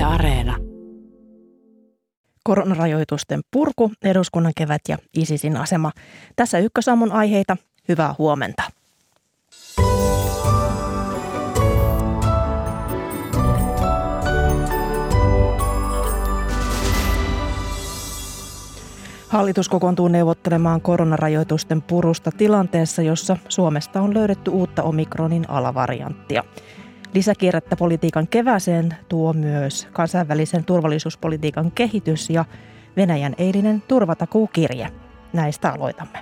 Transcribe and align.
Yle 0.00 0.06
Areena. 0.06 0.56
Koronarajoitusten 2.44 3.40
purku, 3.50 3.92
eduskunnan 4.02 4.52
kevät 4.56 4.80
ja 4.88 4.98
ISISin 5.16 5.56
asema. 5.56 5.92
Tässä 6.36 6.58
ykkösaamun 6.58 7.12
aiheita. 7.12 7.56
Hyvää 7.88 8.14
huomenta. 8.18 8.62
Hallitus 19.28 19.68
kokoontuu 19.68 20.08
neuvottelemaan 20.08 20.80
koronarajoitusten 20.80 21.82
purusta 21.82 22.30
tilanteessa, 22.30 23.02
jossa 23.02 23.36
Suomesta 23.48 24.00
on 24.00 24.14
löydetty 24.14 24.50
uutta 24.50 24.82
omikronin 24.82 25.50
alavarianttia. 25.50 26.44
Lisäkierrettä 27.14 27.76
politiikan 27.76 28.28
keväseen 28.28 28.94
tuo 29.08 29.32
myös 29.32 29.88
kansainvälisen 29.92 30.64
turvallisuuspolitiikan 30.64 31.72
kehitys 31.72 32.30
ja 32.30 32.44
Venäjän 32.96 33.34
eilinen 33.38 33.82
turvatakuukirje. 33.88 34.88
Näistä 35.32 35.72
aloitamme. 35.72 36.18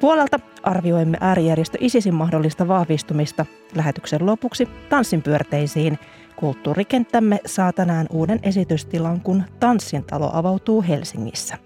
Puolelta 0.00 0.40
arvioimme 0.62 1.18
äärijärjestö 1.20 1.78
ISISin 1.80 2.14
mahdollista 2.14 2.68
vahvistumista. 2.68 3.46
Lähetyksen 3.74 4.26
lopuksi 4.26 4.68
tanssin 4.88 5.22
pyörteisiin. 5.22 5.98
Kulttuurikenttämme 6.36 7.40
saa 7.46 7.72
tänään 7.72 8.06
uuden 8.10 8.40
esitystilan, 8.42 9.20
kun 9.20 9.42
Tanssin 9.60 10.04
talo 10.04 10.30
avautuu 10.32 10.84
Helsingissä. 10.88 11.58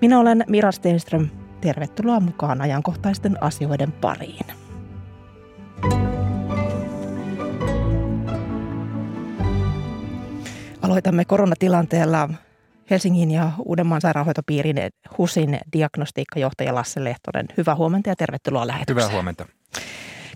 Minä 0.00 0.18
olen 0.18 0.44
Mira 0.48 0.72
Stenström. 0.72 1.28
Tervetuloa 1.60 2.20
mukaan 2.20 2.60
ajankohtaisten 2.60 3.42
asioiden 3.42 3.92
pariin. 3.92 4.46
Aloitamme 10.86 11.24
koronatilanteella 11.24 12.28
Helsingin 12.90 13.30
ja 13.30 13.52
Uudenmaan 13.64 14.00
sairaanhoitopiirin 14.00 14.76
HUSin 15.18 15.58
diagnostiikkajohtaja 15.72 16.74
Lasse 16.74 17.04
Lehtonen. 17.04 17.46
Hyvää 17.56 17.74
huomenta 17.74 18.08
ja 18.08 18.16
tervetuloa 18.16 18.66
lähetykseen. 18.66 18.96
Hyvää 18.96 19.12
huomenta. 19.12 19.46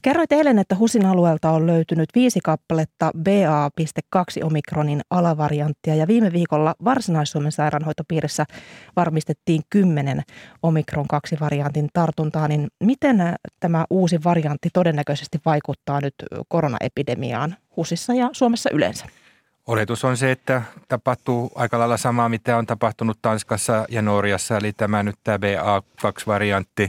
Kerroit 0.02 0.33
eilen, 0.33 0.58
että 0.58 0.75
HUSin 0.75 1.06
alueelta 1.06 1.50
on 1.50 1.66
löytynyt 1.66 2.08
viisi 2.14 2.41
kappaletta 2.44 3.10
BA.2 3.22 4.44
omikronin 4.44 5.00
alavarianttia 5.10 5.94
ja 5.94 6.06
viime 6.06 6.33
viikolla 6.33 6.75
Varsinais-Suomen 6.84 7.53
sairaanhoitopiirissä 7.53 8.44
varmistettiin 8.97 9.62
kymmenen 9.70 10.22
omikron 10.62 11.08
2 11.08 11.36
variantin 11.41 11.88
tartuntaa. 11.92 12.48
Niin 12.48 12.69
miten 12.84 13.16
tämä 13.60 13.84
uusi 13.91 14.25
variantti 14.25 14.69
todennäköisesti 14.72 15.38
vaikuttaa 15.44 16.00
nyt 16.00 16.14
koronaepidemiaan 16.48 17.56
HUSissa 17.77 18.14
ja 18.14 18.30
Suomessa 18.32 18.70
yleensä? 18.72 19.06
Oletus 19.66 20.05
on 20.05 20.16
se, 20.16 20.30
että 20.30 20.62
tapahtuu 20.89 21.50
aika 21.55 21.78
lailla 21.78 21.97
samaa, 21.97 22.28
mitä 22.28 22.56
on 22.56 22.66
tapahtunut 22.66 23.19
Tanskassa 23.22 23.86
ja 23.89 24.03
Norjassa. 24.03 24.56
Eli 24.56 24.72
tämä 24.72 25.03
nyt 25.03 25.16
tämä 25.25 25.36
BA2-variantti 25.36 26.89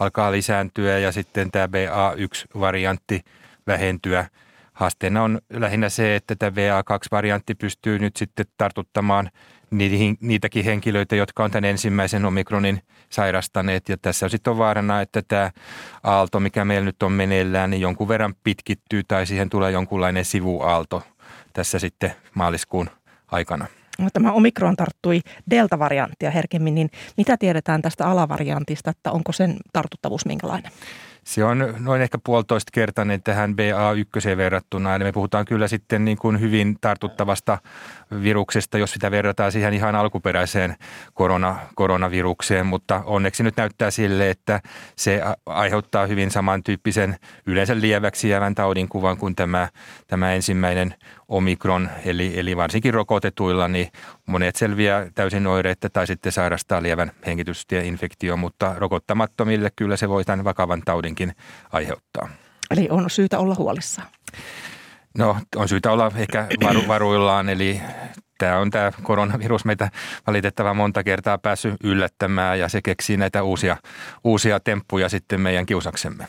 alkaa 0.00 0.32
lisääntyä 0.32 0.98
ja 0.98 1.12
sitten 1.12 1.50
tämä 1.50 1.66
BA1-variantti 1.66 3.20
vähentyä. 3.66 4.26
Haasteena 4.72 5.22
on 5.22 5.38
lähinnä 5.52 5.88
se, 5.88 6.16
että 6.16 6.36
tämä 6.36 6.50
BA2-variantti 6.50 7.54
pystyy 7.54 7.98
nyt 7.98 8.16
sitten 8.16 8.46
tartuttamaan 8.56 9.30
niitäkin 10.20 10.64
henkilöitä, 10.64 11.16
jotka 11.16 11.44
on 11.44 11.50
tämän 11.50 11.70
ensimmäisen 11.70 12.24
omikronin 12.24 12.82
sairastaneet. 13.08 13.88
Ja 13.88 13.96
tässä 14.02 14.26
on 14.26 14.30
sitten 14.30 14.58
vaarana, 14.58 15.00
että 15.00 15.22
tämä 15.28 15.50
aalto, 16.02 16.40
mikä 16.40 16.64
meillä 16.64 16.84
nyt 16.84 17.02
on 17.02 17.12
meneillään, 17.12 17.70
niin 17.70 17.80
jonkun 17.80 18.08
verran 18.08 18.34
pitkittyy 18.44 19.02
tai 19.04 19.26
siihen 19.26 19.50
tulee 19.50 19.70
jonkunlainen 19.70 20.24
sivuaalto– 20.24 21.02
tässä 21.52 21.78
sitten 21.78 22.12
maaliskuun 22.34 22.90
aikana. 23.30 23.66
Tämä 24.12 24.32
omikron 24.32 24.76
tarttui 24.76 25.20
delta-varianttia 25.50 26.30
herkemmin, 26.30 26.74
niin 26.74 26.90
mitä 27.16 27.36
tiedetään 27.36 27.82
tästä 27.82 28.06
alavariantista, 28.06 28.90
että 28.90 29.12
onko 29.12 29.32
sen 29.32 29.56
tartuttavuus 29.72 30.26
minkälainen? 30.26 30.72
Se 31.24 31.44
on 31.44 31.74
noin 31.78 32.02
ehkä 32.02 32.18
puolitoista 32.24 32.70
kertainen 32.74 33.22
tähän 33.22 33.50
BA1 33.50 34.36
verrattuna. 34.36 34.94
Eli 34.94 35.04
me 35.04 35.12
puhutaan 35.12 35.44
kyllä 35.44 35.68
sitten 35.68 36.04
niin 36.04 36.18
kuin 36.18 36.40
hyvin 36.40 36.76
tartuttavasta 36.80 37.58
viruksesta, 38.22 38.78
jos 38.78 38.90
sitä 38.90 39.10
verrataan 39.10 39.52
siihen 39.52 39.74
ihan 39.74 39.94
alkuperäiseen 39.94 40.76
korona, 41.14 41.56
koronavirukseen. 41.74 42.66
Mutta 42.66 43.02
onneksi 43.04 43.42
nyt 43.42 43.56
näyttää 43.56 43.90
sille, 43.90 44.30
että 44.30 44.60
se 44.96 45.22
aiheuttaa 45.46 46.06
hyvin 46.06 46.30
samantyyppisen 46.30 47.16
yleensä 47.46 47.80
lieväksi 47.80 48.28
jäävän 48.28 48.54
taudin 48.54 48.88
kuvan 48.88 49.16
kuin 49.16 49.36
tämä, 49.36 49.68
tämä 50.06 50.32
ensimmäinen 50.32 50.94
omikron. 51.30 51.90
Eli, 52.04 52.32
eli 52.36 52.56
varsinkin 52.56 52.94
rokotetuilla 52.94 53.68
niin 53.68 53.88
monet 54.26 54.56
selviää 54.56 55.06
täysin 55.14 55.46
oireita 55.46 55.90
tai 55.90 56.06
sitten 56.06 56.32
sairastaa 56.32 56.82
lievän 56.82 57.12
hengitystieinfektio, 57.26 58.36
mutta 58.36 58.74
rokottamattomille 58.76 59.70
kyllä 59.76 59.96
se 59.96 60.08
voi 60.08 60.24
tämän 60.24 60.44
vakavan 60.44 60.82
taudinkin 60.84 61.32
aiheuttaa. 61.72 62.28
Eli 62.70 62.88
on 62.90 63.10
syytä 63.10 63.38
olla 63.38 63.54
huolissaan. 63.54 64.08
No 65.18 65.36
on 65.56 65.68
syytä 65.68 65.92
olla 65.92 66.12
ehkä 66.16 66.46
varu, 66.64 66.88
varuillaan, 66.88 67.48
eli 67.48 67.80
tämä 68.38 68.58
on 68.58 68.70
tämä 68.70 68.92
koronavirus 69.02 69.64
meitä 69.64 69.90
valitettavan 70.26 70.76
monta 70.76 71.02
kertaa 71.02 71.38
päässyt 71.38 71.74
yllättämään 71.84 72.58
ja 72.58 72.68
se 72.68 72.82
keksii 72.82 73.16
näitä 73.16 73.42
uusia, 73.42 73.76
uusia 74.24 74.60
temppuja 74.60 75.08
sitten 75.08 75.40
meidän 75.40 75.66
kiusaksemme. 75.66 76.26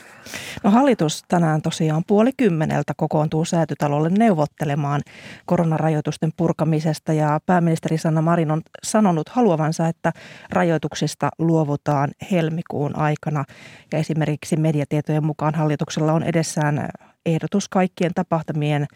No 0.62 0.70
hallitus 0.70 1.24
tänään 1.28 1.62
tosiaan 1.62 2.02
puoli 2.06 2.30
kymmeneltä 2.36 2.92
kokoontuu 2.96 3.44
säätytalolle 3.44 4.08
neuvottelemaan 4.08 5.00
koronarajoitusten 5.46 6.30
purkamisesta 6.36 7.12
ja 7.12 7.40
pääministeri 7.46 7.98
Sanna 7.98 8.22
Marin 8.22 8.50
on 8.50 8.62
sanonut 8.82 9.28
haluavansa, 9.28 9.88
että 9.88 10.12
rajoituksista 10.50 11.28
luovutaan 11.38 12.10
helmikuun 12.30 12.98
aikana 12.98 13.44
ja 13.92 13.98
esimerkiksi 13.98 14.56
mediatietojen 14.56 15.26
mukaan 15.26 15.54
hallituksella 15.54 16.12
on 16.12 16.22
edessään 16.22 16.88
ehdotus 17.26 17.68
kaikkien 17.68 18.14
tapahtumien 18.14 18.86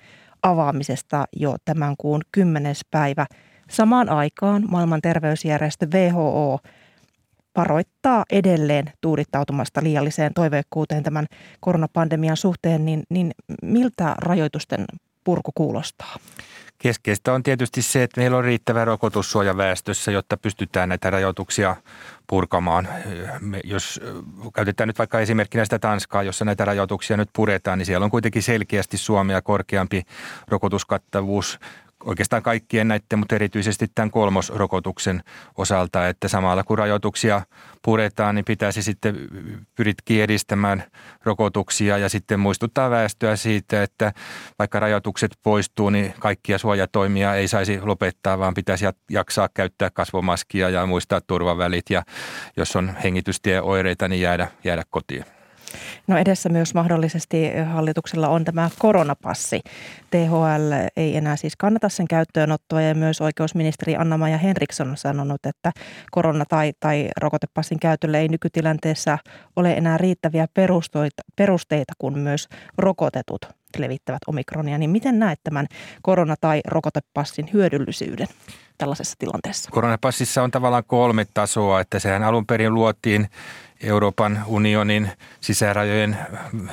avaamisesta 0.42 1.24
jo 1.36 1.56
tämän 1.64 1.94
kuun 1.98 2.22
10. 2.32 2.74
päivä. 2.90 3.26
Samaan 3.70 4.08
aikaan 4.08 4.64
maailman 4.68 5.00
terveysjärjestö 5.02 5.86
WHO 5.94 6.58
varoittaa 7.56 8.24
edelleen 8.32 8.84
tuudittautumasta 9.00 9.82
liialliseen 9.82 10.34
toiveikkuuteen 10.34 11.02
tämän 11.02 11.26
koronapandemian 11.60 12.36
suhteen, 12.36 12.84
niin, 12.84 13.02
niin 13.10 13.30
miltä 13.62 14.14
rajoitusten 14.18 14.84
purku 15.24 15.50
kuulostaa? 15.54 16.16
Keskeistä 16.78 17.32
on 17.32 17.42
tietysti 17.42 17.82
se, 17.82 18.02
että 18.02 18.20
meillä 18.20 18.36
on 18.36 18.44
riittävä 18.44 18.84
rokotussuoja 18.84 19.56
väestössä, 19.56 20.10
jotta 20.10 20.36
pystytään 20.36 20.88
näitä 20.88 21.10
rajoituksia 21.10 21.76
purkamaan. 22.26 22.88
Jos 23.64 24.00
käytetään 24.54 24.88
nyt 24.88 24.98
vaikka 24.98 25.20
esimerkkinä 25.20 25.64
sitä 25.64 25.78
Tanskaa, 25.78 26.22
jossa 26.22 26.44
näitä 26.44 26.64
rajoituksia 26.64 27.16
nyt 27.16 27.30
puretaan, 27.32 27.78
niin 27.78 27.86
siellä 27.86 28.04
on 28.04 28.10
kuitenkin 28.10 28.42
selkeästi 28.42 28.98
Suomea 28.98 29.42
korkeampi 29.42 30.02
rokotuskattavuus 30.48 31.58
oikeastaan 32.06 32.42
kaikkien 32.42 32.88
näiden, 32.88 33.18
mutta 33.18 33.34
erityisesti 33.34 33.86
tämän 33.94 34.10
kolmosrokotuksen 34.10 35.22
osalta, 35.56 36.08
että 36.08 36.28
samalla 36.28 36.64
kun 36.64 36.78
rajoituksia 36.78 37.42
puretaan, 37.82 38.34
niin 38.34 38.44
pitäisi 38.44 38.82
sitten 38.82 39.16
pyritkin 39.74 40.22
edistämään 40.22 40.84
rokotuksia 41.24 41.98
ja 41.98 42.08
sitten 42.08 42.40
muistuttaa 42.40 42.90
väestöä 42.90 43.36
siitä, 43.36 43.82
että 43.82 44.12
vaikka 44.58 44.80
rajoitukset 44.80 45.30
poistuu, 45.42 45.90
niin 45.90 46.14
kaikkia 46.18 46.58
suojatoimia 46.58 47.34
ei 47.34 47.48
saisi 47.48 47.80
lopettaa, 47.80 48.38
vaan 48.38 48.54
pitäisi 48.54 48.84
jaksaa 49.10 49.48
käyttää 49.54 49.90
kasvomaskia 49.90 50.70
ja 50.70 50.86
muistaa 50.86 51.20
turvavälit 51.20 51.90
ja 51.90 52.02
jos 52.56 52.76
on 52.76 52.96
hengitystieoireita, 53.04 54.08
niin 54.08 54.20
jäädä, 54.20 54.48
jäädä 54.64 54.82
kotiin. 54.90 55.35
No 56.06 56.18
edessä 56.18 56.48
myös 56.48 56.74
mahdollisesti 56.74 57.50
hallituksella 57.72 58.28
on 58.28 58.44
tämä 58.44 58.70
koronapassi. 58.78 59.60
THL 60.10 60.72
ei 60.96 61.16
enää 61.16 61.36
siis 61.36 61.56
kannata 61.56 61.88
sen 61.88 62.08
käyttöönottoa 62.08 62.80
ja 62.80 62.94
myös 62.94 63.20
oikeusministeri 63.20 63.96
Anna-Maja 63.96 64.38
Henriksson 64.38 64.90
on 64.90 64.96
sanonut, 64.96 65.46
että 65.46 65.72
korona- 66.10 66.44
tai, 66.48 66.72
tai 66.80 67.08
rokotepassin 67.20 67.80
käytölle 67.80 68.18
ei 68.18 68.28
nykytilanteessa 68.28 69.18
ole 69.56 69.72
enää 69.72 69.98
riittäviä 69.98 70.46
perusteita, 71.36 71.92
kun 71.98 72.18
myös 72.18 72.48
rokotetut 72.78 73.46
levittävät 73.78 74.22
omikronia. 74.26 74.78
Niin 74.78 74.90
miten 74.90 75.18
näet 75.18 75.40
tämän 75.44 75.66
korona- 76.02 76.36
tai 76.40 76.60
rokotepassin 76.66 77.48
hyödyllisyyden? 77.52 78.26
Tällaisessa 78.78 79.16
tilanteessa? 79.18 79.70
Koronapassissa 79.70 80.42
on 80.42 80.50
tavallaan 80.50 80.84
kolme 80.86 81.26
tasoa, 81.34 81.80
että 81.80 81.98
sehän 81.98 82.24
alun 82.24 82.46
perin 82.46 82.74
luotiin 82.74 83.28
Euroopan 83.80 84.42
unionin 84.46 85.10
sisärajojen 85.40 86.18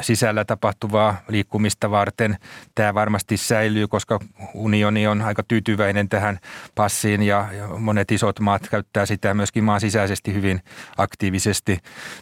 sisällä 0.01 0.45
tapahtuvaa 0.45 1.17
liikkumista 1.27 1.91
varten. 1.91 2.37
Tämä 2.75 2.93
varmasti 2.93 3.37
säilyy, 3.37 3.87
koska 3.87 4.19
unioni 4.53 5.07
on 5.07 5.21
aika 5.21 5.43
tyytyväinen 5.43 6.09
tähän 6.09 6.39
passiin 6.75 7.23
ja 7.23 7.49
monet 7.77 8.11
isot 8.11 8.39
maat 8.39 8.69
käyttää 8.69 9.05
sitä 9.05 9.33
myöskin 9.33 9.63
maan 9.63 9.81
sisäisesti 9.81 10.33
hyvin 10.33 10.61
aktiivisesti. 10.97 11.79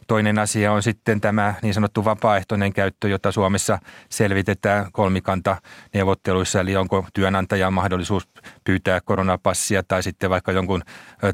Toinen 0.07 0.39
asia 0.39 0.73
on 0.73 0.83
sitten 0.83 1.21
tämä 1.21 1.53
niin 1.61 1.73
sanottu 1.73 2.05
vapaaehtoinen 2.05 2.73
käyttö, 2.73 3.09
jota 3.09 3.31
Suomessa 3.31 3.79
selvitetään 4.09 4.91
kolmikanta 4.91 5.57
neuvotteluissa, 5.93 6.59
eli 6.59 6.75
onko 6.75 7.05
työnantajan 7.13 7.73
mahdollisuus 7.73 8.27
pyytää 8.63 9.01
koronapassia 9.01 9.70
tai 9.87 10.03
sitten 10.03 10.29
vaikka 10.29 10.51
jonkun 10.51 10.81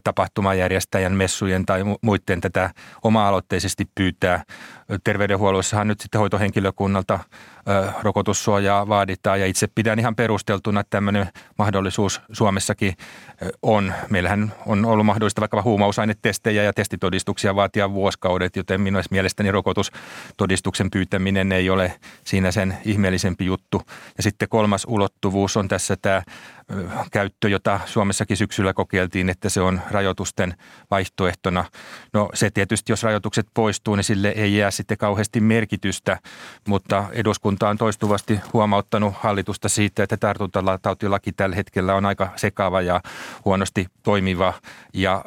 tapahtumajärjestäjän, 0.04 1.14
messujen 1.14 1.66
tai 1.66 1.82
muiden 2.02 2.42
tätä 2.42 2.70
oma 3.04 3.28
aloitteisesti 3.28 3.90
pyytää. 3.96 4.44
Terveydenhuollossahan 5.04 5.88
nyt 5.88 6.00
sitten 6.00 6.20
hoitohenkilökunnalta 6.20 7.20
rokotussuojaa 8.04 8.88
vaaditaan 8.88 9.40
ja 9.40 9.46
itse 9.46 9.68
pidän 9.76 10.00
ihan 10.00 10.16
perusteltuna, 10.16 10.80
että 10.80 10.90
tämmöinen 10.90 11.28
mahdollisuus 11.58 12.22
Suomessakin 12.32 12.94
on. 13.62 13.94
Meillähän 14.10 14.54
on 14.66 14.86
ollut 14.86 15.06
mahdollista 15.06 15.42
vaikka 15.42 15.62
huumausainetestejä 15.62 16.64
ja 16.64 16.74
testitodistuksia 16.74 17.56
vaatia 17.56 17.94
vuosikaudet, 17.94 18.56
joten 18.56 18.82
minun 18.82 19.04
mielestäni 19.12 19.52
rokotustodistuksen 19.52 20.92
pyytäminen 20.92 21.52
ei 21.52 21.70
ole 21.70 21.94
siinä 22.24 22.52
sen 22.52 22.78
ihmeellisempi 22.86 23.46
juttu. 23.46 23.82
Ja 24.18 24.24
sitten 24.24 24.50
kolmas 24.50 24.86
ulottuvuus 24.88 25.58
on 25.58 25.68
tässä 25.68 25.96
tämä 26.02 26.22
käyttö, 27.12 27.50
jota 27.50 27.80
Suomessakin 27.86 28.38
syksyllä 28.38 28.74
kokeiltiin, 28.74 29.30
että 29.30 29.50
se 29.50 29.62
on 29.62 29.82
rajoitusten 29.92 30.54
vaihtoehtona. 30.92 31.66
No 32.14 32.30
se 32.34 32.50
tietysti, 32.50 32.92
jos 32.92 33.04
rajoitukset 33.04 33.48
poistuu, 33.54 33.96
niin 33.96 34.04
sille 34.04 34.28
ei 34.30 34.58
jää 34.58 34.72
sitten 34.72 34.98
kauheasti 34.98 35.40
merkitystä, 35.40 36.20
mutta 36.68 37.06
eduskunta 37.12 37.70
on 37.70 37.78
toistuvasti 37.78 38.40
huomauttanut 38.54 39.14
hallitusta 39.18 39.70
siitä, 39.70 40.04
että 40.04 40.18
tartuntatautilaki 40.18 41.32
tällä 41.32 41.56
hetkellä 41.56 41.96
on 41.96 42.06
aika 42.06 42.30
sekava 42.36 42.82
ja 42.82 43.02
huonosti 43.46 43.86
toimiva 44.04 44.54
ja 44.94 45.26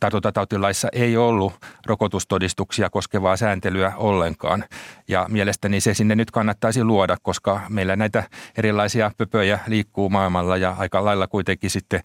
tartuntatautilaissa 0.00 0.88
ei 0.92 1.16
ollut 1.16 1.52
rokotustodistuksia 1.86 2.90
koskevaa 2.90 3.36
sääntelyä 3.36 3.92
ollenkaan. 3.96 4.64
Ja 5.08 5.26
mielestäni 5.28 5.80
se 5.80 5.94
sinne 5.94 6.14
nyt 6.14 6.30
kannattaisi 6.30 6.84
luoda, 6.84 7.16
koska 7.22 7.60
meillä 7.68 7.96
näitä 7.96 8.24
erilaisia 8.58 9.10
pöpöjä 9.18 9.58
liikkuu 9.66 10.10
maailmalla 10.10 10.56
ja 10.56 10.75
aika 10.76 11.04
lailla 11.04 11.26
kuitenkin 11.26 11.70
sitten 11.70 12.00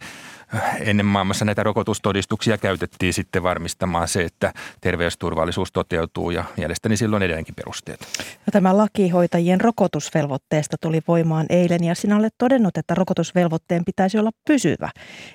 ennen 0.79 1.05
maailmassa 1.05 1.45
näitä 1.45 1.63
rokotustodistuksia 1.63 2.57
käytettiin 2.57 3.13
sitten 3.13 3.43
varmistamaan 3.43 4.07
se, 4.07 4.23
että 4.23 4.53
terveysturvallisuus 4.81 5.71
toteutuu 5.71 6.31
ja 6.31 6.43
mielestäni 6.57 6.97
silloin 6.97 7.23
edelleenkin 7.23 7.55
perusteet. 7.55 7.99
No, 8.19 8.51
tämä 8.51 8.77
laki 8.77 9.09
hoitajien 9.09 9.61
rokotusvelvoitteesta 9.61 10.77
tuli 10.81 11.01
voimaan 11.07 11.45
eilen 11.49 11.83
ja 11.83 11.95
sinä 11.95 12.17
olet 12.17 12.33
todennut, 12.37 12.77
että 12.77 12.95
rokotusvelvoitteen 12.95 13.85
pitäisi 13.85 14.19
olla 14.19 14.31
pysyvä, 14.47 14.89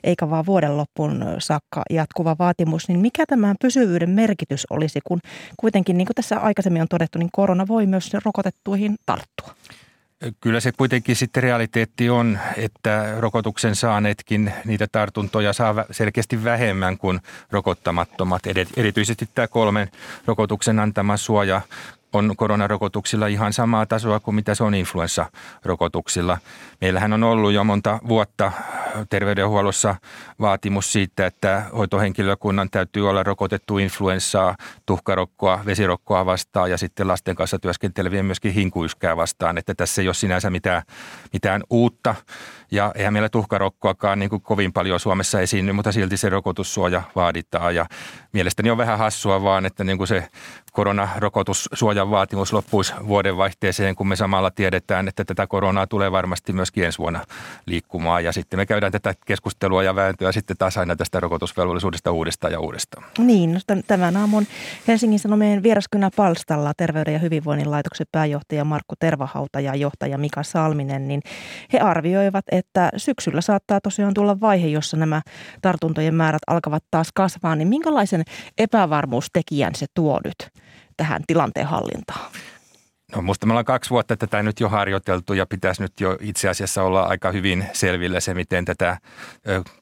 eikä 0.05 0.31
vaan 0.31 0.47
vuoden 0.47 0.77
loppuun 0.77 1.25
saakka 1.39 1.83
jatkuva 1.91 2.37
vaatimus. 2.39 2.89
Niin 2.89 3.01
mikä 3.01 3.27
tämän 3.27 3.57
pysyvyyden 3.61 4.11
merkitys 4.11 4.67
olisi, 4.71 5.01
kun 5.05 5.21
kuitenkin 5.57 5.99
niin 5.99 6.07
kuin 6.07 6.15
tässä 6.15 6.39
aikaisemmin 6.39 6.83
on 6.83 6.89
todettu, 6.89 7.19
niin 7.19 7.31
korona 7.33 7.69
voi 7.69 7.87
myös 7.87 8.11
rokotettuihin 8.25 8.95
tarttua? 9.07 9.55
Kyllä 10.41 10.61
se 10.61 10.73
kuitenkin 10.73 11.17
sitten 11.17 11.43
realiteetti 11.43 12.11
on, 12.11 12.39
että 12.57 13.15
rokotuksen 13.19 13.75
saaneetkin 13.75 14.53
niitä 14.65 14.87
tartuntoja 14.93 15.53
saa 15.53 15.85
selkeästi 15.91 16.45
vähemmän 16.45 16.99
kuin 16.99 17.21
rokottamattomat. 17.51 18.43
Erityisesti 18.77 19.29
tämä 19.35 19.49
kolmen 19.49 19.91
rokotuksen 20.27 20.79
antama 20.79 21.17
suoja 21.17 21.61
on 22.13 22.35
koronarokotuksilla 22.37 23.27
ihan 23.27 23.53
samaa 23.53 23.87
tasoa 23.87 24.21
kuin 24.21 24.35
mitä 24.35 24.55
se 24.55 24.65
on 24.65 24.75
influenssarokotuksilla. 24.75 26.39
Meillähän 26.81 27.13
on 27.13 27.25
ollut 27.25 27.53
jo 27.53 27.65
monta 27.65 27.99
vuotta 28.09 28.53
terveydenhuollossa 29.11 29.95
vaatimus 30.41 30.93
siitä, 30.93 31.27
että 31.27 31.63
hoitohenkilökunnan 31.77 32.71
täytyy 32.71 33.09
olla 33.09 33.23
rokotettu 33.23 33.79
influenssaa, 33.79 34.57
tuhkarokkoa, 34.87 35.61
vesirokkoa 35.67 36.27
vastaan 36.27 36.71
ja 36.71 36.79
sitten 36.79 37.09
lasten 37.09 37.37
kanssa 37.37 37.59
työskentelevien 37.59 38.25
myöskin 38.25 38.53
hinkuyskää 38.53 39.17
vastaan. 39.17 39.59
Että 39.59 39.75
tässä 39.75 40.03
ei 40.03 40.09
ole 40.09 40.15
sinänsä 40.15 40.51
mitään, 40.51 40.83
mitään 41.33 41.63
uutta 41.71 42.15
ja 42.71 42.93
eihän 42.95 43.13
meillä 43.13 43.29
tuhkarokkoakaan 43.29 44.19
niin 44.19 44.31
kuin 44.31 44.43
kovin 44.43 44.73
paljon 44.73 45.01
Suomessa 45.01 45.41
esiinny, 45.41 45.73
mutta 45.73 45.93
silti 45.93 46.17
se 46.17 46.29
rokotussuoja 46.29 47.03
vaaditaan 47.17 47.75
ja 47.75 47.87
mielestäni 48.33 48.71
on 48.71 48.79
vähän 48.79 48.99
hassua 48.99 49.43
vaan, 49.43 49.67
että 49.67 49.85
niin 49.85 49.99
kuin 49.99 50.09
se 50.09 50.29
koronarokotussuojan 50.77 52.11
vaatimus 52.11 52.53
loppuisi 52.53 52.95
vuodenvaihteeseen, 53.07 53.95
kun 53.95 54.09
me 54.09 54.17
samalla 54.17 54.51
tiedetään, 54.51 55.09
että 55.09 55.25
tätä 55.25 55.47
koronaa 55.47 55.87
tulee 55.87 56.13
varmasti 56.13 56.53
myöskin 56.53 56.85
ensi 56.85 56.99
vuonna 56.99 57.25
liikkumaan. 57.67 58.25
Ja 58.25 58.33
sitten 58.33 58.59
me 58.59 58.67
käydään 58.67 58.93
tätä 58.93 59.15
keskustelua 59.27 59.83
ja 59.83 59.95
vääntöä 59.95 60.33
sitten 60.33 60.57
taas 60.57 60.77
aina 60.77 60.97
tästä 60.97 61.21
rokotusvelvollisuudesta 61.21 62.13
uudestaan 62.13 62.53
ja 62.53 62.61
uudestaan. 62.61 63.05
Niin, 63.19 63.53
no 63.53 63.61
tämän 63.87 64.17
aamun 64.17 64.47
Helsingin 64.89 65.19
Sanomien 65.19 65.63
vieraskynä 65.63 66.11
palstalla 66.17 66.73
Terveyden 66.77 67.15
ja 67.15 67.19
hyvinvoinnin 67.19 67.71
laitoksen 67.71 68.07
pääjohtaja 68.13 68.65
Markku 68.65 68.95
Tervahauta 68.99 69.61
ja 69.61 69.75
johtaja 69.75 70.19
Mika 70.19 70.43
Salminen, 70.43 71.09
niin 71.09 71.21
he 71.73 71.79
arvioivat, 71.79 72.45
että 72.53 72.91
syksyllä 72.97 73.41
saattaa 73.41 73.81
tosiaan 73.81 74.15
tulla 74.15 74.41
vaihe, 74.41 74.67
jossa 74.67 74.97
nämä 74.97 75.23
tartuntojen 75.63 76.15
määrät 76.15 76.43
alkavat 76.47 76.85
taas 76.91 77.09
kasvaa. 77.15 77.57
Niin 77.57 77.69
minkälaisen 77.69 78.23
epävarmuustekijän 78.59 79.75
se 79.75 79.87
tuo 79.95 80.21
nyt 80.25 80.66
tähän 80.97 81.23
tilanteen 81.27 81.67
hallintaan? 81.67 82.31
No 83.15 83.23
musta 83.23 83.47
me 83.47 83.53
ollaan 83.53 83.65
kaksi 83.65 83.91
vuotta 83.91 84.17
tätä 84.17 84.43
nyt 84.43 84.61
jo 84.61 84.69
harjoiteltu 84.69 85.35
ja 85.35 85.47
pitäisi 85.47 85.83
nyt 85.83 86.01
jo 86.01 86.19
itse 86.21 86.49
asiassa 86.49 86.83
olla 86.83 87.03
aika 87.03 87.33
hyvin 87.33 87.67
selvillä 87.73 88.21
se, 88.21 88.35
miten 88.35 88.65
tätä 88.65 88.99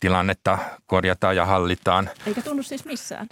tilannetta 0.00 0.58
korjataan 0.86 1.36
ja 1.36 1.46
hallitaan. 1.46 2.10
Eikä 2.26 2.42
tunnu 2.42 2.62
siis 2.62 2.84
missään? 2.84 3.26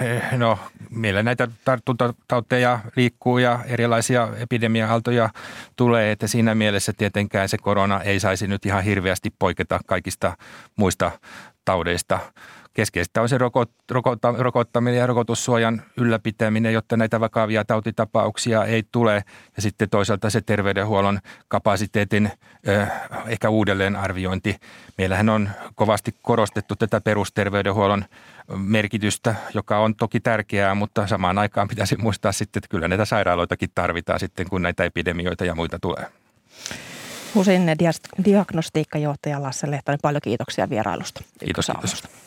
Eh, 0.00 0.32
no 0.32 0.58
meillä 0.90 1.22
näitä 1.22 1.48
tartuntatauteja 1.64 2.78
liikkuu 2.96 3.38
ja 3.38 3.60
erilaisia 3.66 4.28
epidemia-aaltoja 4.36 5.30
tulee, 5.76 6.12
että 6.12 6.26
siinä 6.26 6.54
mielessä 6.54 6.92
tietenkään 6.92 7.48
se 7.48 7.58
korona 7.58 8.02
ei 8.02 8.20
saisi 8.20 8.46
nyt 8.46 8.66
ihan 8.66 8.84
hirveästi 8.84 9.30
poiketa 9.38 9.80
kaikista 9.86 10.36
muista 10.76 11.10
taudeista 11.64 12.18
Keskeistä 12.74 13.22
on 13.22 13.28
se 13.28 13.38
rokot, 13.38 13.70
rokotta, 13.90 14.34
rokottaminen 14.38 14.98
ja 15.00 15.06
rokotussuojan 15.06 15.82
ylläpitäminen, 15.96 16.72
jotta 16.72 16.96
näitä 16.96 17.20
vakavia 17.20 17.64
tautitapauksia 17.64 18.64
ei 18.64 18.82
tule. 18.92 19.24
Ja 19.56 19.62
sitten 19.62 19.90
toisaalta 19.90 20.30
se 20.30 20.40
terveydenhuollon 20.40 21.20
kapasiteetin 21.48 22.30
eh, 22.64 22.88
ehkä 23.26 23.50
uudelleenarviointi. 23.50 24.56
Meillähän 24.98 25.28
on 25.28 25.50
kovasti 25.74 26.14
korostettu 26.22 26.76
tätä 26.76 27.00
perusterveydenhuollon 27.00 28.04
merkitystä, 28.56 29.34
joka 29.54 29.78
on 29.78 29.94
toki 29.94 30.20
tärkeää, 30.20 30.74
mutta 30.74 31.06
samaan 31.06 31.38
aikaan 31.38 31.68
pitäisi 31.68 31.96
muistaa 31.96 32.32
sitten, 32.32 32.60
että 32.60 32.68
kyllä 32.70 32.88
näitä 32.88 33.04
sairaaloitakin 33.04 33.70
tarvitaan 33.74 34.20
sitten, 34.20 34.48
kun 34.48 34.62
näitä 34.62 34.84
epidemioita 34.84 35.44
ja 35.44 35.54
muita 35.54 35.78
tulee. 35.78 36.06
HUSin 37.34 37.62
diagnostiikkajohtaja 38.24 39.42
Lasse 39.42 39.70
Lehtonen, 39.70 39.98
paljon 40.02 40.20
kiitoksia 40.24 40.70
vierailusta. 40.70 41.22
Kiitos, 41.38 41.66
kiitos. 41.66 42.23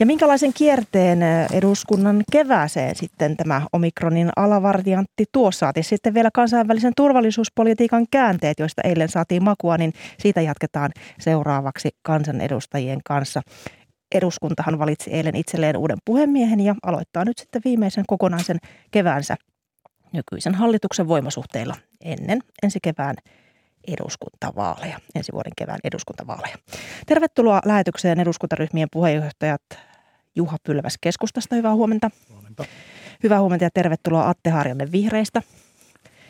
Ja 0.00 0.06
minkälaisen 0.06 0.52
kierteen 0.52 1.18
eduskunnan 1.52 2.22
kevääseen 2.32 2.96
sitten 2.96 3.36
tämä 3.36 3.62
omikronin 3.72 4.30
alavariantti 4.36 5.24
tuo 5.32 5.50
saati 5.50 5.82
sitten 5.82 6.14
vielä 6.14 6.30
kansainvälisen 6.34 6.92
turvallisuuspolitiikan 6.96 8.06
käänteet, 8.10 8.58
joista 8.58 8.82
eilen 8.84 9.08
saatiin 9.08 9.44
makua, 9.44 9.78
niin 9.78 9.92
siitä 10.18 10.40
jatketaan 10.40 10.90
seuraavaksi 11.18 11.90
kansanedustajien 12.02 12.98
kanssa. 13.04 13.40
Eduskuntahan 14.14 14.78
valitsi 14.78 15.10
eilen 15.10 15.36
itselleen 15.36 15.76
uuden 15.76 15.98
puhemiehen 16.04 16.60
ja 16.60 16.74
aloittaa 16.82 17.24
nyt 17.24 17.38
sitten 17.38 17.62
viimeisen 17.64 18.04
kokonaisen 18.06 18.58
keväänsä 18.90 19.36
nykyisen 20.12 20.54
hallituksen 20.54 21.08
voimasuhteilla 21.08 21.76
ennen 22.04 22.40
ensi 22.62 22.78
kevään 22.82 23.16
eduskuntavaaleja, 23.88 24.98
ensi 25.14 25.32
vuoden 25.32 25.52
kevään 25.56 25.78
eduskuntavaaleja. 25.84 26.56
Tervetuloa 27.06 27.60
lähetykseen 27.64 28.20
eduskuntaryhmien 28.20 28.88
puheenjohtajat 28.92 29.62
Juha 30.36 30.56
Pylväs 30.66 30.94
keskustasta. 31.00 31.56
Hyvää 31.56 31.74
huomenta. 31.74 32.10
Huomenta. 32.32 32.64
Hyvää 33.22 33.40
huomenta 33.40 33.64
ja 33.64 33.70
tervetuloa 33.74 34.28
Atte 34.28 34.50
Harjanne 34.50 34.92
Vihreistä. 34.92 35.42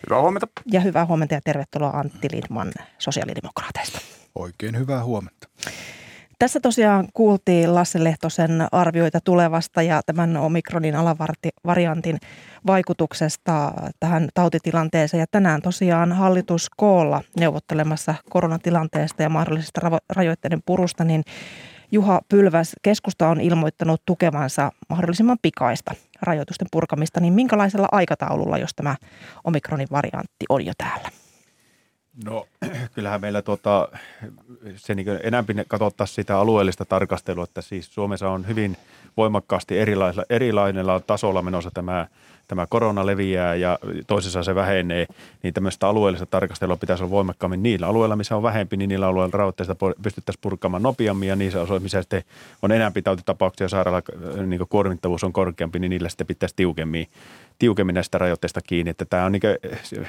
Hyvää 0.06 0.20
huomenta. 0.20 0.46
Ja 0.72 0.80
hyvää 0.80 1.06
huomenta 1.06 1.34
ja 1.34 1.40
tervetuloa 1.44 1.90
Antti 1.90 2.28
Lindman 2.32 2.72
sosiaalidemokraateista. 2.98 3.98
Oikein 4.34 4.78
hyvää 4.78 5.04
huomenta. 5.04 5.48
Tässä 6.38 6.60
tosiaan 6.60 7.08
kuultiin 7.14 7.74
Lasse 7.74 8.04
Lehtosen 8.04 8.66
arvioita 8.72 9.20
tulevasta 9.24 9.82
ja 9.82 10.00
tämän 10.06 10.36
omikronin 10.36 10.96
alavariantin 10.96 12.18
vaikutuksesta 12.66 13.72
tähän 14.00 14.28
tautitilanteeseen. 14.34 15.20
Ja 15.20 15.26
tänään 15.30 15.62
tosiaan 15.62 16.12
hallitus 16.12 16.70
koolla 16.76 17.22
neuvottelemassa 17.40 18.14
koronatilanteesta 18.30 19.22
ja 19.22 19.28
mahdollisesta 19.28 19.80
rajoitteiden 20.16 20.62
purusta, 20.66 21.04
niin 21.04 21.22
Juha 21.92 22.20
Pylväs, 22.28 22.72
keskusta 22.82 23.28
on 23.28 23.40
ilmoittanut 23.40 24.02
tukevansa 24.06 24.72
mahdollisimman 24.88 25.38
pikaista 25.42 25.94
rajoitusten 26.22 26.68
purkamista, 26.70 27.20
niin 27.20 27.32
minkälaisella 27.32 27.88
aikataululla, 27.92 28.58
jos 28.58 28.74
tämä 28.76 28.96
omikronin 29.44 29.88
variantti 29.90 30.46
on 30.48 30.66
jo 30.66 30.72
täällä? 30.78 31.08
No 32.24 32.46
kyllähän 32.94 33.20
meillä 33.20 33.42
tuota, 33.42 33.88
se 34.76 34.94
niin 34.94 35.06
enemmän 35.22 35.64
katsottaisiin 35.68 36.14
sitä 36.14 36.38
alueellista 36.38 36.84
tarkastelua, 36.84 37.44
että 37.44 37.60
siis 37.62 37.94
Suomessa 37.94 38.30
on 38.30 38.46
hyvin 38.48 38.76
voimakkaasti 39.16 39.78
erilaisella, 39.78 40.26
erilaisella 40.30 41.00
tasolla 41.00 41.42
menossa 41.42 41.70
tämä 41.74 42.06
tämä 42.50 42.66
korona 42.66 43.06
leviää 43.06 43.54
ja 43.54 43.78
toisessa 44.06 44.42
se 44.42 44.54
vähenee, 44.54 45.06
niin 45.42 45.54
tämmöistä 45.54 45.88
alueellista 45.88 46.26
tarkastelua 46.26 46.76
pitäisi 46.76 47.02
olla 47.02 47.10
voimakkaammin 47.10 47.62
niillä 47.62 47.86
alueilla, 47.86 48.16
missä 48.16 48.36
on 48.36 48.42
vähempi, 48.42 48.76
niin 48.76 48.88
niillä 48.88 49.06
alueilla 49.06 49.38
rajoitteista 49.38 49.76
pystyttäisiin 50.02 50.40
purkamaan 50.42 50.82
nopeammin 50.82 51.28
ja 51.28 51.36
niissä 51.36 51.60
osoissa, 51.60 51.82
missä 51.82 52.02
sitten 52.02 52.24
on 52.62 52.72
enemmän 52.72 53.02
tautitapauksia 53.04 53.64
ja 53.64 53.68
sairaala 53.68 54.02
niin 54.46 54.60
kuormittavuus 54.68 55.24
on 55.24 55.32
korkeampi, 55.32 55.78
niin 55.78 55.90
niillä 55.90 56.08
sitten 56.08 56.26
pitäisi 56.26 56.56
tiukemmin 56.56 57.06
tiukemmin 57.60 57.94
näistä 57.94 58.18
rajoitteista 58.18 58.60
kiinni. 58.60 58.90
Että 58.90 59.04
tämä 59.04 59.24
on 59.24 59.32
niin 59.32 59.42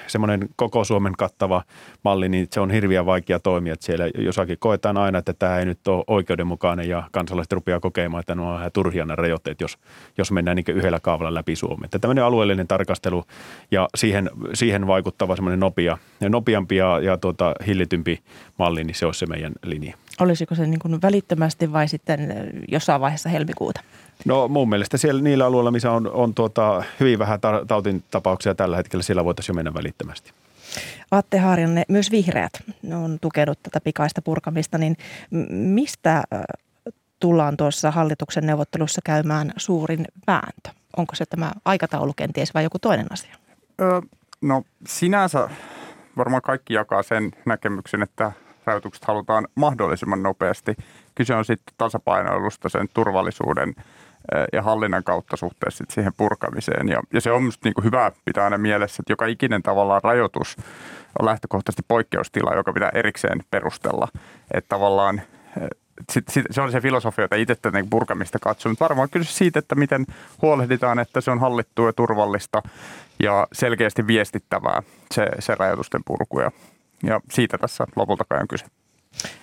semmoinen 0.08 0.50
koko 0.55 0.84
Suomen 0.84 1.13
kattava 1.17 1.63
malli, 2.03 2.29
niin 2.29 2.48
se 2.51 2.60
on 2.60 2.72
hirveän 2.72 3.05
vaikea 3.05 3.39
toimia. 3.39 3.74
Että 3.74 3.86
siellä 3.86 4.05
jossakin 4.17 4.58
koetaan 4.60 4.98
aina, 4.98 5.20
että 5.20 5.34
tämä 5.34 5.60
ei 5.60 5.65
nyt 5.65 5.88
ole 5.88 6.03
oikeudenmukainen 6.08 6.89
ja 6.89 7.03
kansalaiset 7.12 7.53
rupeaa 7.53 7.79
kokemaan, 7.79 8.20
että 8.20 8.36
ne 8.36 8.41
on 8.41 8.72
turhia 8.74 9.05
nämä 9.05 9.15
rajoitteet, 9.15 9.62
jos, 9.62 9.77
jos 10.17 10.31
mennään 10.31 10.55
niin 10.55 10.65
yhdellä 10.77 11.00
kaavalla 11.00 11.34
läpi 11.34 11.55
Suomeen. 11.55 11.86
Että 11.86 12.00
tämmöinen 12.00 12.24
alueellinen 12.24 12.67
tarkastelu 12.67 13.24
ja 13.72 13.89
siihen, 13.96 14.29
siihen 14.53 14.88
vaikuttava 14.88 15.36
semmoinen 15.36 15.60
nopea, 15.60 15.98
nopeampi 16.29 16.75
ja, 16.75 17.00
ja 17.00 17.17
tuota, 17.17 17.53
hillitympi 17.67 18.20
malli, 18.58 18.84
niin 18.84 18.96
se 18.96 19.05
olisi 19.05 19.20
se 19.20 19.25
meidän 19.25 19.53
linja. 19.63 19.96
Olisiko 20.20 20.55
se 20.55 20.67
niin 20.67 20.79
kuin 20.79 21.01
välittömästi 21.01 21.74
vai 21.74 21.88
sitten 21.88 22.20
jossain 22.67 23.01
vaiheessa 23.01 23.29
helmikuuta? 23.29 23.81
No 24.25 24.48
mun 24.48 24.70
mielestä 24.70 24.98
siellä 24.98 25.22
niillä 25.22 25.46
alueilla, 25.46 25.72
missä 25.72 25.92
on, 25.92 26.12
on 26.12 26.34
tuota, 26.34 26.84
hyvin 27.00 27.20
vähän 27.20 27.40
tautin 27.68 28.04
tapauksia 28.12 28.56
tällä 28.56 28.78
hetkellä, 28.78 29.04
siellä 29.04 29.25
voitaisiin 29.25 29.54
jo 29.54 29.56
mennä 29.56 29.74
välittömästi. 29.74 30.32
Atte 31.12 31.38
Harjanne, 31.38 31.84
myös 31.88 32.12
vihreät 32.12 32.54
on 33.04 33.18
tukenut 33.22 33.60
tätä 33.63 33.82
pikaista 33.82 34.22
purkamista, 34.22 34.78
niin 34.78 34.98
mistä 35.50 36.24
tullaan 37.20 37.58
tuossa 37.58 37.92
hallituksen 37.92 38.46
neuvottelussa 38.46 39.01
käymään 39.06 39.54
suurin 39.58 40.06
vääntö? 40.28 40.70
Onko 40.98 41.16
se 41.16 41.25
tämä 41.25 41.51
aikataulu 41.66 42.13
kenties 42.16 42.54
vai 42.54 42.63
joku 42.63 42.80
toinen 42.80 43.08
asia? 43.12 43.36
Öö, 43.82 44.01
no 44.42 44.63
sinänsä 44.88 45.50
varmaan 46.18 46.42
kaikki 46.42 46.74
jakaa 46.74 47.04
sen 47.04 47.32
näkemyksen, 47.46 48.04
että 48.04 48.32
rajoitukset 48.66 49.06
halutaan 49.06 49.48
mahdollisimman 49.56 50.24
nopeasti. 50.24 50.75
Kyse 51.16 51.36
on 51.36 51.46
sitten 51.46 51.74
tasapainoilusta 51.78 52.70
sen 52.70 52.90
turvallisuuden 52.94 53.75
ja 54.54 54.62
hallinnan 54.62 55.04
kautta 55.04 55.38
suhteessa 55.38 55.84
siihen 55.90 56.13
purkamiseen. 56.18 56.90
Ja, 56.90 57.01
ja 57.13 57.22
se 57.22 57.32
on 57.32 57.42
minusta 57.42 57.70
niin 57.70 57.84
hyvä 57.84 58.12
pitää 58.25 58.44
aina 58.44 58.58
mielessä, 58.58 59.01
että 59.01 59.13
joka 59.13 59.25
ikinen 59.25 59.63
tavallaan 59.63 60.01
rajoitus 60.04 60.58
on 61.20 61.25
lähtökohtaisesti 61.25 61.84
poikkeustila, 61.88 62.56
joka 62.56 62.74
pitää 62.74 62.92
erikseen 62.94 63.44
perustella. 63.51 64.08
Että 64.54 64.70
tavallaan 64.70 65.22
sit, 66.12 66.28
sit, 66.30 66.46
se 66.51 66.62
on 66.62 66.72
se 66.72 66.82
filosofia, 66.82 67.24
jota 67.24 67.36
itse 67.36 67.56
tätä 67.56 67.84
purkamista 67.90 68.40
katson. 68.40 68.72
Mutta 68.72 68.84
varmaan 68.84 69.10
kyllä 69.10 69.25
siitä, 69.25 69.60
että 69.60 69.75
miten 69.75 70.06
huolehditaan, 70.42 71.00
että 71.00 71.22
se 71.22 71.32
on 71.32 71.40
hallittua 71.40 71.88
ja 71.88 71.94
turvallista 71.94 72.62
ja 73.20 73.48
selkeästi 73.54 74.08
viestittävää 74.08 74.84
se, 75.12 75.28
se 75.40 75.56
rajoitusten 75.56 76.01
purku. 76.06 76.40
Ja, 76.40 76.51
ja 77.04 77.20
siitä 77.32 77.58
tässä 77.58 77.88
lopulta 77.96 78.25
on 78.42 78.48
kyse. 78.48 78.66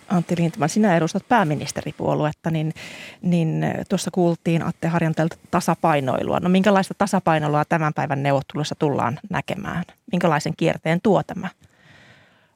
Antti 0.09 0.35
Lindman, 0.39 0.69
sinä 0.69 0.97
edustat 0.97 1.29
pääministeripuoluetta, 1.29 2.51
niin, 2.51 2.75
niin 3.23 3.65
tuossa 3.89 4.11
kuultiin 4.11 4.63
Atte 4.63 4.89
Harjantelta 4.89 5.37
tasapainoilua. 5.51 6.41
No 6.41 6.49
minkälaista 6.49 6.95
tasapainoilua 6.99 7.65
tämän 7.65 7.95
päivän 7.95 8.23
neuvottelussa 8.23 8.75
tullaan 8.75 9.21
näkemään? 9.31 9.85
Minkälaisen 10.13 10.53
kierteen 10.57 11.01
tuo 11.03 11.23
tämä 11.23 11.49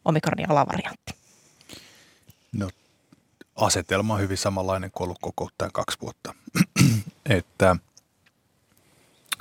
omikronin 0.05 0.51
alavariantti? 0.51 1.15
No 2.53 2.71
asetelma 3.57 4.15
on 4.15 4.21
hyvin 4.21 4.39
samanlainen 4.39 4.91
kuin 4.91 5.05
ollut 5.05 5.19
koko 5.21 5.49
tämän 5.59 5.73
kaksi 5.73 5.99
vuotta. 6.01 6.35
että 7.39 7.77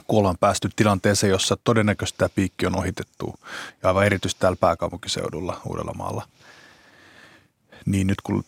kun 0.07 0.19
ollaan 0.19 0.37
päästy 0.39 0.69
tilanteeseen, 0.75 1.31
jossa 1.31 1.57
todennäköisesti 1.63 2.17
tämä 2.17 2.29
piikki 2.35 2.65
on 2.65 2.77
ohitettu 2.77 3.39
ja 3.83 3.89
aivan 3.89 4.05
erityisesti 4.05 4.39
täällä 4.39 4.57
pääkaupunkiseudulla 4.59 5.61
Uudellamaalla– 5.65 6.27
niin 7.85 8.07
nyt 8.07 8.21
kun 8.23 8.43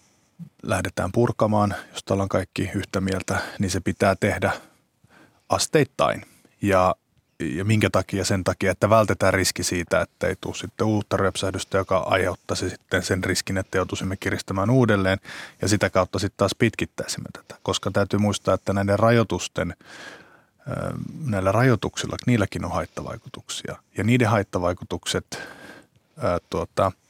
lähdetään 0.64 1.12
purkamaan, 1.12 1.76
jos 1.92 2.04
ollaan 2.10 2.30
kaikki 2.30 2.70
yhtä 2.76 3.02
mieltä, 3.02 3.42
niin 3.60 3.72
se 3.72 3.80
pitää 3.80 4.16
tehdä 4.16 4.52
asteittain. 5.50 6.26
Ja, 6.62 6.96
ja 7.40 7.66
minkä 7.66 7.90
takia? 7.90 8.26
Sen 8.26 8.44
takia, 8.44 8.72
että 8.72 8.90
vältetään 8.90 9.34
riski 9.34 9.64
siitä, 9.64 10.02
että 10.02 10.28
ei 10.28 10.36
tule 10.42 10.56
sitten 10.56 10.88
uutta 10.88 11.18
ryöpsähdystä, 11.18 11.78
joka 11.78 11.98
aiheuttaisi 11.98 12.70
sitten 12.70 13.04
sen 13.04 13.24
riskin, 13.24 13.58
että 13.58 13.78
joutuisimme 13.78 14.18
kiristämään 14.18 14.70
uudelleen 14.70 15.20
ja 15.62 15.68
sitä 15.68 15.90
kautta 15.90 16.20
sitten 16.20 16.38
taas 16.38 16.56
pitkittäisimme 16.60 17.30
tätä. 17.34 17.60
Koska 17.64 17.92
täytyy 17.92 18.20
muistaa, 18.20 18.54
että 18.54 18.74
näiden 18.74 19.00
rajoitusten 19.00 19.76
näillä 21.26 21.52
rajoituksilla, 21.52 22.16
niilläkin 22.28 22.66
on 22.66 22.72
haittavaikutuksia. 22.72 23.76
Ja 23.98 24.04
niiden 24.04 24.30
haittavaikutukset 24.30 25.40
ää, 26.18 26.38
tuota– 26.50 26.92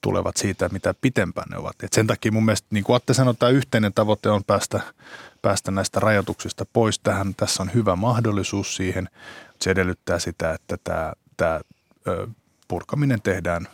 tulevat 0.00 0.36
siitä, 0.36 0.68
mitä 0.68 0.94
pitempään 1.00 1.48
ne 1.50 1.56
ovat. 1.56 1.76
Et 1.82 1.92
sen 1.92 2.06
takia 2.06 2.32
mun 2.32 2.44
mielestä, 2.44 2.68
niin 2.70 2.84
kuin 2.84 2.96
Atte 2.96 3.14
sanoi, 3.14 3.34
tämä 3.34 3.50
yhteinen 3.50 3.92
tavoite 3.92 4.30
on 4.30 4.44
päästä, 4.44 4.80
päästä 5.42 5.70
näistä 5.70 6.00
rajoituksista 6.00 6.66
pois. 6.72 6.98
Tähän, 6.98 7.34
tässä 7.34 7.62
on 7.62 7.74
hyvä 7.74 7.96
mahdollisuus 7.96 8.76
siihen. 8.76 9.08
Se 9.60 9.70
edellyttää 9.70 10.18
sitä, 10.18 10.52
että 10.52 10.76
tämä, 10.84 11.12
tämä 11.36 11.60
purkaminen 12.68 13.22
tehdään 13.22 13.68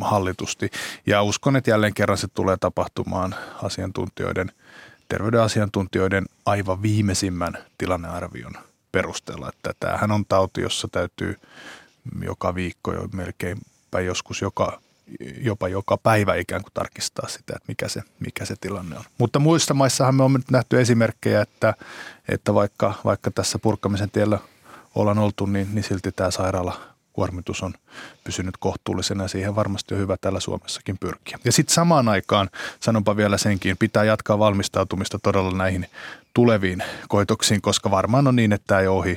hallitusti. 0.00 0.70
Ja 1.06 1.22
uskon, 1.22 1.56
että 1.56 1.70
jälleen 1.70 1.94
kerran 1.94 2.18
se 2.18 2.28
tulee 2.28 2.56
tapahtumaan 2.60 3.34
asiantuntijoiden, 3.62 4.52
terveyden 5.08 5.40
asiantuntijoiden 5.40 6.24
aivan 6.46 6.82
viimeisimmän 6.82 7.58
tilannearvion 7.78 8.52
perusteella. 8.92 9.48
Että 9.48 9.72
tämähän 9.80 10.10
on 10.10 10.24
tauti, 10.28 10.60
jossa 10.60 10.88
täytyy 10.88 11.36
joka 12.22 12.54
viikko 12.54 12.92
jo 12.92 13.08
melkein 13.12 13.58
tai 13.90 14.06
joskus 14.06 14.42
joka 14.42 14.80
jopa 15.40 15.68
joka 15.68 15.96
päivä 15.96 16.34
ikään 16.34 16.62
kuin 16.62 16.72
tarkistaa 16.74 17.28
sitä, 17.28 17.52
että 17.56 17.64
mikä 17.68 17.88
se, 17.88 18.02
mikä 18.20 18.44
se 18.44 18.54
tilanne 18.60 18.96
on. 18.96 19.04
Mutta 19.18 19.38
muissa 19.38 19.74
maissahan 19.74 20.14
me 20.14 20.22
on 20.22 20.32
nyt 20.32 20.50
nähty 20.50 20.80
esimerkkejä, 20.80 21.40
että, 21.40 21.74
että 22.28 22.54
vaikka, 22.54 22.94
vaikka 23.04 23.30
tässä 23.30 23.58
purkamisen 23.58 24.10
tiellä 24.10 24.38
ollaan 24.94 25.18
oltu, 25.18 25.46
niin, 25.46 25.68
niin 25.72 25.82
silti 25.82 26.12
tämä 26.12 26.30
sairaala 26.30 26.80
kuormitus 27.18 27.62
on 27.62 27.74
pysynyt 28.24 28.56
kohtuullisena 28.56 29.24
ja 29.24 29.28
siihen 29.28 29.56
varmasti 29.56 29.94
on 29.94 30.00
hyvä 30.00 30.16
täällä 30.20 30.40
Suomessakin 30.40 30.98
pyrkiä. 30.98 31.38
Ja 31.44 31.52
sitten 31.52 31.74
samaan 31.74 32.08
aikaan, 32.08 32.50
sanonpa 32.80 33.16
vielä 33.16 33.38
senkin, 33.38 33.76
pitää 33.76 34.04
jatkaa 34.04 34.38
valmistautumista 34.38 35.18
todella 35.18 35.56
näihin 35.56 35.86
tuleviin 36.34 36.82
koitoksiin, 37.08 37.62
koska 37.62 37.90
varmaan 37.90 38.26
on 38.26 38.36
niin, 38.36 38.52
että 38.52 38.64
tämä 38.66 38.80
ei 38.80 38.86
ohi, 38.86 39.12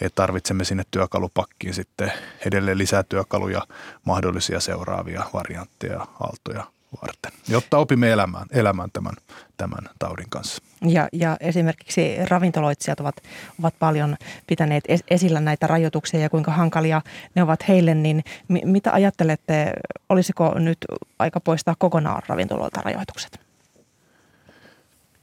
että 0.00 0.14
tarvitsemme 0.14 0.64
sinne 0.64 0.82
työkalupakkiin 0.90 1.74
sitten 1.74 2.12
edelleen 2.46 2.78
lisää 2.78 3.02
työkaluja, 3.02 3.62
mahdollisia 4.04 4.60
seuraavia 4.60 5.24
variantteja, 5.32 6.06
aaltoja 6.20 6.75
varten, 7.02 7.32
jotta 7.48 7.78
opimme 7.78 8.10
elämään, 8.10 8.46
elämään 8.50 8.90
tämän, 8.92 9.14
tämän 9.56 9.88
taudin 9.98 10.30
kanssa. 10.30 10.62
Ja, 10.82 11.08
ja 11.12 11.36
esimerkiksi 11.40 12.16
ravintoloitsijat 12.28 13.00
ovat, 13.00 13.16
ovat 13.58 13.74
paljon 13.78 14.16
pitäneet 14.46 14.84
esillä 15.10 15.40
näitä 15.40 15.66
rajoituksia 15.66 16.20
ja 16.20 16.30
kuinka 16.30 16.52
hankalia 16.52 17.02
ne 17.34 17.42
ovat 17.42 17.68
heille, 17.68 17.94
niin 17.94 18.24
mi, 18.48 18.62
mitä 18.64 18.92
ajattelette, 18.92 19.72
olisiko 20.08 20.58
nyt 20.58 20.78
aika 21.18 21.40
poistaa 21.40 21.74
kokonaan 21.78 22.22
ravintoloilta 22.26 22.80
rajoitukset? 22.84 23.40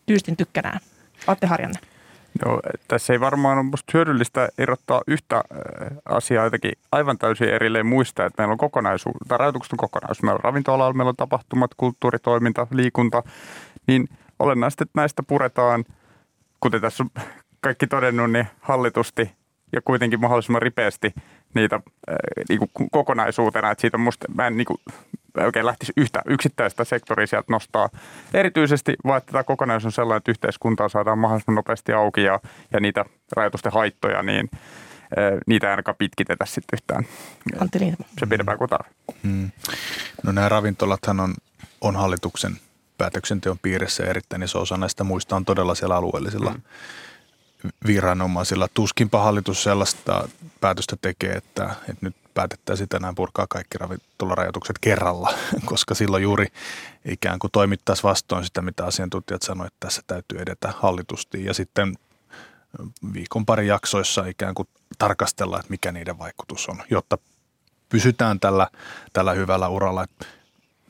Tyystin 0.05 0.37
tykkänään. 0.37 0.79
Atte 1.27 1.47
Harjanne. 1.47 1.92
Joo, 2.45 2.61
tässä 2.87 3.13
ei 3.13 3.19
varmaan 3.19 3.57
ole 3.57 3.65
musta 3.65 3.91
hyödyllistä 3.93 4.49
erottaa 4.57 5.01
yhtä 5.07 5.35
äh, 5.35 5.43
asiaa 6.05 6.43
jotenkin 6.43 6.71
aivan 6.91 7.17
täysin 7.17 7.49
erilleen 7.49 7.85
muista, 7.85 8.25
että 8.25 8.41
meillä 8.41 8.51
on 8.51 8.57
kokonaisuus, 8.57 9.15
tai 9.27 9.37
rajoitukset 9.37 9.73
on 9.73 9.77
kokonaisuus. 9.77 10.23
Meillä 10.23 10.37
on 10.37 10.43
ravintola 10.43 10.93
meillä 10.93 11.09
on 11.09 11.15
tapahtumat, 11.15 11.71
kulttuuritoiminta, 11.77 12.67
liikunta, 12.71 13.23
niin 13.87 14.09
olennaisesti, 14.39 14.83
että 14.83 15.01
näistä 15.01 15.23
puretaan, 15.23 15.85
kuten 16.59 16.81
tässä 16.81 17.03
on 17.03 17.09
kaikki 17.61 17.87
todennut, 17.87 18.31
niin 18.31 18.47
hallitusti 18.59 19.31
ja 19.71 19.81
kuitenkin 19.81 20.21
mahdollisimman 20.21 20.61
ripeästi 20.61 21.13
niitä 21.53 21.75
äh, 21.75 22.15
niin 22.49 22.59
kuin 22.59 22.89
kokonaisuutena. 22.91 23.71
Että 23.71 23.81
siitä 23.81 23.97
on 23.97 24.01
musta, 24.01 24.27
mä 24.35 24.47
en 24.47 24.57
niin 24.57 24.65
kuin, 24.65 24.77
oikein 25.37 25.65
lähtisi 25.65 25.93
yhtä 25.97 26.21
yksittäistä 26.25 26.83
sektoria 26.83 27.27
sieltä 27.27 27.51
nostaa. 27.51 27.89
Erityisesti 28.33 28.93
vaan, 29.05 29.17
että 29.17 29.31
tämä 29.31 29.43
kokonaisuus 29.43 29.85
on 29.85 29.91
sellainen, 29.91 30.17
että 30.17 30.31
yhteiskuntaa 30.31 30.89
saadaan 30.89 31.19
mahdollisimman 31.19 31.55
nopeasti 31.55 31.93
auki 31.93 32.23
ja, 32.23 32.39
ja 32.73 32.79
niitä 32.79 33.05
rajoitusten 33.35 33.71
haittoja, 33.71 34.23
niin 34.23 34.49
äh, 34.53 35.39
niitä 35.47 35.67
ei 35.67 35.71
ainakaan 35.71 35.95
pitkitetä 35.97 36.45
sitten 36.45 36.77
yhtään. 36.77 37.05
Antti 37.59 37.79
Se 38.19 38.25
pidempään 38.25 38.57
kuin 38.57 38.69
tarve. 38.69 38.89
Hmm. 39.23 39.51
No 40.23 40.31
nämä 40.31 40.49
ravintolathan 40.49 41.19
on, 41.19 41.33
on 41.81 41.95
hallituksen 41.95 42.57
päätöksenteon 42.97 43.59
piirissä 43.61 44.03
ja 44.03 44.09
erittäin 44.09 44.43
iso 44.43 44.61
osa 44.61 44.77
näistä 44.77 45.03
muista 45.03 45.35
on 45.35 45.45
todella 45.45 45.75
siellä 45.75 45.95
alueellisilla 45.95 46.51
mm. 46.51 46.61
viranomaisilla. 47.87 48.67
Tuskinpa 48.73 49.23
hallitus 49.23 49.63
sellaista 49.63 50.29
päätöstä 50.61 50.95
tekee, 51.01 51.33
että, 51.33 51.75
että 51.89 52.05
nyt 52.05 52.15
päätettäisiin 52.33 52.89
tänään 52.89 53.15
purkaa 53.15 53.45
kaikki 53.49 53.77
ravintolarajoitukset 53.77 54.79
kerralla, 54.81 55.33
koska 55.65 55.95
silloin 55.95 56.23
juuri 56.23 56.47
ikään 57.05 57.39
kuin 57.39 57.51
toimittaisiin 57.51 58.03
vastoin 58.03 58.45
sitä, 58.45 58.61
mitä 58.61 58.85
asiantuntijat 58.85 59.41
sanoivat, 59.41 59.73
että 59.73 59.87
tässä 59.87 60.01
täytyy 60.07 60.39
edetä 60.39 60.73
hallitusti. 60.77 61.45
Ja 61.45 61.53
sitten 61.53 61.95
viikon 63.13 63.45
pari 63.45 63.67
jaksoissa 63.67 64.25
ikään 64.25 64.55
kuin 64.55 64.67
tarkastella, 64.97 65.59
että 65.59 65.69
mikä 65.69 65.91
niiden 65.91 66.19
vaikutus 66.19 66.69
on, 66.69 66.83
jotta 66.89 67.17
pysytään 67.89 68.39
tällä, 68.39 68.67
tällä 69.13 69.33
hyvällä 69.33 69.67
uralla. 69.67 70.05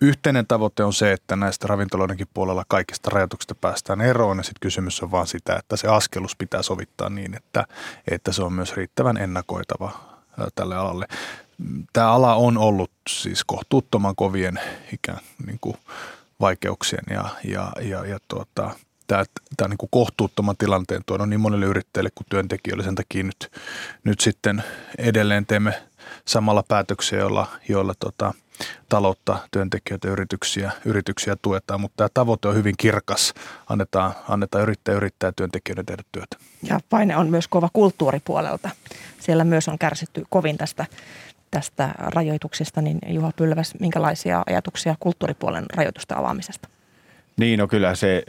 Yhteinen 0.01 0.47
tavoite 0.47 0.83
on 0.83 0.93
se, 0.93 1.11
että 1.11 1.35
näistä 1.35 1.67
ravintoloidenkin 1.67 2.27
puolella 2.33 2.65
kaikista 2.67 3.09
rajoituksista 3.09 3.55
päästään 3.55 4.01
eroon 4.01 4.37
ja 4.37 4.43
sitten 4.43 4.61
kysymys 4.61 5.03
on 5.03 5.11
vaan 5.11 5.27
sitä, 5.27 5.55
että 5.55 5.77
se 5.77 5.87
askelus 5.87 6.35
pitää 6.35 6.61
sovittaa 6.61 7.09
niin, 7.09 7.35
että, 7.35 7.65
että 8.11 8.31
se 8.31 8.43
on 8.43 8.53
myös 8.53 8.75
riittävän 8.75 9.17
ennakoitava 9.17 10.12
tälle 10.55 10.75
alalle. 10.75 11.07
Tämä 11.93 12.11
ala 12.11 12.35
on 12.35 12.57
ollut 12.57 12.91
siis 13.09 13.43
kohtuuttoman 13.43 14.15
kovien 14.15 14.59
ikään 14.93 15.19
niin 15.45 15.57
kuin 15.61 15.77
vaikeuksien 16.39 17.03
ja, 17.09 17.25
ja, 17.43 17.71
ja, 17.81 18.05
ja 18.05 18.19
tuota, 18.27 18.71
tämä, 19.07 19.23
tämä 19.57 19.67
niin 19.67 19.77
kuin 19.77 19.89
kohtuuttoman 19.91 20.57
tilanteen 20.57 21.01
tuonut 21.05 21.29
niin 21.29 21.39
monelle 21.39 21.65
yrittäjälle 21.65 22.09
kuin 22.15 22.27
työntekijöille. 22.29 22.83
Sen 22.83 22.95
takia 22.95 23.23
nyt, 23.23 23.51
nyt 24.03 24.19
sitten 24.19 24.63
edelleen 24.97 25.45
teemme 25.45 25.83
samalla 26.25 26.63
päätöksiä, 26.67 27.19
joilla, 27.19 27.47
joilla 27.69 27.93
tota, 27.99 28.33
taloutta, 28.89 29.37
työntekijöitä, 29.51 30.07
yrityksiä, 30.07 30.71
yrityksiä 30.85 31.35
tuetaan, 31.41 31.81
mutta 31.81 31.95
tämä 31.97 32.09
tavoite 32.13 32.47
on 32.47 32.55
hyvin 32.55 32.75
kirkas. 32.77 33.33
Annetaan, 33.69 34.13
annetaan 34.29 34.61
yrittäjä 34.61 34.97
yrittää 34.97 35.31
työntekijöiden 35.35 35.85
tehdä 35.85 36.03
työtä. 36.11 36.37
Ja 36.63 36.79
paine 36.89 37.17
on 37.17 37.29
myös 37.29 37.47
kova 37.47 37.69
kulttuuripuolelta. 37.73 38.69
Siellä 39.19 39.43
myös 39.43 39.67
on 39.67 39.79
kärsitty 39.79 40.25
kovin 40.29 40.57
tästä, 40.57 40.85
tästä 41.51 41.89
rajoituksista, 41.97 42.81
niin 42.81 42.99
Juha 43.07 43.31
Pylväs, 43.35 43.73
minkälaisia 43.79 44.43
ajatuksia 44.47 44.95
kulttuuripuolen 44.99 45.65
rajoitusta 45.75 46.15
avaamisesta? 46.15 46.69
Niin, 47.37 47.59
no 47.59 47.67
kyllä, 47.67 47.95
se, 47.95 48.23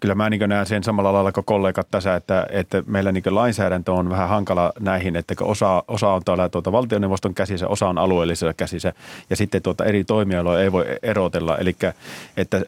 kyllä 0.00 0.14
mä 0.14 0.30
niin 0.30 0.48
näen 0.48 0.66
sen 0.66 0.82
samalla 0.82 1.12
lailla 1.12 1.32
kuin 1.32 1.44
kollegat 1.44 1.86
tässä, 1.90 2.16
että, 2.16 2.46
että 2.50 2.82
meillä 2.86 3.12
niin 3.12 3.22
lainsäädäntö 3.26 3.92
on 3.92 4.10
vähän 4.10 4.28
hankala 4.28 4.72
näihin, 4.80 5.16
että 5.16 5.34
osa, 5.40 5.84
osa 5.88 6.08
on 6.08 6.22
täällä 6.24 6.48
tuota 6.48 6.72
valtioneuvoston 6.72 7.34
käsissä, 7.34 7.68
osa 7.68 7.88
on 7.88 7.98
alueellisella 7.98 8.54
käsissä 8.54 8.92
ja 9.30 9.36
sitten 9.36 9.62
tuota 9.62 9.84
eri 9.84 10.04
toimialoja 10.04 10.62
ei 10.62 10.72
voi 10.72 10.84
erotella. 11.02 11.58
Eli 11.58 11.76
että, 12.36 12.62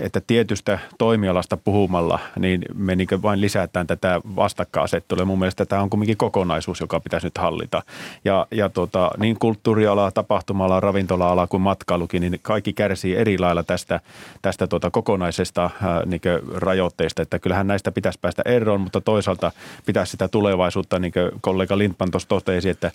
että 0.00 0.20
tietystä 0.26 0.78
toimialasta 0.98 1.56
puhumalla, 1.56 2.18
niin 2.38 2.62
me 2.74 2.96
niin 2.96 3.08
vain 3.22 3.40
lisätään 3.40 3.86
tätä 3.86 4.20
vastakkainasettelua. 4.36 5.24
Mun 5.24 5.38
mielestä 5.38 5.66
tämä 5.66 5.82
on 5.82 5.90
kuitenkin 5.90 6.16
kokonaisuus, 6.16 6.80
joka 6.80 7.00
pitäisi 7.00 7.26
nyt 7.26 7.38
hallita. 7.38 7.82
Ja, 8.24 8.46
ja 8.50 8.68
tuota, 8.68 9.10
niin 9.18 9.38
kulttuuriala, 9.38 10.10
tapahtuma-ala, 10.10 10.80
ravintola-ala 10.80 11.46
kuin 11.46 11.60
matkailukin, 11.60 12.20
niin 12.22 12.40
kaikki 12.42 12.72
kärsii 12.72 13.16
eri 13.16 13.38
lailla 13.38 13.62
tästä, 13.62 14.00
tästä 14.42 14.66
tuota 14.66 14.90
kokonaisuudesta 14.90 15.13
kokonaisesta 15.14 15.70
niin 16.06 16.20
rajoitteista, 16.54 17.22
että 17.22 17.38
kyllähän 17.38 17.66
näistä 17.66 17.92
pitäisi 17.92 18.18
päästä 18.22 18.42
eroon, 18.44 18.80
mutta 18.80 19.00
toisaalta 19.00 19.52
pitäisi 19.86 20.10
sitä 20.10 20.28
tulevaisuutta, 20.28 20.98
niin 20.98 21.12
kuin 21.12 21.30
kollega 21.40 21.78
Lindman 21.78 22.10
tuossa 22.10 22.28
totesi, 22.28 22.68
että 22.68 22.90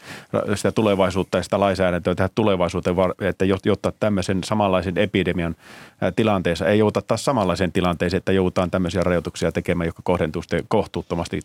sitä 0.55 0.71
tulevaisuutta 0.71 1.37
ja 1.37 1.43
sitä 1.43 1.59
lainsäädäntöä 1.59 2.15
tehdä 2.15 2.29
tulevaisuuteen, 2.35 2.95
että 3.21 3.45
jotta 3.45 3.93
tämmöisen 3.99 4.43
samanlaisen 4.43 4.97
epidemian 4.97 5.55
tilanteessa 6.15 6.67
ei 6.67 6.79
jouta 6.79 7.01
taas 7.01 7.25
samanlaiseen 7.25 7.71
tilanteeseen, 7.71 8.17
että 8.17 8.31
joudutaan 8.31 8.71
tämmöisiä 8.71 9.03
rajoituksia 9.03 9.51
tekemään, 9.51 9.87
jotka 9.87 10.01
kohdentuu 10.05 10.41
kohtuuttomasti 10.67 11.39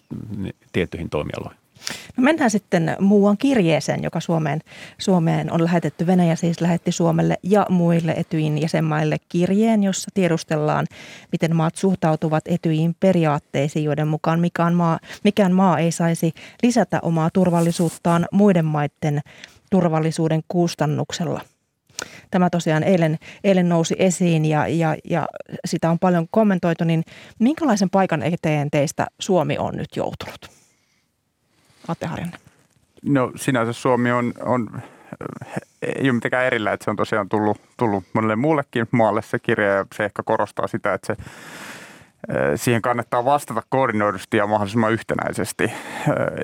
tiettyihin 0.73 1.11
toimialoihin. 1.11 1.64
No 2.17 2.23
mennään 2.23 2.51
sitten 2.51 2.97
muuan 3.01 3.39
kirjeeseen, 3.39 4.03
joka 4.03 4.21
Suomeen, 4.21 4.61
Suomeen 4.99 5.53
on 5.53 5.65
lähetetty. 5.65 6.07
Venäjä 6.07 6.37
siis 6.37 6.61
lähetti 6.61 6.93
Suomelle 6.93 7.37
ja 7.43 7.67
muille 7.69 8.13
Etyin 8.13 8.61
jäsenmaille 8.61 9.17
kirjeen, 9.29 9.83
jossa 9.83 10.11
tiedustellaan, 10.15 10.87
miten 11.33 11.57
maat 11.57 11.77
suhtautuvat 11.77 12.45
Etyin 12.49 12.97
periaatteisiin, 13.01 13.85
joiden 13.85 14.09
mukaan 14.09 14.41
mikään 14.41 14.75
maa, 14.75 14.99
mikään 15.25 15.53
maa 15.53 15.79
ei 15.79 15.93
saisi 15.93 16.33
lisätä 16.63 16.99
omaa 17.03 17.31
turvallisuuttaan 17.31 18.27
muiden 18.33 18.65
maiden 18.65 19.21
turvallisuuden 19.71 20.41
kustannuksella. 20.49 21.41
Tämä 22.31 22.51
tosiaan 22.51 22.83
eilen, 22.83 23.19
eilen 23.45 23.69
nousi 23.69 23.95
esiin 23.99 24.45
ja, 24.45 24.69
ja, 24.69 24.97
ja 25.05 25.27
sitä 25.65 25.91
on 25.91 25.99
paljon 25.99 26.27
kommentoitu, 26.31 26.85
niin 26.85 27.05
minkälaisen 27.39 27.91
paikan 27.91 28.23
eteen 28.23 28.71
teistä 28.71 29.07
Suomi 29.21 29.59
on 29.59 29.77
nyt 29.77 29.97
joutunut? 29.97 30.64
Atte 31.89 32.07
Harjanne? 32.07 32.39
No 33.03 33.33
sinänsä 33.37 33.73
Suomi 33.73 34.13
on, 34.13 34.35
on 34.43 34.83
ei 35.83 36.05
ole 36.05 36.13
mitenkään 36.13 36.47
erillä, 36.47 36.73
että 36.73 36.85
se 36.85 36.91
on 36.91 36.97
tosiaan 36.97 37.29
tullut, 37.29 37.61
tullut 37.77 38.05
monelle 38.13 38.37
muullekin 38.37 38.87
maalle 38.91 39.23
se 39.23 39.39
kirja 39.39 39.69
ja 39.69 39.87
se 39.95 40.05
ehkä 40.05 40.23
korostaa 40.23 40.67
sitä, 40.67 40.95
että 40.95 41.07
se 41.07 41.23
siihen 42.57 42.83
kannattaa 42.83 43.25
vastata 43.25 43.63
koordinoidusti 43.69 44.37
ja 44.37 44.47
mahdollisimman 44.47 44.93
yhtenäisesti. 44.93 45.73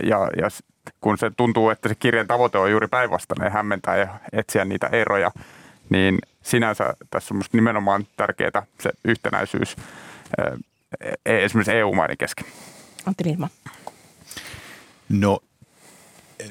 Ja, 0.02 0.30
ja 0.38 0.48
kun 1.00 1.18
se 1.18 1.30
tuntuu, 1.36 1.70
että 1.70 1.88
se 1.88 1.94
kirjan 1.94 2.26
tavoite 2.26 2.58
on 2.58 2.70
juuri 2.70 2.88
päinvastainen, 2.88 3.52
hämmentää 3.52 3.96
ja 3.96 4.08
etsiä 4.32 4.64
niitä 4.64 4.86
eroja, 4.86 5.30
niin 5.90 6.18
sinänsä 6.42 6.94
tässä 7.10 7.34
on 7.34 7.36
minusta 7.36 7.56
nimenomaan 7.56 8.06
tärkeää 8.16 8.62
se 8.80 8.90
yhtenäisyys 9.04 9.76
e, 11.26 11.44
esimerkiksi 11.44 11.72
EU-maiden 11.72 12.16
kesken. 12.16 12.46
Antti 13.06 13.24
Lindman. 13.24 13.50
No 15.10 15.40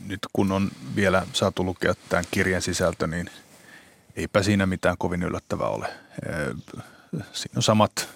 nyt 0.07 0.19
kun 0.33 0.51
on 0.51 0.71
vielä 0.95 1.27
saatu 1.33 1.65
lukea 1.65 1.93
tämän 2.09 2.25
kirjan 2.31 2.61
sisältö, 2.61 3.07
niin 3.07 3.29
eipä 4.15 4.43
siinä 4.43 4.65
mitään 4.65 4.97
kovin 4.97 5.23
yllättävää 5.23 5.67
ole. 5.67 5.89
Siinä 7.33 7.53
on 7.55 7.63
samat, 7.63 8.09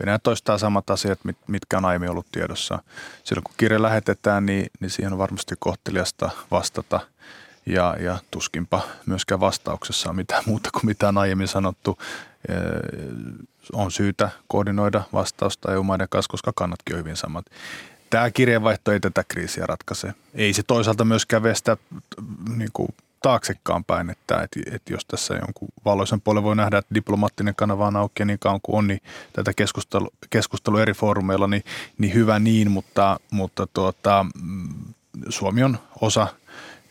Venäjä 0.00 0.18
toistaa 0.18 0.58
samat 0.58 0.90
asiat, 0.90 1.20
mitkä 1.46 1.78
on 1.78 1.84
aiemmin 1.84 2.10
ollut 2.10 2.26
tiedossa. 2.32 2.82
Silloin 3.24 3.44
kun 3.44 3.54
kirja 3.56 3.82
lähetetään, 3.82 4.46
niin, 4.46 4.66
niin 4.80 4.90
siihen 4.90 5.12
on 5.12 5.18
varmasti 5.18 5.54
kohteliasta 5.58 6.30
vastata. 6.50 7.00
Ja, 7.66 7.96
ja 8.00 8.18
tuskinpa 8.30 8.82
myöskään 9.06 9.40
vastauksessa 9.40 10.10
on 10.10 10.16
mitään 10.16 10.42
muuta 10.46 10.70
kuin 10.72 10.86
mitä 10.86 11.08
on 11.08 11.18
aiemmin 11.18 11.48
sanottu. 11.48 11.98
On 13.72 13.90
syytä 13.90 14.30
koordinoida 14.48 15.02
vastausta 15.12 15.72
EU-maiden 15.72 16.08
kanssa, 16.10 16.30
koska 16.30 16.52
kannatkin 16.54 16.94
on 16.94 17.00
hyvin 17.00 17.16
samat 17.16 17.46
tämä 18.12 18.30
kirjeenvaihto 18.30 18.92
ei 18.92 19.00
tätä 19.00 19.24
kriisiä 19.28 19.66
ratkaise. 19.66 20.14
Ei 20.34 20.52
se 20.52 20.62
toisaalta 20.62 21.04
myöskään 21.04 21.42
vestä 21.42 21.76
niin 22.56 22.70
kuin 22.72 22.88
taaksekaan 23.22 23.84
päin, 23.84 24.10
että, 24.10 24.42
että, 24.42 24.60
että 24.76 24.92
jos 24.92 25.04
tässä 25.04 25.34
jonkun 25.34 25.68
valoisen 25.84 26.20
puolen 26.20 26.42
voi 26.42 26.56
nähdä, 26.56 26.78
että 26.78 26.94
diplomaattinen 26.94 27.54
kanava 27.54 27.86
on 27.86 27.96
auki 27.96 28.24
niin 28.24 28.38
kauan 28.38 28.60
kuin 28.62 28.78
on, 28.78 28.86
niin 28.86 29.00
tätä 29.32 29.52
keskustelu, 29.56 30.08
keskustelu 30.30 30.78
eri 30.78 30.92
foorumeilla, 30.92 31.46
niin, 31.46 31.64
niin 31.98 32.14
hyvä 32.14 32.38
niin, 32.38 32.70
mutta, 32.70 33.20
mutta 33.30 33.66
tuota, 33.66 34.26
Suomi 35.28 35.62
on 35.62 35.78
osa 36.00 36.26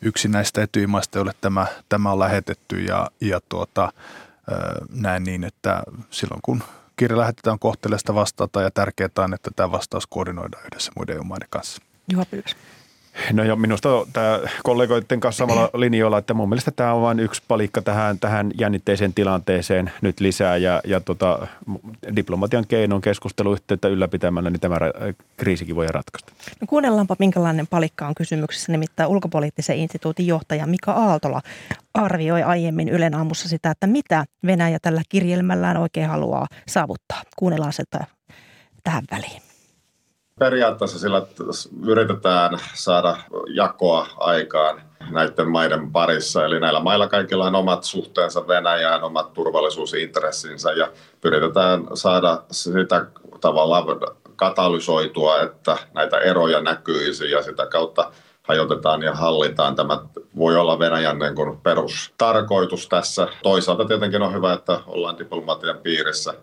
yksi 0.02 0.28
näistä 0.28 0.62
etyimaista, 0.62 1.18
joille 1.18 1.34
tämä, 1.42 1.68
tämä 1.90 2.12
on 2.12 2.20
lähetetty 2.20 2.84
ja, 2.84 3.12
ja 3.22 3.42
tuota, 3.50 3.94
näen 4.90 5.24
niin, 5.24 5.44
että 5.44 5.84
silloin 6.10 6.42
kun 6.42 6.64
kirja 7.02 7.18
lähetetään 7.18 7.60
kohteleesta 7.60 8.16
vastata 8.16 8.62
ja 8.62 8.72
tärkeää 8.72 9.10
on, 9.18 9.34
että 9.34 9.52
tämä 9.56 9.72
vastaus 9.72 10.08
koordinoidaan 10.08 10.64
yhdessä 10.66 10.92
muiden 10.96 11.16
EU-maiden 11.16 11.48
kanssa. 11.50 11.82
Juha 12.12 12.26
Pylväs. 12.26 12.56
No 13.34 13.44
jo 13.44 13.56
minusta 13.56 13.90
tämä 14.14 14.40
kollegoiden 14.64 15.20
kanssa 15.20 15.38
samalla 15.38 15.70
linjoilla, 15.84 16.18
että 16.18 16.34
mun 16.34 16.50
mielestä 16.50 16.72
tämä 16.72 16.94
on 16.94 17.02
vain 17.02 17.20
yksi 17.20 17.44
palikka 17.48 17.82
tähän, 17.82 18.20
tähän 18.20 18.52
jännitteiseen 18.60 19.14
tilanteeseen 19.14 19.92
nyt 20.02 20.20
lisää 20.20 20.58
ja, 20.58 20.82
ja 20.86 21.00
tota, 21.00 21.48
diplomatian 22.16 22.68
keinon 22.68 23.02
keskusteluyhteyttä 23.02 23.88
ylläpitämällä, 23.88 24.50
niin 24.50 24.60
tämä 24.60 24.76
kriisikin 25.38 25.76
voi 25.76 25.88
ratkaista. 25.88 26.34
No 26.62 26.68
kuunnellaanpa 26.68 27.16
minkälainen 27.20 27.68
palikka 27.68 28.08
on 28.08 28.16
kysymyksessä, 28.16 28.72
nimittäin 28.72 29.10
ulkopoliittisen 29.10 29.78
instituutin 29.78 30.28
johtaja 30.28 30.68
Mika 30.68 30.92
Aaltola 30.92 31.42
arvioi 31.94 32.44
aiemmin 32.44 32.90
Ylen 32.90 33.16
aamussa 33.16 33.50
sitä, 33.50 33.72
että 33.72 33.88
mitä 33.88 34.26
Venäjä 34.46 34.80
tällä 34.82 35.02
kirjelmällään 35.10 35.78
oikein 35.78 36.10
haluaa 36.10 36.48
saavuttaa. 36.68 37.22
Kuunnellaan 37.36 37.74
sitä 37.74 38.06
tähän 38.84 39.04
väliin 39.12 39.51
periaatteessa 40.42 41.00
sillä 41.00 41.22
yritetään 41.86 42.60
saada 42.74 43.18
jakoa 43.48 44.08
aikaan 44.18 44.82
näiden 45.12 45.50
maiden 45.50 45.92
parissa. 45.92 46.46
Eli 46.46 46.60
näillä 46.60 46.80
mailla 46.80 47.08
kaikilla 47.08 47.46
on 47.46 47.56
omat 47.56 47.84
suhteensa 47.84 48.48
Venäjään, 48.48 49.04
omat 49.04 49.34
turvallisuusintressinsä 49.34 50.72
ja 50.72 50.92
pyritetään 51.22 51.88
saada 51.94 52.44
sitä 52.52 53.06
tavallaan 53.42 53.84
katalysoitua, 54.36 55.42
että 55.42 55.78
näitä 55.94 56.18
eroja 56.18 56.62
näkyisi 56.62 57.32
ja 57.32 57.44
sitä 57.44 57.66
kautta 57.66 58.12
hajotetaan 58.44 59.04
ja 59.04 59.14
hallitaan. 59.14 59.76
Tämä 59.76 60.00
voi 60.38 60.58
olla 60.58 60.80
Venäjän 60.80 61.20
niin 61.20 61.36
kuin 61.36 61.58
perustarkoitus 61.58 62.88
tässä. 62.88 63.28
Toisaalta 63.44 63.86
tietenkin 63.86 64.22
on 64.22 64.34
hyvä, 64.34 64.54
että 64.54 64.80
ollaan 64.88 65.18
diplomatian 65.18 65.78
piirissä 65.78 66.34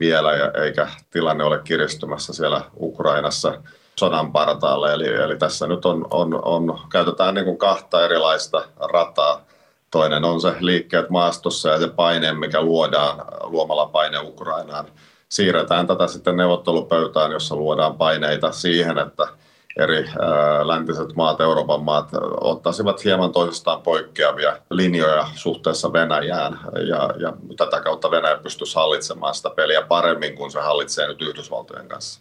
vielä, 0.00 0.30
eikä 0.64 0.88
tilanne 1.10 1.44
ole 1.44 1.60
kiristymässä 1.64 2.32
siellä 2.32 2.60
Ukrainassa 2.80 3.62
sodan 3.98 4.32
partaalle. 4.32 4.92
Eli, 4.92 5.06
eli 5.06 5.36
tässä 5.36 5.66
nyt 5.66 5.84
on, 5.84 6.06
on, 6.10 6.44
on 6.44 6.78
käytetään 6.92 7.34
niin 7.34 7.44
kuin 7.44 7.58
kahta 7.58 8.04
erilaista 8.04 8.64
rataa. 8.92 9.44
Toinen 9.90 10.24
on 10.24 10.40
se 10.40 10.54
liikkeet 10.60 11.10
maastossa 11.10 11.68
ja 11.68 11.78
se 11.78 11.88
paine, 11.88 12.32
mikä 12.32 12.62
luodaan 12.62 13.24
luomalla 13.42 13.86
paine 13.86 14.18
Ukrainaan. 14.18 14.86
Siirretään 15.28 15.86
tätä 15.86 16.06
sitten 16.06 16.36
neuvottelupöytään, 16.36 17.32
jossa 17.32 17.56
luodaan 17.56 17.96
paineita 17.96 18.52
siihen, 18.52 18.98
että 18.98 19.28
eri 19.78 20.08
läntiset 20.62 21.14
maat, 21.16 21.40
Euroopan 21.40 21.82
maat 21.82 22.08
ottaisivat 22.40 23.04
hieman 23.04 23.32
toisistaan 23.32 23.82
poikkeavia 23.82 24.58
linjoja 24.70 25.26
suhteessa 25.34 25.92
Venäjään 25.92 26.58
ja, 26.88 27.10
ja 27.18 27.32
tätä 27.56 27.80
kautta 27.80 28.10
Venäjä 28.10 28.36
pystyisi 28.36 28.74
hallitsemaan 28.74 29.34
sitä 29.34 29.50
peliä 29.50 29.82
paremmin 29.82 30.36
kuin 30.36 30.50
se 30.50 30.60
hallitsee 30.60 31.08
nyt 31.08 31.22
Yhdysvaltojen 31.22 31.88
kanssa. 31.88 32.20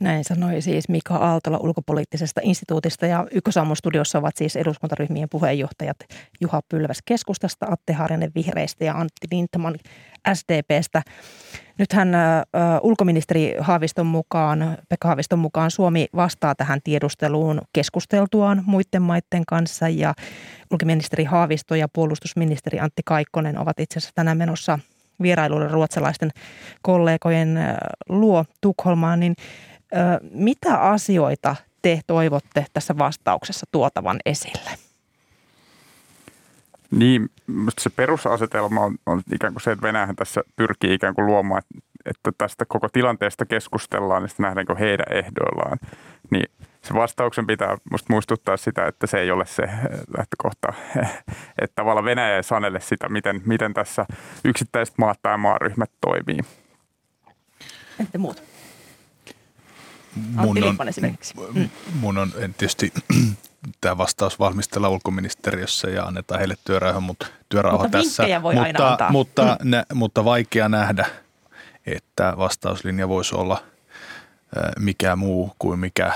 Näin 0.00 0.24
sanoi 0.24 0.62
siis 0.62 0.88
Mika 0.88 1.16
Aaltola 1.16 1.58
ulkopoliittisesta 1.58 2.40
instituutista 2.44 3.06
ja 3.06 3.26
Ykkösaamun 3.30 3.76
studiossa 3.76 4.18
ovat 4.18 4.36
siis 4.36 4.56
eduskuntaryhmien 4.56 5.28
puheenjohtajat 5.28 5.96
Juha 6.40 6.60
Pylväs 6.68 6.98
keskustasta, 7.04 7.66
Atte 7.70 7.92
Harjanne 7.92 8.30
vihreistä 8.34 8.84
ja 8.84 8.94
Antti 8.94 9.26
Lintaman 9.32 9.74
SDPstä. 10.34 11.02
Nythän 11.78 12.08
ulkoministeri 12.82 13.54
Haaviston 13.60 14.06
mukaan, 14.06 14.78
Pekka 14.88 15.08
Haaviston 15.08 15.38
mukaan 15.38 15.70
Suomi 15.70 16.06
vastaa 16.16 16.54
tähän 16.54 16.80
tiedusteluun 16.84 17.60
keskusteltuaan 17.72 18.62
muiden 18.66 19.02
maiden 19.02 19.46
kanssa 19.46 19.88
ja 19.88 20.14
ulkoministeri 20.70 21.24
Haavisto 21.24 21.74
ja 21.74 21.88
puolustusministeri 21.88 22.80
Antti 22.80 23.02
Kaikkonen 23.04 23.58
ovat 23.58 23.80
itse 23.80 23.98
asiassa 23.98 24.14
tänään 24.14 24.38
menossa 24.38 24.78
vierailulle 25.22 25.68
ruotsalaisten 25.68 26.30
kollegojen 26.82 27.58
luo 28.08 28.44
Tukholmaan, 28.60 29.20
niin 29.20 29.34
mitä 30.30 30.76
asioita 30.78 31.56
te 31.82 32.00
toivotte 32.06 32.66
tässä 32.72 32.98
vastauksessa 32.98 33.66
tuotavan 33.72 34.16
esille? 34.26 34.70
Niin, 36.92 37.30
se 37.78 37.90
perusasetelma 37.90 38.80
on, 38.80 38.96
on 39.06 39.22
ikään 39.34 39.52
kuin 39.52 39.62
se, 39.62 39.72
että 39.72 39.86
Venäjä 39.86 40.08
tässä 40.16 40.42
pyrkii 40.56 40.94
ikään 40.94 41.14
kuin 41.14 41.26
luomaan, 41.26 41.62
että 42.04 42.32
tästä 42.38 42.64
koko 42.64 42.88
tilanteesta 42.88 43.46
keskustellaan 43.46 44.22
ja 44.22 44.28
sitten 44.28 44.44
nähdäänkö 44.44 44.74
heidän 44.74 45.06
ehdoillaan. 45.10 45.78
Niin 46.30 46.50
se 46.82 46.94
vastauksen 46.94 47.46
pitää 47.46 47.76
musta 47.90 48.12
muistuttaa 48.12 48.56
sitä, 48.56 48.86
että 48.86 49.06
se 49.06 49.18
ei 49.18 49.30
ole 49.30 49.46
se 49.46 49.62
lähtökohta, 50.18 50.72
että 51.62 51.74
tavallaan 51.74 52.04
Venäjä 52.04 52.36
ei 52.36 52.42
sanelle 52.42 52.80
sitä, 52.80 53.08
miten, 53.08 53.42
miten 53.46 53.74
tässä 53.74 54.06
yksittäiset 54.44 54.98
maat 54.98 55.18
tai 55.22 55.38
maaryhmät 55.38 55.90
toimii. 56.00 56.38
Entä 58.00 58.18
muut? 58.18 58.42
Mun 60.16 60.64
on, 60.64 60.76
mun 62.00 62.18
on 62.18 62.32
tietysti 62.58 62.92
tämä 63.80 63.98
vastaus 63.98 64.38
valmistella 64.38 64.88
ulkoministeriössä 64.88 65.90
ja 65.90 66.04
annetaan 66.04 66.38
heille 66.38 66.54
työrauha, 66.64 67.00
mutta 67.00 67.26
työrauha 67.48 67.82
mutta 67.82 67.98
tässä. 67.98 68.22
voi 68.42 68.54
mutta, 68.54 68.66
aina 68.66 68.90
antaa. 68.90 69.10
Mutta, 69.10 69.56
mm. 69.62 69.70
nä, 69.70 69.84
mutta 69.94 70.24
vaikea 70.24 70.68
nähdä, 70.68 71.06
että 71.86 72.34
vastauslinja 72.36 73.08
voisi 73.08 73.34
olla 73.34 73.62
mikä 74.78 75.16
muu 75.16 75.52
kuin 75.58 75.78
mikä, 75.78 76.12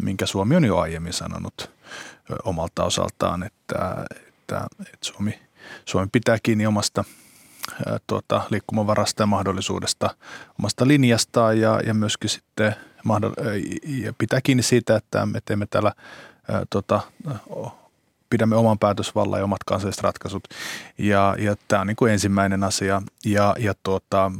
minkä 0.00 0.26
Suomi 0.26 0.56
on 0.56 0.64
jo 0.64 0.78
aiemmin 0.78 1.12
sanonut 1.12 1.70
omalta 2.44 2.84
osaltaan, 2.84 3.42
että, 3.42 4.04
että, 4.26 4.66
että 4.80 4.98
Suomi, 5.04 5.40
Suomi 5.84 6.08
pitää 6.12 6.38
kiinni 6.42 6.66
omasta 6.66 7.04
tuota, 8.06 8.42
liikkumavarasta 8.50 9.22
ja 9.22 9.26
mahdollisuudesta 9.26 10.10
omasta 10.58 10.88
linjastaan 10.88 11.60
ja, 11.60 11.80
ja 11.86 11.94
myöskin 11.94 12.30
sitten 12.30 12.74
ja 13.84 14.12
pitää 14.18 14.40
kiinni 14.42 14.62
siitä, 14.62 14.96
että 14.96 15.26
me 15.26 15.40
teemme 15.44 15.66
täällä 15.70 15.92
tota, 16.70 17.00
pidämme 18.30 18.56
oman 18.56 18.78
päätösvallan 18.78 19.40
ja 19.40 19.44
omat 19.44 19.64
kansalliset 19.66 20.02
ratkaisut. 20.02 20.48
Ja, 20.98 21.36
ja 21.38 21.56
tämä 21.68 21.80
on 21.80 21.86
niin 21.86 21.96
kuin 21.96 22.12
ensimmäinen 22.12 22.64
asia. 22.64 23.02
Ja, 23.24 23.54
ja 23.58 23.74
tuota, 23.82 24.32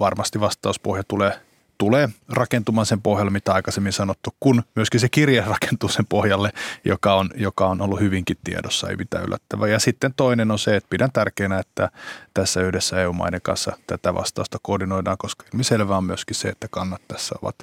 varmasti 0.00 0.40
vastauspohja 0.40 1.02
tulee 1.08 1.40
tulee 1.78 2.08
rakentumaan 2.28 2.86
sen 2.86 3.02
pohjalle, 3.02 3.30
mitä 3.30 3.52
aikaisemmin 3.52 3.92
sanottu, 3.92 4.30
kun 4.40 4.62
myöskin 4.74 5.00
se 5.00 5.08
kirje 5.08 5.44
rakentuu 5.60 5.88
sen 5.88 6.06
pohjalle, 6.06 6.52
joka 6.84 7.14
on, 7.14 7.30
joka 7.36 7.66
on 7.66 7.80
ollut 7.80 8.00
hyvinkin 8.00 8.36
tiedossa, 8.44 8.88
ei 8.88 8.96
mitään 8.96 9.24
yllättävää. 9.24 9.68
Ja 9.68 9.78
sitten 9.78 10.14
toinen 10.14 10.50
on 10.50 10.58
se, 10.58 10.76
että 10.76 10.90
pidän 10.90 11.12
tärkeänä, 11.12 11.58
että 11.58 11.90
tässä 12.34 12.60
yhdessä 12.60 13.00
EU-maiden 13.00 13.40
kanssa 13.42 13.72
tätä 13.86 14.14
vastausta 14.14 14.58
koordinoidaan, 14.62 15.18
koska 15.18 15.44
selvää 15.60 15.96
on 15.96 16.04
myöskin 16.04 16.36
se, 16.36 16.48
että 16.48 16.68
kannat 16.70 17.02
tässä 17.08 17.34
ovat 17.42 17.56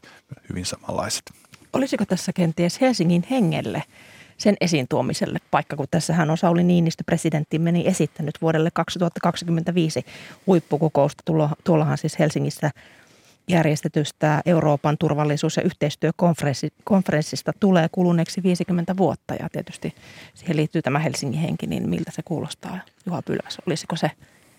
hyvin 0.49 0.65
samanlaiset. 0.65 1.23
Olisiko 1.75 2.05
tässä 2.05 2.33
kenties 2.33 2.81
Helsingin 2.81 3.23
hengelle 3.31 3.83
sen 4.37 4.55
esiin 4.61 4.87
tuomiselle 4.89 5.39
paikka, 5.51 5.75
kun 5.75 5.87
tässähän 5.91 6.29
on 6.29 6.37
Sauli 6.37 6.63
Niinistö 6.63 7.03
presidentti 7.05 7.59
meni 7.59 7.87
esittänyt 7.87 8.35
vuodelle 8.41 8.69
2025 8.73 10.05
huippukokousta. 10.47 11.23
Tuollahan 11.63 11.97
siis 11.97 12.19
Helsingissä 12.19 12.71
järjestetystä 13.47 14.41
Euroopan 14.45 14.97
turvallisuus- 14.97 15.57
ja 15.57 15.63
yhteistyökonferenssista 15.63 17.51
tulee 17.59 17.87
kuluneeksi 17.91 18.43
50 18.43 18.97
vuotta 18.97 19.33
ja 19.33 19.49
tietysti 19.51 19.95
siihen 20.33 20.57
liittyy 20.57 20.81
tämä 20.81 20.99
Helsingin 20.99 21.41
henki, 21.41 21.67
niin 21.67 21.89
miltä 21.89 22.11
se 22.11 22.21
kuulostaa 22.25 22.79
Juha 23.05 23.21
Pylväs? 23.21 23.57
Olisiko 23.67 23.95
se 23.95 24.11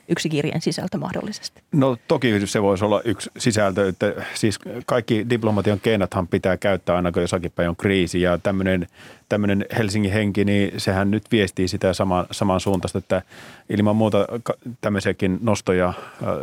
yksi 0.09 0.29
kirjeen 0.29 0.61
sisältö 0.61 0.99
mahdollisesti? 0.99 1.63
No 1.73 1.97
toki 2.09 2.47
se 2.47 2.63
voisi 2.63 2.85
olla 2.85 3.01
yksi 3.05 3.31
sisältö, 3.39 3.89
että 3.89 4.15
siis 4.35 4.59
kaikki 4.87 5.27
diplomatian 5.31 5.81
keinothan 5.81 6.29
pitää 6.29 6.57
käyttää 6.57 6.97
aina 6.97 7.13
kun 7.13 7.23
jossakin 7.23 7.53
päin 7.55 7.69
on 7.69 7.77
kriisi 7.77 8.21
ja 8.21 8.39
tämmöinen, 8.39 8.87
tämmöinen 9.29 9.67
Helsingin 9.79 10.13
henki, 10.13 10.45
niin 10.45 10.81
sehän 10.81 11.11
nyt 11.11 11.25
viestii 11.33 11.69
sitä 11.69 11.93
sama, 11.93 12.27
saman 12.31 12.61
suuntaista, 12.61 12.99
että 12.99 13.23
ilman 13.69 13.97
muuta 13.97 14.27
tämmöisiäkin 14.81 15.39
nostoja 15.43 15.89
äh, 15.89 15.95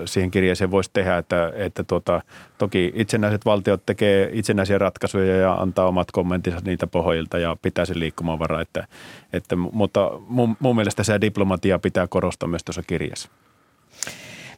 siihen 0.06 0.32
kirjeeseen 0.32 0.72
voisi 0.72 0.90
tehdä, 0.94 1.18
että, 1.18 1.52
että 1.56 1.84
tuota, 1.84 2.22
toki 2.58 2.92
itsenäiset 2.96 3.46
valtiot 3.46 3.86
tekee 3.86 4.30
itsenäisiä 4.34 4.78
ratkaisuja 4.78 5.38
ja 5.38 5.54
antaa 5.54 5.88
omat 5.88 6.12
kommenttinsa 6.12 6.60
niitä 6.66 6.88
pohjilta 6.88 7.38
ja 7.38 7.58
pitää 7.62 7.86
sen 7.86 8.00
liikkumavaraa, 8.00 8.62
että, 8.62 8.88
että, 9.34 9.56
mutta 9.56 10.12
mun, 10.28 10.58
mun 10.60 10.76
mielestä 10.76 11.04
se 11.04 11.22
diplomatia 11.22 11.80
pitää 11.80 12.08
korostaa 12.08 12.50
myös 12.50 12.64
tuossa 12.64 12.84
kirjassa. 12.84 13.30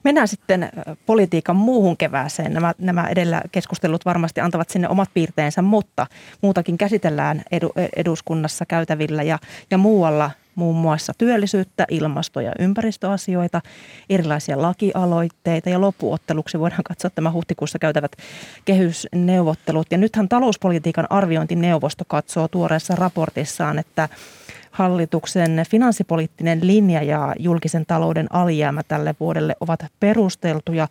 Mennään 0.06 0.28
sitten 0.28 0.70
politiikan 1.06 1.56
muuhun 1.56 1.98
kevääseen. 1.98 2.54
Nämä, 2.54 2.74
nämä 2.78 3.08
edellä 3.08 3.42
keskustelut 3.52 4.06
varmasti 4.06 4.42
antavat 4.42 4.70
sinne 4.70 4.90
omat 4.90 5.10
piirteensä, 5.14 5.62
mutta 5.62 6.08
muutakin 6.42 6.78
käsitellään 6.78 7.42
edu, 7.52 7.72
eduskunnassa 7.96 8.66
käytävillä 8.66 9.24
ja, 9.24 9.40
ja 9.72 9.78
muualla 9.78 10.32
muun 10.56 10.76
muassa 10.76 11.14
työllisyyttä, 11.18 11.86
ilmasto- 11.90 12.42
ja 12.42 12.52
ympäristöasioita, 12.60 13.62
erilaisia 14.10 14.62
lakialoitteita 14.62 15.70
ja 15.70 15.82
loppuotteluksi 15.82 16.60
voidaan 16.60 16.84
katsoa 16.84 17.10
tämä 17.10 17.32
huhtikuussa 17.32 17.80
käytävät 17.80 18.12
kehysneuvottelut. 18.66 19.88
Ja 19.92 19.98
nythän 19.98 20.30
talouspolitiikan 20.30 21.08
arviointineuvosto 21.10 22.04
katsoo 22.08 22.48
tuoreessa 22.48 22.96
raportissaan, 22.96 23.80
että 23.80 24.10
hallituksen 24.76 25.64
finanssipoliittinen 25.70 26.68
linja 26.68 27.04
ja 27.04 27.36
julkisen 27.40 27.86
talouden 27.86 28.28
alijäämä 28.30 28.82
tälle 28.88 29.16
vuodelle 29.20 29.56
ovat 29.60 29.86
perusteltuja. 30.00 30.88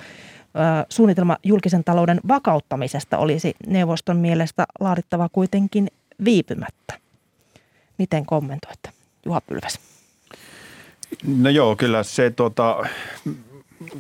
Suunnitelma 0.88 1.37
julkisen 1.42 1.85
talouden 1.85 2.20
vakauttamisesta 2.29 3.18
olisi 3.18 3.55
neuvoston 3.66 4.16
mielestä 4.16 4.66
laadittava 4.81 5.29
kuitenkin 5.29 5.88
viipymättä. 6.25 6.99
Miten 7.99 8.27
kommentoitte, 8.27 8.90
Juha 9.27 9.40
Pylväs? 9.40 9.79
No 11.27 11.51
joo, 11.51 11.77
kyllä 11.77 12.03
se 12.03 12.31
tuota, 12.31 12.87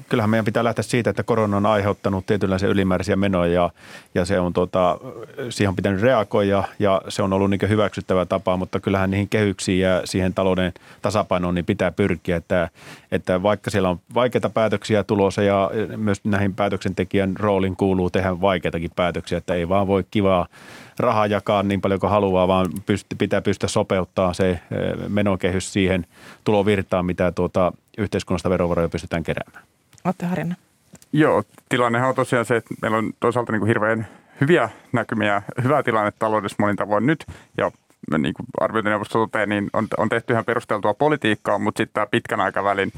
kyllähän 0.08 0.30
meidän 0.30 0.44
pitää 0.44 0.64
lähteä 0.64 0.82
siitä, 0.82 1.10
että 1.10 1.22
korona 1.22 1.56
on 1.56 1.66
aiheuttanut 1.66 2.26
tietynlaisia 2.26 2.68
ylimääräisiä 2.68 3.16
menoja 3.16 3.52
ja, 3.52 3.70
ja 4.14 4.24
se 4.24 4.40
on 4.40 4.52
tuota, 4.52 4.98
siihen 5.50 5.68
on 5.68 5.76
pitänyt 5.76 6.00
reagoida 6.00 6.64
ja 6.78 7.02
se 7.08 7.22
on 7.22 7.32
ollut 7.32 7.50
niin 7.50 7.68
hyväksyttävä 7.68 8.24
tapa, 8.24 8.56
mutta 8.56 8.80
kyllähän 8.80 9.10
niihin 9.10 9.28
kehyksiin 9.28 9.80
ja 9.80 10.02
siihen 10.04 10.34
talouden 10.34 10.72
tasapainoon 11.02 11.54
niin 11.54 11.64
pitää 11.64 11.90
pyrkiä, 11.90 12.36
että, 12.36 12.70
että 13.12 13.42
vaikka 13.42 13.70
siellä 13.70 13.90
on 13.90 14.00
vaikeita 14.14 14.50
päätöksiä 14.50 15.04
tulossa 15.04 15.42
ja 15.42 15.70
myös 15.96 16.24
näihin 16.24 16.54
päätöksentekijän 16.54 17.32
roolin 17.36 17.76
kuuluu 17.76 18.10
tehdä 18.10 18.40
vaikeitakin 18.40 18.90
päätöksiä, 18.96 19.38
että 19.38 19.54
ei 19.54 19.68
vaan 19.68 19.86
voi 19.86 20.04
kivaa 20.10 20.46
rahaa 20.98 21.26
jakaa 21.26 21.62
niin 21.62 21.80
paljon 21.80 22.00
kuin 22.00 22.10
haluaa, 22.10 22.48
vaan 22.48 22.66
pitää 23.18 23.42
pystyä 23.42 23.68
sopeuttaa 23.68 24.34
se 24.34 24.50
eh, 24.50 24.60
menokehys 25.08 25.72
siihen 25.72 26.06
tulovirtaan, 26.44 27.06
mitä 27.06 27.32
tuota 27.32 27.72
yhteiskunnasta 27.98 28.50
verovaroja 28.50 28.88
pystytään 28.88 29.22
keräämään. 29.22 29.64
Atte 30.04 30.26
Harjanne. 30.26 30.56
Joo, 31.12 31.42
tilannehan 31.68 32.08
on 32.08 32.14
tosiaan 32.14 32.44
se, 32.44 32.56
että 32.56 32.74
meillä 32.82 32.98
on 32.98 33.12
toisaalta 33.20 33.52
niin 33.52 33.60
kuin 33.60 33.68
hirveän 33.68 34.06
hyviä 34.40 34.70
näkymiä, 34.92 35.42
hyvää 35.62 35.82
tilanne 35.82 36.12
taloudessa 36.18 36.56
monin 36.58 36.76
tavoin 36.76 37.06
nyt 37.06 37.26
ja 37.58 37.70
niin 38.18 38.34
kuin 38.34 38.46
arviointineuvosto 38.60 39.18
toteaa, 39.18 39.46
niin 39.46 39.70
on, 39.72 39.86
on 39.98 40.08
tehty 40.08 40.32
ihan 40.32 40.44
perusteltua 40.44 40.94
politiikkaa, 40.94 41.58
mutta 41.58 41.78
sitten 41.78 41.94
tämä 41.94 42.06
pitkän 42.06 42.40
aikavälin 42.40 42.92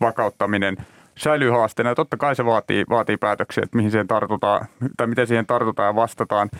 vakauttaminen 0.00 0.76
säilyy 1.18 1.50
haasteena 1.50 1.90
ja 1.90 1.94
totta 1.94 2.16
kai 2.16 2.36
se 2.36 2.44
vaatii, 2.44 2.84
vaatii 2.88 3.16
päätöksiä, 3.16 3.62
että 3.64 3.76
mihin 3.76 3.90
siihen 3.90 4.08
tartutaan 4.08 4.66
tai 4.96 5.06
miten 5.06 5.26
siihen 5.26 5.46
tartutaan 5.46 5.86
ja 5.86 5.94
vastataan. 5.94 6.50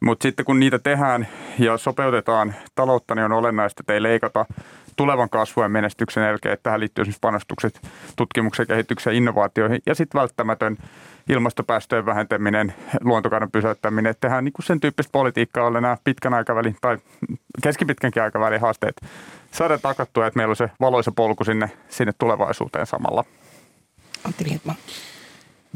Mutta 0.00 0.22
sitten 0.22 0.44
kun 0.44 0.60
niitä 0.60 0.78
tehdään 0.78 1.28
ja 1.58 1.76
sopeutetaan 1.78 2.54
taloutta, 2.74 3.14
niin 3.14 3.24
on 3.24 3.32
olennaista, 3.32 3.82
että 3.82 3.92
ei 3.92 4.02
leikata 4.02 4.46
tulevan 4.96 5.30
kasvun 5.30 5.64
ja 5.64 5.68
menestyksen 5.68 6.24
jälkeen, 6.24 6.52
että 6.52 6.62
tähän 6.62 6.80
liittyy 6.80 7.02
esimerkiksi 7.02 7.20
panostukset 7.20 7.80
tutkimuksen, 8.16 8.66
kehitykseen, 8.66 9.16
innovaatioihin 9.16 9.82
ja 9.86 9.94
sitten 9.94 10.20
välttämätön 10.20 10.76
ilmastopäästöjen 11.28 12.06
vähentäminen, 12.06 12.74
luontokadon 13.00 13.50
pysäyttäminen, 13.50 14.10
että 14.10 14.20
tehdään 14.20 14.44
niin 14.44 14.52
sen 14.62 14.80
tyyppistä 14.80 15.12
politiikkaa, 15.12 15.64
jolla 15.64 15.80
nämä 15.80 15.96
pitkän 16.04 16.34
aikavälin 16.34 16.76
tai 16.80 16.98
keskipitkänkin 17.62 18.22
aikavälin 18.22 18.60
haasteet 18.60 19.00
saada 19.52 19.78
takattua, 19.78 20.26
että 20.26 20.36
meillä 20.36 20.52
on 20.52 20.56
se 20.56 20.70
valoisa 20.80 21.12
polku 21.12 21.44
sinne, 21.44 21.70
sinne 21.88 22.12
tulevaisuuteen 22.18 22.86
samalla. 22.86 23.24
Antti 24.24 24.44
Lindman. 24.44 24.76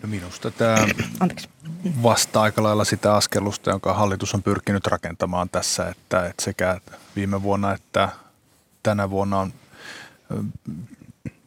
No 0.02 0.08
minusta 0.08 0.50
tämä 0.50 0.76
Anteeksi. 1.20 1.48
vastaa 2.02 2.42
aika 2.42 2.62
lailla 2.62 2.84
sitä 2.84 3.14
askelusta, 3.14 3.70
jonka 3.70 3.94
hallitus 3.94 4.34
on 4.34 4.42
pyrkinyt 4.42 4.86
rakentamaan 4.86 5.48
tässä, 5.48 5.88
että, 5.88 6.26
että 6.26 6.44
sekä 6.44 6.80
viime 7.16 7.42
vuonna 7.42 7.72
että 7.72 8.08
tänä 8.88 9.10
vuonna 9.10 9.38
on 9.38 9.52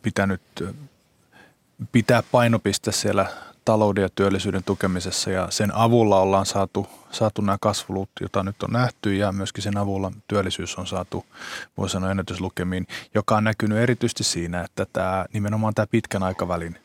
pitänyt 0.01 0.41
pitää 1.91 2.23
painopiste 2.31 2.91
siellä 2.91 3.25
talouden 3.65 4.01
ja 4.01 4.09
työllisyyden 4.15 4.63
tukemisessa 4.63 5.31
ja 5.31 5.47
sen 5.51 5.75
avulla 5.75 6.19
ollaan 6.19 6.45
saatu, 6.45 6.87
saatu 7.11 7.41
nämä 7.41 7.57
kasvulut, 7.61 8.09
joita 8.19 8.43
nyt 8.43 8.63
on 8.63 8.71
nähty 8.71 9.15
ja 9.15 9.31
myöskin 9.31 9.63
sen 9.63 9.77
avulla 9.77 10.11
työllisyys 10.27 10.75
on 10.75 10.87
saatu, 10.87 11.25
voi 11.77 11.89
sanoa 11.89 12.11
ennätyslukemiin, 12.11 12.87
joka 13.15 13.37
on 13.37 13.43
näkynyt 13.43 13.77
erityisesti 13.77 14.23
siinä, 14.23 14.61
että 14.61 14.85
tämä, 14.93 15.25
nimenomaan 15.33 15.73
tämä 15.73 15.87
pitkän 15.87 16.23
aikavälin 16.23 16.77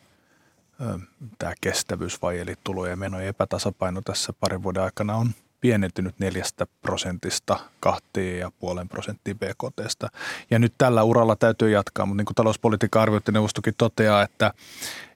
tämä 1.38 1.52
kestävyysvaje 1.60 2.42
eli 2.42 2.54
tulojen 2.64 2.90
ja 2.90 2.96
menojen 2.96 3.28
epätasapaino 3.28 4.00
tässä 4.04 4.32
parin 4.40 4.62
vuoden 4.62 4.82
aikana 4.82 5.16
on 5.16 5.30
pienentynyt 5.60 6.18
neljästä 6.18 6.66
prosentista 6.82 7.58
kahteen 7.80 8.38
ja 8.38 8.50
puolen 8.58 8.88
prosenttiin 8.88 9.38
BKTstä. 9.38 10.08
Ja 10.50 10.58
nyt 10.58 10.72
tällä 10.78 11.02
uralla 11.02 11.36
täytyy 11.36 11.70
jatkaa, 11.70 12.06
mutta 12.06 12.16
niin 12.16 12.26
kuin 12.26 12.34
talouspolitiikan 12.34 13.02
arviointineuvostokin 13.02 13.74
toteaa, 13.78 14.22
että, 14.22 14.52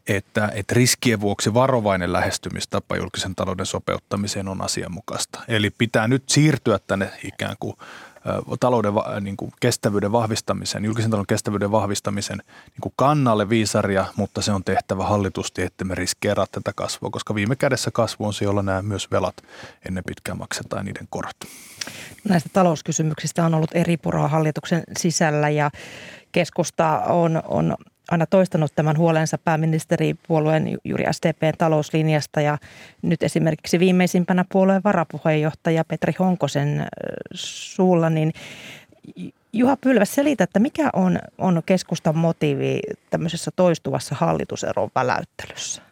että, 0.09 0.51
että 0.55 0.75
riskien 0.75 1.21
vuoksi 1.21 1.55
varovainen 1.55 2.13
lähestymistapa 2.13 2.97
julkisen 2.97 3.35
talouden 3.35 3.67
sopeuttamiseen 3.67 4.49
on 4.49 4.63
asianmukaista. 4.63 5.41
Eli 5.49 5.71
pitää 5.71 6.09
nyt 6.09 6.23
siirtyä 6.29 6.79
tänne 6.87 7.11
ikään 7.25 7.57
kuin 7.61 7.77
talouden 8.61 8.93
niin 9.21 9.37
kuin 9.37 9.53
kestävyyden 9.61 10.13
vahvistamisen, 10.13 10.85
julkisen 10.85 11.11
talouden 11.11 11.27
kestävyyden 11.27 11.71
vahvistamisen 11.71 12.39
niin 12.39 12.81
kuin 12.81 12.93
kannalle 12.97 13.49
viisaria, 13.49 14.07
mutta 14.17 14.43
se 14.43 14.53
on 14.53 14.65
tehtävä 14.65 15.05
hallitusti, 15.05 15.63
että 15.63 15.85
me 15.85 15.95
riskeeraa 15.95 16.47
tätä 16.53 16.73
kasvua, 16.77 17.11
koska 17.11 17.35
viime 17.35 17.57
kädessä 17.57 17.91
kasvu 17.91 18.27
on 18.27 18.35
se, 18.35 18.45
jolla 18.45 18.63
nämä 18.63 18.83
myös 18.83 19.11
velat 19.11 19.35
ennen 19.89 20.05
pitkään 20.07 20.39
maksetaan 20.39 20.85
niiden 20.85 21.07
korot. 21.11 21.37
Näistä 22.29 22.49
talouskysymyksistä 22.53 23.45
on 23.45 23.55
ollut 23.55 23.71
eri 23.75 23.97
puraa 23.97 24.29
hallituksen 24.29 24.83
sisällä 24.99 25.49
ja 25.49 25.71
keskusta 26.33 26.99
on, 26.99 27.43
on 27.45 27.75
aina 28.11 28.27
toistanut 28.27 28.73
tämän 28.75 28.99
huolensa 28.99 29.39
pääministeripuolueen 29.39 30.79
juuri 30.85 31.05
SDPn 31.11 31.53
talouslinjasta 31.59 32.41
ja 32.41 32.59
nyt 33.03 33.23
esimerkiksi 33.23 33.79
viimeisimpänä 33.79 34.45
puolueen 34.53 34.83
varapuheenjohtaja 34.85 35.85
Petri 35.85 36.13
Honkosen 36.19 36.87
suulla, 37.35 38.11
niin 38.11 38.33
Juha 39.53 39.77
Pylväs, 39.77 40.15
selitä, 40.15 40.45
että 40.45 40.59
mikä 40.59 40.91
on, 40.93 41.19
on 41.39 41.63
keskustan 41.67 42.19
motiivi 42.19 42.81
tämmöisessä 43.11 43.51
toistuvassa 43.57 44.15
hallituseron 44.15 44.91
väläyttelyssä? 44.95 45.83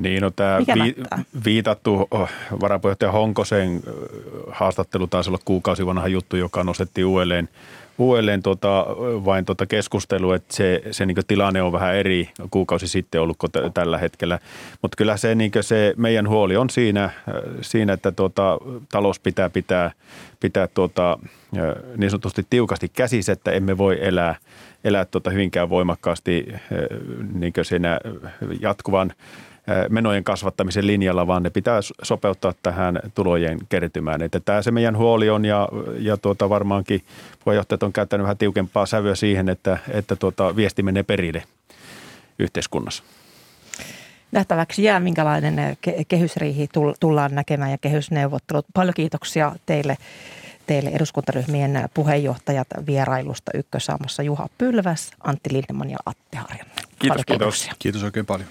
Niin, 0.00 0.22
no 0.22 0.30
tämä 0.30 0.58
vi- 0.58 0.96
viitattu 1.44 2.08
varapuheenjohtaja 2.60 3.12
Honkosen 3.12 3.80
haastattelu 4.50 5.06
taisi 5.06 5.30
olla 5.30 5.40
kuukausi 5.44 5.86
vanha 5.86 6.08
juttu, 6.08 6.36
joka 6.36 6.64
nostettiin 6.64 7.06
uudelleen– 7.06 7.48
uudelleen 8.00 8.42
tuota, 8.42 8.86
vain 9.24 9.44
tuota 9.44 9.66
keskustelua, 9.66 10.36
että 10.36 10.54
se, 10.56 10.82
se 10.90 11.06
niin 11.06 11.16
tilanne 11.26 11.62
on 11.62 11.72
vähän 11.72 11.94
eri 11.94 12.28
kuukausi 12.50 12.88
sitten 12.88 13.20
ollut 13.20 13.36
kuin 13.38 13.52
t- 13.52 13.74
tällä 13.74 13.98
hetkellä. 13.98 14.38
Mutta 14.82 14.96
kyllä 14.96 15.16
se, 15.16 15.34
niin 15.34 15.50
se 15.60 15.94
meidän 15.96 16.28
huoli 16.28 16.56
on 16.56 16.70
siinä, 16.70 17.10
siinä 17.60 17.92
että 17.92 18.12
tuota, 18.12 18.58
talous 18.92 19.20
pitää 19.20 19.50
pitää, 19.50 19.90
pitää 20.40 20.66
tuota, 20.66 21.18
niin 21.96 22.10
sanotusti 22.10 22.46
tiukasti 22.50 22.88
käsissä, 22.88 23.32
että 23.32 23.50
emme 23.50 23.78
voi 23.78 23.98
elää, 24.00 24.34
elää 24.84 25.04
tuota 25.04 25.30
hyvinkään 25.30 25.70
voimakkaasti 25.70 26.52
niin 27.34 27.52
siinä 27.62 28.00
jatkuvan– 28.60 29.12
menojen 29.88 30.24
kasvattamisen 30.24 30.86
linjalla, 30.86 31.26
vaan 31.26 31.42
ne 31.42 31.50
pitää 31.50 31.80
sopeuttaa 32.02 32.54
tähän 32.62 33.00
tulojen 33.14 33.58
kertymään. 33.68 34.22
Että 34.22 34.40
tämä 34.40 34.62
se 34.62 34.70
meidän 34.70 34.96
huoli 34.96 35.30
on 35.30 35.44
ja, 35.44 35.68
ja 35.98 36.16
tuota 36.16 36.48
varmaankin 36.48 37.04
puheenjohtajat 37.44 37.82
on 37.82 37.92
käyttänyt 37.92 38.22
vähän 38.22 38.38
tiukempaa 38.38 38.86
sävyä 38.86 39.14
siihen, 39.14 39.48
että, 39.48 39.78
että 39.90 40.16
tuota 40.16 40.56
viesti 40.56 40.82
menee 40.82 41.02
perille 41.02 41.42
yhteiskunnassa. 42.38 43.02
Nähtäväksi 44.32 44.82
jää, 44.82 45.00
minkälainen 45.00 45.76
kehysriihi 46.08 46.68
tullaan 47.00 47.34
näkemään 47.34 47.70
ja 47.70 47.78
kehysneuvottelut. 47.78 48.66
Paljon 48.74 48.94
kiitoksia 48.94 49.52
teille 49.66 49.96
teille 50.66 50.90
eduskuntaryhmien 50.90 51.88
puheenjohtajat 51.94 52.68
vierailusta 52.86 53.50
Ykkösaamassa 53.54 54.22
Juha 54.22 54.48
Pylväs, 54.58 55.10
Antti 55.24 55.52
Lindeman 55.52 55.90
ja 55.90 55.98
Atte 56.06 56.36
Harjanne. 56.36 56.72
Kiitos, 56.98 57.22
kiitos. 57.26 57.70
Kiitos 57.78 58.02
oikein 58.02 58.26
paljon. 58.26 58.48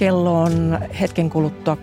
Kello 0.00 0.42
on 0.42 0.78
hetken 1.00 1.30
kuluttua 1.30 1.76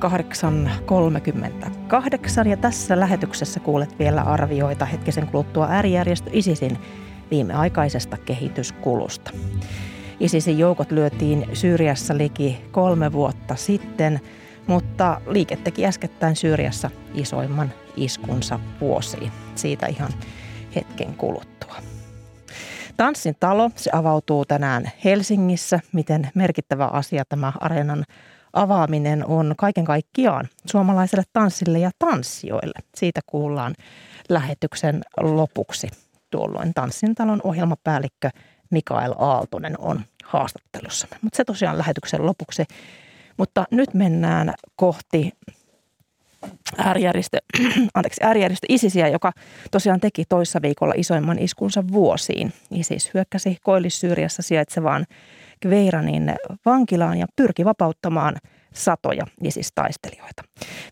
8.38 2.44 2.48
ja 2.48 2.58
tässä 2.58 3.00
lähetyksessä 3.00 3.60
kuulet 3.60 4.00
vielä 4.00 4.22
arvioita 4.22 4.86
hetkisen 4.86 5.28
kuluttua 5.28 5.68
äärijärjestö 5.70 6.30
ISISin 6.34 6.78
viimeaikaisesta 7.32 8.18
kehityskulusta. 8.18 9.32
ISISin 10.20 10.60
joukot 10.60 10.92
lyötiin 10.92 11.46
Syyriassa 11.54 12.18
liki 12.18 12.66
kolme 12.72 13.12
vuotta 13.12 13.56
sitten, 13.56 14.20
mutta 14.68 15.22
liike 15.28 15.56
teki 15.56 15.86
äskettäin 15.86 16.36
Syyriassa 16.36 16.90
isoimman 17.14 17.74
iskunsa 17.96 18.60
vuosiin. 18.82 19.32
Siitä 19.56 19.88
ihan 19.88 20.10
hetken 20.78 21.16
kuluttua. 21.16 21.76
Tanssin 22.98 23.36
talo, 23.40 23.72
se 23.76 23.90
avautuu 23.94 24.46
tänään 24.46 24.92
Helsingissä. 25.04 25.80
Miten 25.94 26.30
merkittävä 26.36 26.86
asia 26.86 27.24
tämä 27.30 27.54
areenan 27.60 28.04
avaaminen 28.54 29.26
on 29.26 29.54
kaiken 29.58 29.86
kaikkiaan 29.86 30.48
suomalaiselle 30.66 31.24
tanssille 31.34 31.80
ja 31.80 31.92
tanssijoille. 32.00 32.80
Siitä 32.96 33.22
kuullaan 33.26 33.76
lähetyksen 34.30 35.02
lopuksi. 35.22 35.88
Tuolloin 36.30 36.74
Tanssin 36.74 37.16
talon 37.16 37.42
ohjelmapäällikkö 37.44 38.30
Mikael 38.72 39.14
Aaltonen 39.18 39.80
on 39.80 40.02
haastattelussa. 40.24 41.08
Mutta 41.22 41.38
se 41.38 41.46
tosiaan 41.46 41.78
lähetyksen 41.78 42.26
lopuksi. 42.26 42.66
Mutta 43.38 43.66
nyt 43.72 43.94
mennään 43.94 44.54
kohti 44.76 45.32
äärijärjestö, 46.78 47.38
anteeksi, 47.94 48.24
äärijärjestö 48.24 48.66
ISISiä, 48.70 49.08
joka 49.08 49.32
tosiaan 49.72 50.00
teki 50.00 50.24
toissa 50.30 50.62
viikolla 50.62 50.94
isoimman 50.98 51.40
iskunsa 51.40 51.84
vuosiin. 51.92 52.54
ISIS 52.72 53.12
hyökkäsi 53.14 53.58
Koillis-Syyriassa 53.62 54.42
sijaitsevaan 54.42 55.06
Kveiranin 55.60 56.36
vankilaan 56.66 57.18
ja 57.18 57.26
pyrki 57.36 57.66
vapauttamaan 57.66 58.36
satoja 58.74 59.24
ISIS-taistelijoita. 59.44 60.44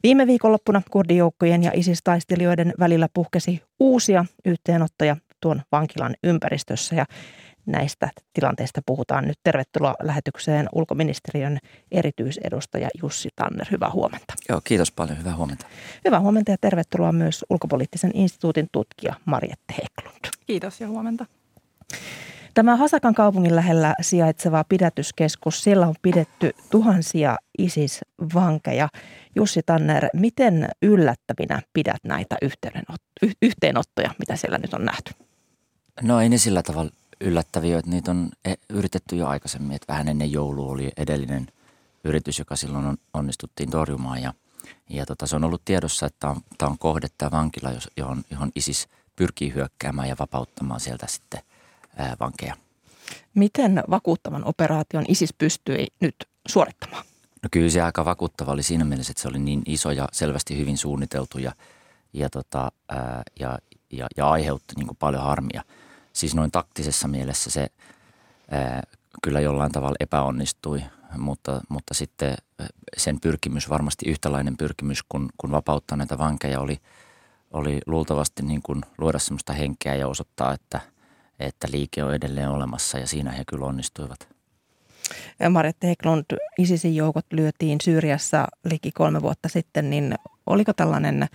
Viime 0.04 0.28
viikonloppuna 0.28 0.82
kurdijoukkojen 0.92 1.64
ja 1.64 1.72
ISIS-taistelijoiden 1.74 2.74
välillä 2.80 3.08
puhkesi 3.14 3.62
uusia 3.80 4.26
yhteenottoja 4.46 5.18
tuon 5.42 5.62
vankilan 5.72 6.16
ympäristössä 6.24 6.96
ja 6.96 7.06
näistä 7.66 8.10
tilanteista 8.34 8.82
puhutaan 8.86 9.28
nyt. 9.28 9.40
Tervetuloa 9.44 9.96
lähetykseen 10.02 10.70
ulkoministeriön 10.74 11.58
erityisedustaja 11.92 12.90
Jussi 13.02 13.30
Tanner. 13.36 13.68
Hyvää 13.72 13.92
huomenta. 13.92 14.34
Joo, 14.50 14.62
kiitos 14.64 14.92
paljon. 14.92 15.20
Hyvää 15.20 15.36
huomenta. 15.36 15.66
Hyvää 16.06 16.20
huomenta 16.20 16.52
ja 16.52 16.58
tervetuloa 16.62 17.12
myös 17.12 17.46
ulkopoliittisen 17.50 18.12
instituutin 18.14 18.68
tutkija 18.72 19.16
Marjette 19.26 19.74
Heklund. 19.74 20.26
Kiitos 20.48 20.82
ja 20.82 20.88
huomenta. 20.88 21.26
Tämä 22.54 22.76
Hasakan 22.76 23.16
kaupungin 23.16 23.56
lähellä 23.56 23.96
sijaitseva 24.02 24.64
pidätyskeskus, 24.64 25.64
siellä 25.64 25.88
on 25.88 25.96
pidetty 26.02 26.52
tuhansia 26.70 27.38
ISIS-vankeja. 27.58 28.88
Jussi 29.36 29.62
Tanner, 29.66 30.08
miten 30.14 30.70
yllättävinä 30.82 31.62
pidät 31.74 32.04
näitä 32.04 32.36
yhteenottoja, 33.42 34.12
mitä 34.20 34.36
siellä 34.36 34.58
nyt 34.58 34.74
on 34.74 34.86
nähty? 34.86 35.12
No 36.02 36.22
ei 36.22 36.30
ne 36.30 36.38
sillä 36.38 36.64
tavalla 36.64 36.92
yllättäviä, 37.22 37.80
että 37.80 37.92
niitä 37.92 38.12
on 38.12 38.30
e, 38.46 38.54
yritetty 38.70 39.16
jo 39.16 39.28
aikaisemmin. 39.28 39.76
Että 39.76 39.94
vähän 39.94 40.08
ennen 40.08 40.32
joulua 40.32 40.72
oli 40.72 40.92
edellinen 40.98 41.48
yritys, 42.04 42.40
joka 42.40 42.56
silloin 42.56 42.86
on, 42.86 42.98
onnistuttiin 43.14 43.72
torjumaan 43.72 44.22
ja, 44.22 44.34
ja 44.90 45.06
tota, 45.06 45.28
se 45.28 45.36
on 45.36 45.44
ollut 45.44 45.62
tiedossa, 45.66 46.06
että 46.06 46.20
tämä 46.20 46.32
on, 46.32 46.42
tämä 46.58 46.70
on 46.70 46.78
kohde, 46.78 47.08
tämä 47.18 47.32
vankila, 47.32 47.70
johon, 47.98 48.24
johon 48.32 48.52
ISIS 48.56 48.88
pyrkii 49.16 49.54
hyökkäämään 49.54 50.10
ja 50.10 50.16
vapauttamaan 50.20 50.80
sieltä 50.80 51.08
sitten 51.08 51.42
vankeja. 52.20 52.56
Miten 53.34 53.84
vakuuttavan 53.90 54.46
operaation 54.46 55.06
ISIS 55.08 55.34
pystyi 55.34 55.88
nyt 56.00 56.16
suorittamaan? 56.48 57.06
No 57.44 57.50
kyllä 57.52 57.70
se 57.70 57.82
aika 57.82 58.06
vakuuttava 58.06 58.52
oli 58.52 58.64
siinä 58.64 58.86
mielessä, 58.86 59.12
että 59.12 59.22
se 59.22 59.28
oli 59.28 59.40
niin 59.40 59.62
iso 59.66 59.92
ja 59.92 60.08
selvästi 60.12 60.58
hyvin 60.58 60.78
suunniteltu 60.78 61.38
ja, 61.38 61.52
ja, 62.14 62.30
tota, 62.30 62.72
ää, 62.90 63.24
ja, 63.40 63.60
ja, 63.92 64.08
ja 64.18 64.30
aiheutti 64.30 64.76
niin 64.78 64.96
paljon 65.00 65.24
harmia. 65.24 65.64
Siis 66.16 66.36
noin 66.36 66.52
taktisessa 66.52 67.08
mielessä 67.08 67.50
se 67.50 67.68
ää, 68.52 68.84
kyllä 69.24 69.40
jollain 69.40 69.72
tavalla 69.72 69.96
epäonnistui, 70.00 70.84
mutta, 71.18 71.62
mutta 71.70 71.94
sitten 71.94 72.36
sen 72.98 73.20
pyrkimys, 73.20 73.70
varmasti 73.70 74.10
yhtälainen 74.10 74.58
pyrkimys 74.58 75.04
kun, 75.10 75.30
kun 75.38 75.52
vapauttaa 75.52 75.98
näitä 75.98 76.18
vankeja 76.18 76.60
oli, 76.60 76.80
oli 77.52 77.80
luultavasti 77.86 78.44
niin 78.44 78.62
kuin 78.62 78.82
luoda 78.98 79.20
sellaista 79.20 79.54
henkeä 79.54 79.96
ja 79.96 80.08
osoittaa, 80.08 80.54
että, 80.54 80.80
että 81.40 81.68
liike 81.72 82.04
on 82.04 82.14
edelleen 82.14 82.50
olemassa 82.50 83.00
ja 83.00 83.08
siinä 83.08 83.32
he 83.32 83.44
kyllä 83.48 83.66
onnistuivat. 83.66 84.28
Marjatte 85.50 85.88
Heklund, 85.88 86.26
ISISin 86.58 86.96
joukot 86.96 87.26
lyötiin 87.32 87.82
Syyriassa 87.84 88.48
liki 88.66 88.92
kolme 88.92 89.22
vuotta 89.22 89.50
sitten, 89.50 89.90
niin 89.90 90.16
oliko 90.46 90.74
tällainen 90.74 91.28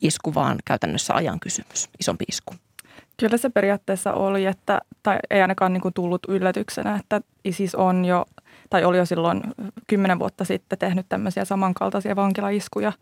isku 0.00 0.34
vaan 0.34 0.58
käytännössä 0.64 1.14
ajan 1.14 1.40
kysymys, 1.40 1.88
isompi 2.00 2.24
isku? 2.28 2.54
Kyllä 3.20 3.36
se 3.36 3.50
periaatteessa 3.50 4.12
oli, 4.12 4.46
että, 4.46 4.80
tai 5.02 5.18
ei 5.30 5.42
ainakaan 5.42 5.72
niin 5.72 5.80
kuin 5.80 5.94
tullut 5.94 6.22
yllätyksenä, 6.28 6.96
että 6.96 7.20
ISIS 7.44 7.74
on 7.74 8.04
jo, 8.04 8.26
tai 8.70 8.84
oli 8.84 8.98
jo 8.98 9.04
silloin 9.04 9.42
kymmenen 9.86 10.18
vuotta 10.18 10.44
sitten 10.44 10.78
tehnyt 10.78 11.06
tämmöisiä 11.08 11.44
samankaltaisia 11.44 12.16
vankilaiskuja 12.16 12.92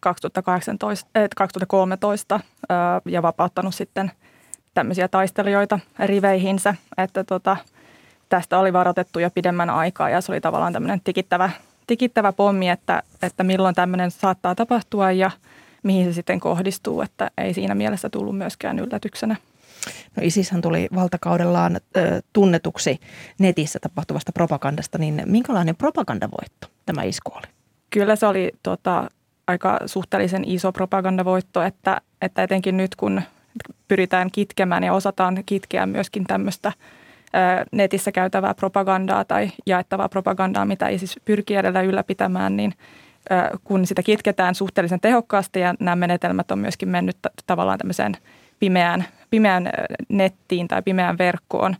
2018, 0.00 1.10
äh, 1.16 1.28
2013 1.36 2.34
äh, 2.34 2.40
ja 3.04 3.22
vapauttanut 3.22 3.74
sitten 3.74 4.10
tämmöisiä 4.74 5.08
taistelijoita 5.08 5.78
riveihinsä, 5.98 6.74
että 6.98 7.24
tota, 7.24 7.56
tästä 8.28 8.58
oli 8.58 8.72
varoitettu 8.72 9.18
jo 9.18 9.30
pidemmän 9.30 9.70
aikaa 9.70 10.10
ja 10.10 10.20
se 10.20 10.32
oli 10.32 10.40
tavallaan 10.40 10.72
tämmöinen 10.72 11.00
tikittävä, 11.04 11.50
tikittävä 11.86 12.32
pommi, 12.32 12.68
että, 12.68 13.02
että 13.22 13.44
milloin 13.44 13.74
tämmöinen 13.74 14.10
saattaa 14.10 14.54
tapahtua 14.54 15.12
ja 15.12 15.30
mihin 15.82 16.04
se 16.04 16.12
sitten 16.12 16.40
kohdistuu, 16.40 17.02
että 17.02 17.30
ei 17.38 17.54
siinä 17.54 17.74
mielessä 17.74 18.10
tullut 18.10 18.38
myöskään 18.38 18.78
yllätyksenä. 18.78 19.36
No 20.16 20.22
ISIShan 20.22 20.60
tuli 20.60 20.88
valtakaudellaan 20.94 21.76
ö, 21.96 22.22
tunnetuksi 22.32 23.00
netissä 23.38 23.78
tapahtuvasta 23.82 24.32
propagandasta, 24.32 24.98
niin 24.98 25.22
minkälainen 25.26 25.76
propagandavoitto 25.76 26.66
tämä 26.86 27.02
isku 27.02 27.32
oli? 27.34 27.46
Kyllä 27.90 28.16
se 28.16 28.26
oli 28.26 28.52
tota, 28.62 29.08
aika 29.46 29.78
suhteellisen 29.86 30.44
iso 30.46 30.72
propagandavoitto, 30.72 31.62
että, 31.62 32.00
että 32.22 32.42
etenkin 32.42 32.76
nyt 32.76 32.94
kun 32.94 33.22
pyritään 33.88 34.30
kitkemään 34.30 34.84
ja 34.84 34.92
osataan 34.92 35.42
kitkeä 35.46 35.86
myöskin 35.86 36.24
tämmöistä 36.24 36.72
netissä 37.72 38.12
käytävää 38.12 38.54
propagandaa 38.54 39.24
tai 39.24 39.50
jaettavaa 39.66 40.08
propagandaa, 40.08 40.64
mitä 40.64 40.88
ISIS 40.88 41.20
pyrkii 41.24 41.56
edelleen 41.56 41.86
ylläpitämään, 41.86 42.56
niin 42.56 42.74
kun 43.64 43.86
sitä 43.86 44.02
kitketään 44.02 44.54
suhteellisen 44.54 45.00
tehokkaasti 45.00 45.60
ja 45.60 45.74
nämä 45.80 45.96
menetelmät 45.96 46.50
on 46.50 46.58
myöskin 46.58 46.88
mennyt 46.88 47.16
tavallaan 47.46 47.78
tämmöiseen 47.78 48.16
pimeään, 48.62 49.04
pimeään 49.30 49.70
nettiin 50.08 50.68
tai 50.68 50.82
pimeään 50.82 51.18
verkkoon, 51.18 51.76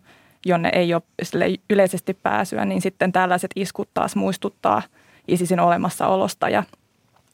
jonne 0.46 0.70
ei 0.72 0.94
ole 0.94 1.02
yleisesti 1.70 2.14
pääsyä, 2.14 2.64
niin 2.64 2.82
sitten 2.82 3.12
tällaiset 3.12 3.50
iskut 3.56 3.88
taas 3.94 4.16
muistuttaa 4.16 4.82
ISISin 5.28 5.60
olemassaolosta 5.60 6.48
ja 6.48 6.62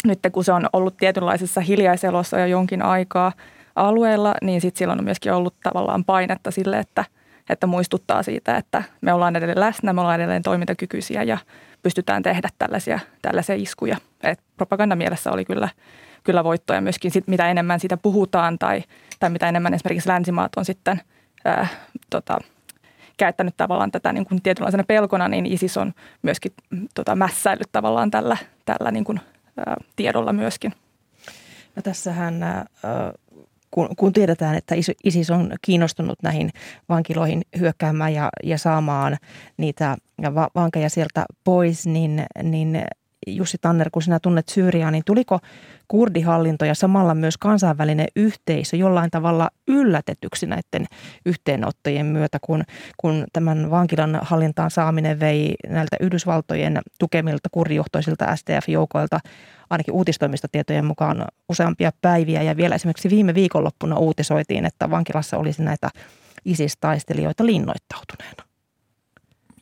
nyt 0.04 0.18
kun 0.32 0.44
se 0.44 0.52
on 0.52 0.68
ollut 0.72 0.96
tietynlaisessa 0.96 1.60
hiljaiselossa 1.60 2.38
jo 2.38 2.46
jonkin 2.46 2.82
aikaa 2.82 3.32
alueella, 3.76 4.34
niin 4.42 4.60
sitten 4.60 4.78
silloin 4.78 4.98
on 4.98 5.04
myöskin 5.04 5.32
ollut 5.32 5.54
tavallaan 5.62 6.04
painetta 6.04 6.50
sille, 6.50 6.78
että, 6.78 7.04
että 7.50 7.66
muistuttaa 7.66 8.22
siitä, 8.22 8.56
että 8.56 8.82
me 9.00 9.12
ollaan 9.12 9.36
edelleen 9.36 9.60
läsnä, 9.60 9.92
me 9.92 10.00
ollaan 10.00 10.20
edelleen 10.20 10.42
toimintakykyisiä 10.42 11.22
ja 11.22 11.38
pystytään 11.82 12.22
tehdä 12.22 12.48
tällaisia, 12.58 12.98
tällaisia 13.22 13.54
iskuja. 13.54 13.96
Et 14.22 14.40
propagandamielessä 14.56 15.30
oli 15.32 15.44
kyllä, 15.44 15.68
kyllä 16.24 16.44
voittoja 16.44 16.80
myöskin, 16.80 17.10
sit, 17.10 17.26
mitä 17.26 17.50
enemmän 17.50 17.80
siitä 17.80 17.96
puhutaan 17.96 18.58
tai, 18.58 18.82
tai 19.20 19.30
mitä 19.30 19.48
enemmän 19.48 19.74
esimerkiksi 19.74 20.08
länsimaat 20.08 20.52
on 20.56 20.64
sitten 20.64 21.00
ää, 21.44 21.66
tota, 22.10 22.38
käyttänyt 23.16 23.56
tavallaan 23.56 23.90
tätä 23.90 24.12
niin 24.12 24.24
kuin 24.24 24.42
tietynlaisena 24.42 24.84
pelkona, 24.84 25.28
niin 25.28 25.46
ISIS 25.46 25.76
on 25.76 25.92
myöskin 26.22 26.52
tota, 26.94 27.16
mässäillyt 27.16 27.68
tavallaan 27.72 28.10
tällä, 28.10 28.36
tällä 28.64 28.90
niin 28.90 29.04
kuin, 29.04 29.20
ää, 29.56 29.76
tiedolla 29.96 30.32
myöskin. 30.32 30.72
No 31.76 31.82
tässähän 31.82 32.42
ää, 32.42 32.64
kun, 33.70 33.88
kun 33.96 34.12
tiedetään, 34.12 34.54
että 34.54 34.74
ISIS 35.04 35.30
on 35.30 35.52
kiinnostunut 35.62 36.22
näihin 36.22 36.50
vankiloihin 36.88 37.42
hyökkäämään 37.58 38.14
ja, 38.14 38.28
ja 38.44 38.58
saamaan 38.58 39.16
niitä 39.56 39.96
va- 40.34 40.50
vankeja 40.54 40.90
sieltä 40.90 41.24
pois, 41.44 41.86
niin, 41.86 42.26
niin 42.42 42.84
Jussi 43.36 43.58
Tanner, 43.60 43.90
kun 43.90 44.02
sinä 44.02 44.20
tunnet 44.20 44.48
Syyriaa, 44.48 44.90
niin 44.90 45.02
tuliko 45.06 45.38
kurdihallinto 45.88 46.64
ja 46.64 46.74
samalla 46.74 47.14
myös 47.14 47.36
kansainvälinen 47.36 48.06
yhteisö 48.16 48.76
jollain 48.76 49.10
tavalla 49.10 49.50
yllätetyksi 49.68 50.46
näiden 50.46 50.86
yhteenottojen 51.26 52.06
myötä, 52.06 52.38
kun, 52.42 52.64
kun 52.96 53.24
tämän 53.32 53.70
vankilan 53.70 54.18
hallintaan 54.22 54.70
saaminen 54.70 55.20
vei 55.20 55.54
näiltä 55.68 55.96
Yhdysvaltojen 56.00 56.80
tukemilta 56.98 57.48
kurdijohtoisilta 57.52 58.36
STF-joukoilta 58.36 59.20
ainakin 59.70 59.94
uutistoimistotietojen 59.94 60.84
mukaan 60.84 61.24
useampia 61.48 61.90
päiviä. 62.00 62.42
Ja 62.42 62.56
vielä 62.56 62.74
esimerkiksi 62.74 63.10
viime 63.10 63.34
viikonloppuna 63.34 63.96
uutisoitiin, 63.98 64.64
että 64.64 64.90
vankilassa 64.90 65.38
olisi 65.38 65.62
näitä 65.62 65.90
ISIS-taistelijoita 66.44 67.46
linnoittautuneena. 67.46 68.47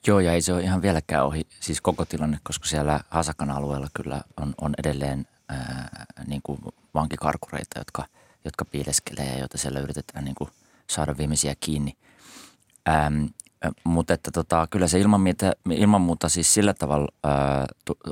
Joo, 0.06 0.20
ja 0.20 0.32
ei 0.32 0.42
se 0.42 0.52
ole 0.52 0.62
ihan 0.62 0.82
vieläkään 0.82 1.24
ohi, 1.24 1.46
siis 1.60 1.80
koko 1.80 2.04
tilanne, 2.04 2.38
koska 2.42 2.66
siellä 2.66 3.00
Hasakan 3.08 3.50
alueella 3.50 3.88
kyllä 3.94 4.20
on, 4.40 4.54
on 4.60 4.74
edelleen 4.78 5.26
ää, 5.48 6.06
niin 6.26 6.40
kuin 6.44 6.58
vankikarkureita, 6.94 7.80
jotka, 7.80 8.04
jotka 8.44 8.64
piileskelee 8.64 9.32
ja 9.32 9.38
joita 9.38 9.58
siellä 9.58 9.80
yritetään 9.80 10.24
niin 10.24 10.34
kuin 10.34 10.50
saada 10.90 11.18
viimeisiä 11.18 11.54
kiinni. 11.60 11.96
Ähm, 12.88 13.24
mutta 13.84 14.14
että 14.14 14.30
tota, 14.30 14.66
kyllä 14.70 14.88
se 14.88 15.00
ilman, 15.00 15.20
mitä, 15.20 15.52
ilman 15.70 16.00
muuta 16.00 16.28
siis 16.28 16.54
sillä 16.54 16.74
tavalla 16.74 17.08
ää, 17.24 17.66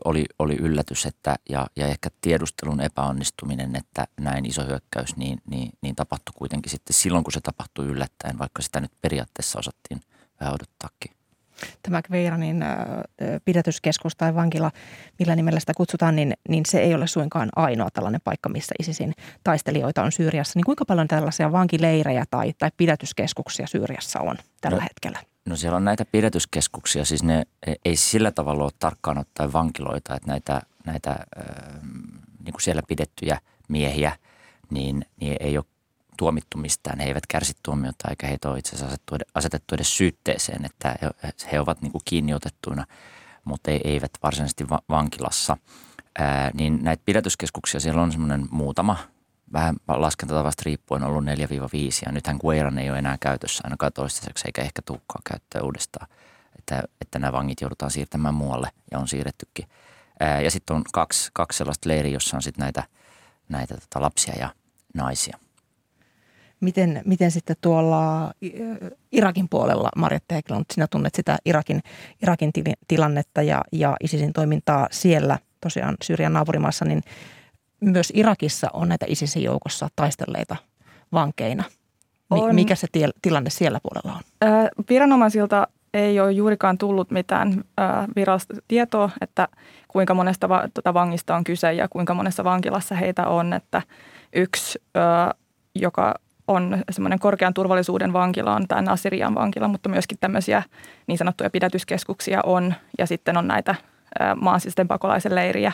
oli, 0.04 0.24
oli 0.38 0.54
yllätys 0.54 1.06
että, 1.06 1.36
ja, 1.50 1.66
ja 1.76 1.86
ehkä 1.86 2.10
tiedustelun 2.20 2.80
epäonnistuminen, 2.80 3.76
että 3.76 4.06
näin 4.20 4.46
iso 4.46 4.64
hyökkäys 4.64 5.16
niin, 5.16 5.42
niin, 5.50 5.72
niin 5.80 5.96
tapahtui 5.96 6.32
kuitenkin 6.36 6.70
sitten 6.70 6.94
silloin, 6.94 7.24
kun 7.24 7.32
se 7.32 7.40
tapahtui 7.40 7.86
yllättäen, 7.86 8.38
vaikka 8.38 8.62
sitä 8.62 8.80
nyt 8.80 8.92
periaatteessa 9.02 9.58
osattiin 9.58 10.00
vähän 10.40 10.54
odottaakin. 10.54 11.13
Tämä 11.82 12.02
Kveiranin 12.02 12.64
pidätyskeskus 13.44 14.16
tai 14.16 14.34
vankila, 14.34 14.70
millä 15.18 15.36
nimellä 15.36 15.60
sitä 15.60 15.72
kutsutaan, 15.76 16.16
niin, 16.16 16.32
niin 16.48 16.66
se 16.66 16.80
ei 16.80 16.94
ole 16.94 17.06
suinkaan 17.06 17.48
ainoa 17.56 17.88
tällainen 17.90 18.20
paikka, 18.24 18.48
missä 18.48 18.74
ISISin 18.80 19.12
taistelijoita 19.44 20.02
on 20.02 20.12
Syyriassa. 20.12 20.58
Niin 20.58 20.64
kuinka 20.64 20.84
paljon 20.84 21.08
tällaisia 21.08 21.52
vankileirejä 21.52 22.24
tai, 22.30 22.54
tai 22.58 22.70
pidätyskeskuksia 22.76 23.66
Syyriassa 23.66 24.20
on 24.20 24.36
tällä 24.60 24.76
no, 24.76 24.82
hetkellä? 24.82 25.18
No 25.46 25.56
siellä 25.56 25.76
on 25.76 25.84
näitä 25.84 26.04
pidätyskeskuksia, 26.04 27.04
siis 27.04 27.22
ne 27.22 27.46
ei 27.84 27.96
sillä 27.96 28.30
tavalla 28.30 28.64
ole 28.64 28.72
tarkkaan 28.78 29.18
ottaen 29.18 29.52
vankiloita, 29.52 30.14
että 30.14 30.28
näitä, 30.28 30.60
näitä 30.86 31.16
niin 32.44 32.52
kuin 32.52 32.62
siellä 32.62 32.82
pidettyjä 32.88 33.40
miehiä, 33.68 34.12
niin, 34.70 35.04
niin 35.20 35.36
ei 35.40 35.58
ole 35.58 35.64
tuomittu 36.16 36.58
mistään. 36.58 36.98
He 36.98 37.06
eivät 37.06 37.26
kärsi 37.26 37.52
tuomiota 37.62 38.08
eikä 38.10 38.26
heitä 38.26 38.50
ole 38.50 38.58
itse 38.58 38.76
asiassa 38.76 38.96
asetettu 39.34 39.74
edes 39.74 39.96
syytteeseen, 39.96 40.64
että 40.64 40.96
he, 41.52 41.60
ovat 41.60 41.82
niin 41.82 41.92
kuin 41.92 42.02
kiinniotettuina, 42.04 42.86
mutta 43.44 43.70
eivät 43.70 44.10
varsinaisesti 44.22 44.68
vankilassa. 44.88 45.56
Ää, 46.18 46.50
niin 46.54 46.84
näitä 46.84 47.02
pidätyskeskuksia 47.06 47.80
siellä 47.80 48.02
on 48.02 48.12
semmoinen 48.12 48.48
muutama, 48.50 48.96
vähän 49.52 49.76
laskentatavasta 49.88 50.62
riippuen 50.66 51.02
ollut 51.02 51.24
4-5 51.24 51.26
ja 52.06 52.12
nythän 52.12 52.36
Gueiran 52.40 52.78
ei 52.78 52.90
ole 52.90 52.98
enää 52.98 53.16
käytössä 53.20 53.60
ainakaan 53.64 53.92
toistaiseksi 53.92 54.48
eikä 54.48 54.62
ehkä 54.62 54.82
tukkaa 54.82 55.20
käyttöä 55.30 55.62
uudestaan. 55.62 56.08
Että, 56.58 56.82
että 57.00 57.18
nämä 57.18 57.32
vangit 57.32 57.60
joudutaan 57.60 57.90
siirtämään 57.90 58.34
muualle 58.34 58.70
ja 58.90 58.98
on 58.98 59.08
siirrettykin. 59.08 59.68
Ää, 60.20 60.40
ja 60.40 60.50
sitten 60.50 60.76
on 60.76 60.84
kaksi, 60.92 61.30
kaksi 61.32 61.56
sellaista 61.56 61.88
leiriä, 61.88 62.12
jossa 62.12 62.36
on 62.36 62.42
sitten 62.42 62.62
näitä, 62.62 62.84
näitä 63.48 63.74
tota 63.74 64.00
lapsia 64.00 64.34
ja 64.38 64.54
naisia. 64.94 65.38
Miten, 66.60 67.02
miten 67.04 67.30
sitten 67.30 67.56
tuolla 67.60 68.32
Irakin 69.12 69.48
puolella, 69.48 69.88
Marjatta 69.96 70.34
Eklund, 70.34 70.64
sinä 70.74 70.86
tunnet 70.86 71.14
sitä 71.14 71.38
Irakin, 71.44 71.80
Irakin 72.22 72.50
tilannetta 72.88 73.42
ja, 73.42 73.62
ja 73.72 73.96
ISISin 74.00 74.32
toimintaa 74.32 74.88
siellä, 74.90 75.38
tosiaan 75.60 75.96
Syyrian 76.02 76.32
naapurimaassa, 76.32 76.84
niin 76.84 77.02
myös 77.80 78.12
Irakissa 78.14 78.70
on 78.72 78.88
näitä 78.88 79.06
ISISin 79.08 79.42
joukossa 79.42 79.88
taistelleita 79.96 80.56
vankeina. 81.12 81.64
On. 82.30 82.54
Mikä 82.54 82.74
se 82.74 82.86
tilanne 83.22 83.50
siellä 83.50 83.80
puolella 83.82 84.18
on? 84.18 84.48
Äh, 84.48 84.68
viranomaisilta 84.90 85.68
ei 85.94 86.20
ole 86.20 86.32
juurikaan 86.32 86.78
tullut 86.78 87.10
mitään 87.10 87.64
äh, 87.80 88.06
virallista 88.16 88.54
tietoa, 88.68 89.10
että 89.20 89.48
kuinka 89.88 90.14
monesta 90.14 90.48
va- 90.48 90.68
tuota 90.74 90.94
vangista 90.94 91.36
on 91.36 91.44
kyse 91.44 91.72
ja 91.72 91.88
kuinka 91.88 92.14
monessa 92.14 92.44
vankilassa 92.44 92.94
heitä 92.94 93.28
on. 93.28 93.52
Että 93.52 93.82
yksi, 94.32 94.78
äh, 94.96 95.40
joka 95.74 96.14
on 96.48 96.82
semmoinen 96.90 97.18
korkean 97.18 97.54
turvallisuuden 97.54 98.12
vankila, 98.12 98.54
on 98.54 98.68
tämä 98.68 98.82
Nasirian 98.82 99.34
vankila, 99.34 99.68
mutta 99.68 99.88
myöskin 99.88 100.18
tämmöisiä 100.20 100.62
niin 101.06 101.18
sanottuja 101.18 101.50
pidätyskeskuksia 101.50 102.40
on. 102.44 102.74
Ja 102.98 103.06
sitten 103.06 103.36
on 103.36 103.48
näitä 103.48 103.74
maan 104.36 104.60
pakolaisen 104.88 105.34
leiriä, 105.34 105.72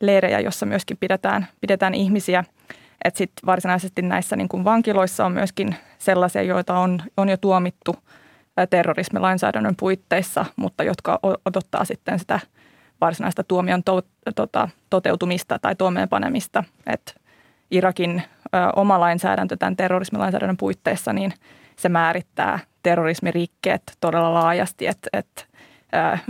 leirejä, 0.00 0.40
jossa 0.40 0.66
myöskin 0.66 0.96
pidetään, 0.96 1.46
pidetään 1.60 1.94
ihmisiä. 1.94 2.44
Että 3.04 3.18
sitten 3.18 3.46
varsinaisesti 3.46 4.02
näissä 4.02 4.36
niin 4.36 4.48
kuin 4.48 4.64
vankiloissa 4.64 5.26
on 5.26 5.32
myöskin 5.32 5.76
sellaisia, 5.98 6.42
joita 6.42 6.78
on, 6.78 7.02
on 7.16 7.28
jo 7.28 7.36
tuomittu 7.36 7.96
terrorismilainsäädännön 8.70 9.74
puitteissa, 9.76 10.44
mutta 10.56 10.84
jotka 10.84 11.18
odottaa 11.22 11.84
sitten 11.84 12.18
sitä 12.18 12.40
varsinaista 13.00 13.44
tuomion 13.44 13.84
to, 13.84 14.02
tota, 14.34 14.68
toteutumista 14.90 15.58
tai 15.58 15.74
toimeenpanemista. 15.74 16.64
Että 16.86 17.12
Irakin 17.70 18.22
oma 18.76 19.00
lainsäädäntö 19.00 19.56
tämän 19.56 19.76
terrorismilainsäädännön 19.76 20.56
puitteissa, 20.56 21.12
niin 21.12 21.32
se 21.76 21.88
määrittää 21.88 22.58
terrorismirikkeet 22.82 23.82
todella 24.00 24.34
laajasti, 24.34 24.86
että, 24.86 25.08
että 25.12 25.42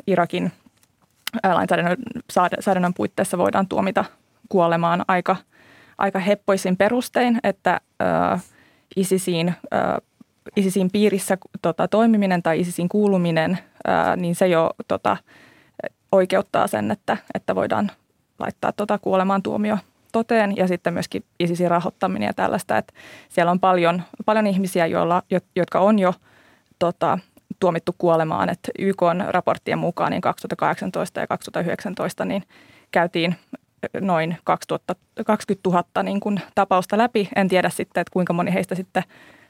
Irakin 0.06 0.52
lainsäädännön 1.44 2.94
puitteissa 2.94 3.38
voidaan 3.38 3.68
tuomita 3.68 4.04
kuolemaan 4.48 5.04
aika, 5.08 5.36
aika 5.98 6.18
heppoisin 6.18 6.76
perustein, 6.76 7.38
että 7.44 7.80
ö, 8.02 8.38
ISISiin, 8.96 9.54
ö, 9.74 10.02
ISISin 10.56 10.90
piirissä 10.90 11.38
tota, 11.62 11.88
toimiminen 11.88 12.42
tai 12.42 12.60
ISISin 12.60 12.88
kuuluminen, 12.88 13.58
niin 14.16 14.34
se 14.34 14.46
jo 14.46 14.70
tota, 14.88 15.16
oikeuttaa 16.12 16.66
sen, 16.66 16.90
että, 16.90 17.16
että 17.34 17.54
voidaan 17.54 17.90
laittaa 18.38 18.72
tota 18.72 18.98
kuolemaan 18.98 19.42
tuomio 19.42 19.78
toteen 20.16 20.56
ja 20.56 20.68
sitten 20.68 20.92
myöskin 20.92 21.24
ISISin 21.40 21.70
rahoittaminen 21.70 22.26
ja 22.26 22.34
tällaista, 22.34 22.78
että 22.78 22.94
siellä 23.28 23.50
on 23.50 23.60
paljon, 23.60 24.02
paljon 24.24 24.46
ihmisiä, 24.46 24.86
joilla, 24.86 25.22
jotka 25.56 25.80
on 25.80 25.98
jo 25.98 26.14
tota, 26.78 27.18
tuomittu 27.60 27.94
kuolemaan, 27.98 28.48
että 28.48 28.72
YK 28.78 29.02
on 29.02 29.24
raporttien 29.28 29.78
mukaan 29.78 30.10
niin 30.10 30.20
2018 30.20 31.20
ja 31.20 31.26
2019 31.26 32.24
niin 32.24 32.42
käytiin 32.90 33.36
noin 34.00 34.36
2000, 34.44 34.94
20 35.26 35.70
000 35.70 36.02
niin 36.02 36.20
kuin 36.20 36.40
tapausta 36.54 36.98
läpi. 36.98 37.28
En 37.36 37.48
tiedä 37.48 37.68
sitten, 37.68 38.00
että 38.00 38.12
kuinka 38.12 38.32
moni 38.32 38.54
heistä 38.54 38.74
sitten 38.74 39.02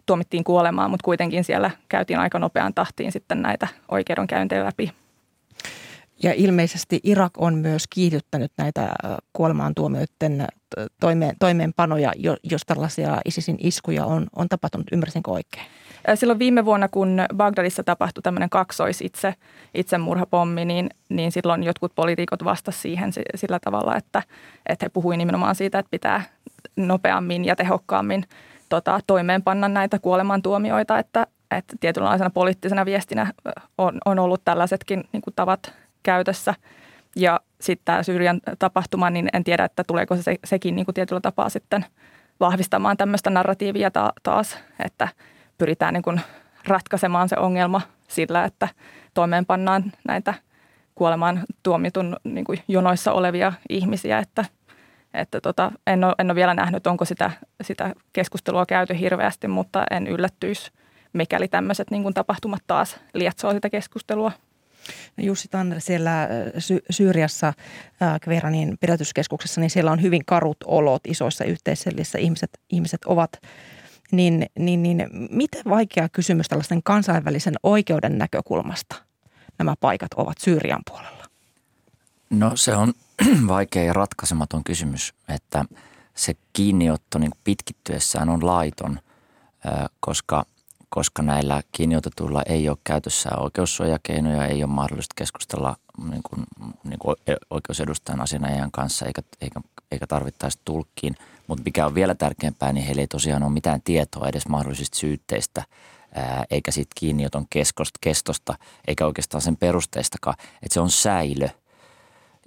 tuomittiin 0.07 0.45
kuolemaan, 0.45 0.91
mutta 0.91 1.05
kuitenkin 1.05 1.45
siellä 1.45 1.71
käytiin 1.89 2.19
aika 2.19 2.39
nopeaan 2.39 2.75
tahtiin 2.75 3.12
sitten 3.12 3.43
näitä 3.43 3.69
oikeudenkäyntejä 3.91 4.64
läpi. 4.64 4.93
Ja 6.23 6.33
ilmeisesti 6.33 7.01
Irak 7.03 7.33
on 7.39 7.55
myös 7.55 7.85
kiihdyttänyt 7.91 8.53
näitä 8.59 8.95
kuolemaan 9.33 9.75
tuomioiden 9.75 10.47
toimeen, 11.01 11.37
toimeenpanoja, 11.39 12.12
jos 12.43 12.62
tällaisia 12.67 13.21
ISISin 13.25 13.57
iskuja 13.61 14.05
on, 14.05 14.27
on 14.37 14.49
tapahtunut. 14.49 14.87
Ymmärsinkö 14.93 15.31
oikein? 15.31 15.67
Silloin 16.14 16.39
viime 16.39 16.64
vuonna, 16.64 16.89
kun 16.89 17.19
Bagdadissa 17.37 17.85
tapahtui 17.85 18.23
tämmöinen 18.23 18.51
kaksois 18.51 19.01
itse, 19.01 19.35
itsemurhapommi, 19.75 20.64
niin, 20.64 20.91
niin 21.09 21.33
silloin 21.33 21.62
jotkut 21.62 21.93
poliitikot 21.95 22.45
vastasivat 22.45 22.83
siihen 22.83 23.12
sillä 23.35 23.59
tavalla, 23.64 23.97
että, 23.97 24.23
että 24.69 24.85
he 24.85 24.89
puhuivat 24.89 25.19
nimenomaan 25.19 25.55
siitä, 25.55 25.79
että 25.79 25.91
pitää 25.91 26.23
nopeammin 26.77 27.45
ja 27.45 27.57
tehokkaammin 27.57 28.25
tota, 28.69 29.01
toimeenpanna 29.07 29.69
näitä 29.69 29.99
kuolemantuomioita, 29.99 30.99
että, 30.99 31.27
että 31.51 31.77
tietynlaisena 31.81 32.31
poliittisena 32.31 32.85
viestinä 32.85 33.33
on, 33.79 33.99
on 34.05 34.19
ollut 34.19 34.41
tällaisetkin 34.45 35.05
niin 35.12 35.23
kuin 35.23 35.35
tavat 35.35 35.73
käytössä. 36.07 36.55
Ja 37.17 37.41
sitten 37.61 37.85
tämä 37.85 38.03
Syyrian 38.03 38.41
tapahtuma, 38.59 39.11
niin 39.11 39.29
en 39.33 39.45
tiedä, 39.45 39.65
että 39.65 39.85
tuleeko 39.85 40.17
se, 40.17 40.37
sekin 40.45 40.77
niin 40.77 40.87
kuin 40.87 40.95
tietyllä 40.95 41.21
tapaa 41.21 41.49
sitten 41.49 41.85
vahvistamaan 42.41 42.97
tämmöistä 42.97 43.31
narratiivia 43.31 43.91
taas, 44.23 44.59
että 44.85 45.09
pyritään 45.59 45.95
niin 45.95 46.03
kuin 46.03 46.21
ratkaisemaan 46.69 47.29
se 47.29 47.37
ongelma 47.37 47.81
sillä, 48.09 48.45
että 48.45 48.69
toimeenpannaan 49.15 49.93
näitä 50.09 50.35
kuolemaan 50.95 51.43
tuomitun 51.63 52.17
niin 52.25 52.45
kuin 52.45 52.59
jonoissa 52.69 53.13
olevia 53.13 53.53
ihmisiä, 53.69 54.19
että, 54.19 54.45
että 55.15 55.41
tota, 55.41 55.73
en, 55.87 56.05
ole, 56.05 56.15
en 56.19 56.27
ole 56.27 56.35
vielä 56.35 56.55
nähnyt, 56.55 56.87
onko 56.87 57.05
sitä, 57.05 57.31
sitä 57.63 57.95
keskustelua 58.13 58.67
käyty 58.67 59.01
hirveästi, 59.01 59.49
mutta 59.49 59.85
en 59.91 60.07
yllättyisi, 60.07 60.71
mikäli 61.13 61.49
tämmöiset 61.49 61.91
niin 61.91 62.03
kuin 62.03 62.15
tapahtumat 62.15 62.63
taas 62.67 63.01
lietsoo 63.15 63.53
sitä 63.53 63.71
keskustelua. 63.71 64.33
Jussi 65.18 65.49
Tanner 65.49 65.80
siellä 65.80 66.22
äh, 66.22 66.28
Sy- 66.59 66.82
Syyriassa 66.91 67.49
äh, 67.49 68.20
Kveranin 68.20 68.78
pidätyskeskuksessa, 68.80 69.61
niin 69.61 69.70
siellä 69.70 69.91
on 69.91 70.03
hyvin 70.03 70.24
karut 70.26 70.57
olot 70.64 71.03
isoissa 71.07 71.45
yhteisöissä. 71.45 72.18
Ihmiset, 72.18 72.51
ihmiset 72.70 73.05
ovat 73.05 73.41
niin, 74.12 74.47
niin, 74.59 74.82
niin 74.82 75.09
miten 75.30 75.62
vaikea 75.68 76.09
kysymys 76.09 76.49
tällaisen 76.49 76.82
kansainvälisen 76.82 77.55
oikeuden 77.62 78.18
näkökulmasta 78.18 78.97
nämä 79.59 79.74
paikat 79.80 80.14
ovat 80.16 80.39
Syyrian 80.39 80.82
puolella? 80.91 81.24
No 82.30 82.53
se 82.55 82.76
on 82.76 82.93
vaikea 83.49 83.84
ja 83.84 83.93
ratkaisematon 83.93 84.64
kysymys, 84.64 85.14
että 85.28 85.64
se 86.14 86.34
kiinniotto 86.53 87.18
niin 87.18 87.32
pitkittyessään 87.45 88.28
on 88.28 88.47
laiton, 88.47 88.99
koska– 90.01 90.45
koska 90.97 91.22
näillä 91.22 91.62
kiinniotetuilla 91.72 92.42
ei 92.47 92.68
ole 92.68 92.78
käytössä 92.84 93.30
oikeussuojakeinoja, 93.36 94.47
ei 94.47 94.64
ole 94.64 94.72
mahdollista 94.72 95.14
keskustella 95.16 95.76
niin 96.11 96.22
kuin, 96.22 96.44
niin 96.84 96.99
kuin 96.99 97.16
oikeusedustajan 97.51 98.20
asianajan 98.20 98.70
kanssa 98.70 99.07
eikä, 99.07 99.22
eikä, 99.40 99.61
eikä 99.92 100.07
tarvittaisi 100.07 100.59
tulkkiin. 100.64 101.16
Mutta 101.47 101.62
mikä 101.64 101.86
on 101.86 101.94
vielä 101.94 102.14
tärkeämpää, 102.14 102.72
niin 102.72 102.86
heillä 102.86 103.01
ei 103.01 103.07
tosiaan 103.07 103.42
ole 103.42 103.53
mitään 103.53 103.82
tietoa 103.82 104.28
edes 104.28 104.49
mahdollisista 104.49 104.99
syytteistä 104.99 105.64
eikä 106.51 106.70
siitä 106.70 106.92
kiinnioton 106.94 107.47
kestosta 108.01 108.55
eikä 108.86 109.07
oikeastaan 109.07 109.42
sen 109.42 109.57
perusteistakaan. 109.57 110.36
Että 110.62 110.74
se 110.74 110.80
on 110.80 110.90
säilö– 110.90 111.49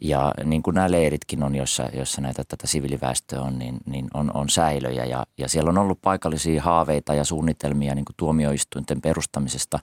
ja 0.02 0.34
niin 0.44 0.64
kuin 0.64 0.76
nämä 0.76 0.92
leiritkin 0.92 1.44
on, 1.44 1.56
joissa, 1.56 1.90
joissa 1.94 2.22
näitä 2.22 2.44
tätä 2.48 2.68
siviiliväestöä 2.68 3.42
on, 3.42 3.60
niin, 3.60 3.78
niin 3.86 4.08
on, 4.14 4.32
on 4.34 4.50
säilöjä. 4.50 5.06
Ja, 5.06 5.26
ja 5.38 5.50
siellä 5.50 5.70
on 5.70 5.78
ollut 5.78 6.02
paikallisia 6.02 6.62
haaveita 6.62 7.14
ja 7.14 7.24
suunnitelmia 7.24 7.96
niin 7.96 8.06
kuin 8.06 8.16
tuomioistuinten 8.18 9.02
perustamisesta. 9.02 9.80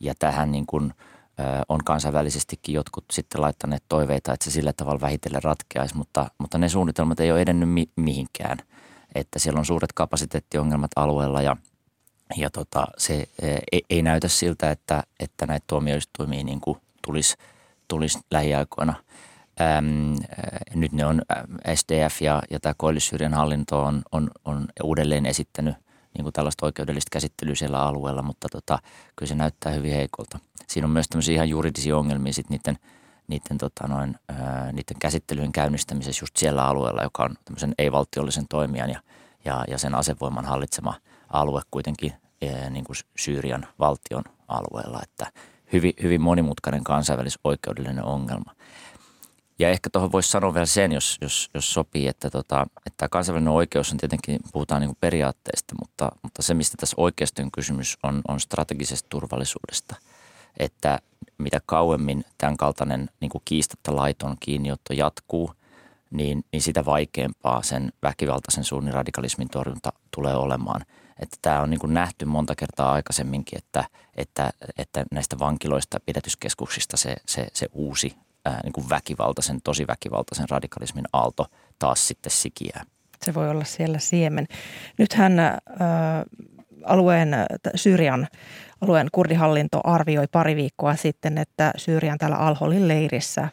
Ja 0.00 0.14
tähän 0.18 0.52
niin 0.52 0.66
kuin, 0.66 0.94
ö, 1.40 1.42
on 1.68 1.80
kansainvälisestikin 1.84 2.74
jotkut 2.74 3.04
sitten 3.12 3.40
laittaneet 3.40 3.84
toiveita, 3.88 4.32
että 4.32 4.44
se 4.44 4.50
sillä 4.50 4.72
tavalla 4.72 5.00
vähitellen 5.00 5.42
ratkeaisi. 5.42 5.96
Mutta, 5.96 6.30
mutta 6.38 6.58
ne 6.58 6.68
suunnitelmat 6.68 7.20
ei 7.20 7.32
ole 7.32 7.40
edennyt 7.42 7.70
mi- 7.70 7.90
mihinkään. 7.96 8.58
Että 9.14 9.38
siellä 9.38 9.58
on 9.58 9.66
suuret 9.66 9.92
kapasiteettiongelmat 9.92 10.90
alueella 10.96 11.42
ja, 11.42 11.56
ja 12.36 12.50
tota, 12.50 12.86
se 12.98 13.28
ei, 13.72 13.82
ei 13.90 14.02
näytä 14.02 14.28
siltä, 14.28 14.70
että, 14.70 15.02
että 15.20 15.46
näitä 15.46 15.64
tuomioistuimia 15.66 16.44
niin 16.44 16.60
kuin 16.60 16.78
tulisi, 17.04 17.36
tulisi 17.88 18.18
lähiaikoina– 18.30 18.94
Ähm, 19.60 20.14
nyt 20.74 20.92
ne 20.92 21.06
on 21.06 21.22
SDF 21.74 22.22
ja, 22.22 22.42
ja 22.50 22.60
tämä 22.60 22.74
koillisyyden 22.76 23.34
hallinto 23.34 23.82
on, 23.82 24.02
on, 24.12 24.30
on 24.44 24.66
uudelleen 24.82 25.26
esittänyt 25.26 25.74
niin 26.14 26.22
kuin 26.22 26.32
tällaista 26.32 26.66
oikeudellista 26.66 27.08
käsittelyä 27.12 27.54
siellä 27.54 27.82
alueella, 27.82 28.22
mutta 28.22 28.48
tota, 28.52 28.78
kyllä 29.16 29.28
se 29.28 29.34
näyttää 29.34 29.72
hyvin 29.72 29.94
heikolta. 29.94 30.38
Siinä 30.68 30.86
on 30.86 30.90
myös 30.90 31.08
tämmöisiä 31.08 31.34
ihan 31.34 31.48
juridisia 31.48 31.96
ongelmia 31.96 32.32
sitten 32.32 32.58
niiden, 32.58 32.78
niiden, 33.28 33.58
tota 33.58 33.88
noin, 33.88 34.14
ää, 34.28 34.72
niiden 34.72 34.96
käsittelyjen 34.98 35.52
käynnistämisessä 35.52 36.22
just 36.22 36.36
siellä 36.36 36.64
alueella, 36.64 37.02
joka 37.02 37.22
on 37.24 37.34
tämmöisen 37.44 37.74
ei-valtiollisen 37.78 38.48
toimijan 38.48 38.90
ja, 38.90 39.00
ja, 39.44 39.64
ja 39.68 39.78
sen 39.78 39.94
asevoiman 39.94 40.44
hallitsema 40.44 40.94
alue 41.28 41.62
kuitenkin 41.70 42.12
ää, 42.12 42.70
niin 42.70 42.84
kuin 42.84 42.96
Syyrian 43.18 43.66
valtion 43.78 44.24
alueella, 44.48 45.00
että 45.02 45.26
hyvin, 45.72 45.92
hyvin 46.02 46.20
monimutkainen 46.20 46.84
kansainvälisoikeudellinen 46.84 48.04
ongelma. 48.04 48.54
Ja 49.62 49.68
ehkä 49.68 49.90
tuohon 49.90 50.12
voisi 50.12 50.30
sanoa 50.30 50.54
vielä 50.54 50.66
sen, 50.66 50.92
jos, 50.92 51.18
jos, 51.20 51.50
jos 51.54 51.72
sopii, 51.74 52.08
että, 52.08 52.30
tota, 52.30 52.66
että 52.86 53.08
kansainvälinen 53.08 53.52
oikeus 53.52 53.92
on 53.92 53.98
tietenkin, 53.98 54.40
puhutaan 54.52 54.80
niin 54.80 54.96
periaatteista, 55.00 55.74
mutta, 55.80 56.12
mutta 56.22 56.42
se, 56.42 56.54
mistä 56.54 56.76
tässä 56.80 56.94
oikeasti 56.98 57.42
on 57.42 57.50
kysymys, 57.50 57.98
on, 58.02 58.22
on 58.28 58.40
strategisesta 58.40 59.08
turvallisuudesta. 59.08 59.96
Että 60.58 60.98
mitä 61.38 61.60
kauemmin 61.66 62.24
tämän 62.38 62.56
kaltainen 62.56 63.10
niin 63.20 63.28
kuin 63.28 63.42
kiistatta 63.44 63.96
laiton 63.96 64.36
kiinniotto 64.40 64.92
jatkuu, 64.92 65.54
niin, 66.10 66.44
niin 66.52 66.62
sitä 66.62 66.84
vaikeampaa 66.84 67.62
sen 67.62 67.92
väkivaltaisen 68.02 68.64
suunnin 68.64 68.94
radikalismin 68.94 69.48
torjunta 69.48 69.92
tulee 70.10 70.34
olemaan. 70.34 70.80
Että 71.18 71.36
tämä 71.42 71.60
on 71.60 71.70
niin 71.70 71.80
kuin 71.80 71.94
nähty 71.94 72.24
monta 72.24 72.54
kertaa 72.54 72.92
aikaisemminkin, 72.92 73.58
että, 73.58 73.84
että, 74.16 74.52
että 74.78 75.04
näistä 75.10 75.38
vankiloista 75.38 75.96
ja 75.96 76.00
pidätyskeskuksista 76.06 76.96
se, 76.96 77.16
se, 77.26 77.46
se 77.52 77.66
uusi 77.72 78.16
ää, 78.44 78.60
niin 78.62 78.72
kuin 78.72 78.88
väkivaltaisen, 78.88 79.58
tosi 79.64 79.86
väkivaltaisen 79.86 80.48
radikalismin 80.48 81.04
aalto 81.12 81.46
taas 81.78 82.08
sitten 82.08 82.32
sikiää. 82.32 82.84
Se 83.24 83.34
voi 83.34 83.50
olla 83.50 83.64
siellä 83.64 83.98
siemen. 83.98 84.46
Nythän 84.98 85.38
ää, 85.38 85.58
alueen, 86.84 87.30
Syyrian 87.74 88.28
alueen 88.80 89.08
kurdihallinto 89.12 89.80
arvioi 89.84 90.26
pari 90.32 90.56
viikkoa 90.56 90.96
sitten, 90.96 91.38
että 91.38 91.72
Syyrian 91.76 92.18
täällä 92.18 92.36
Alholin 92.36 92.88
leirissä, 92.88 93.48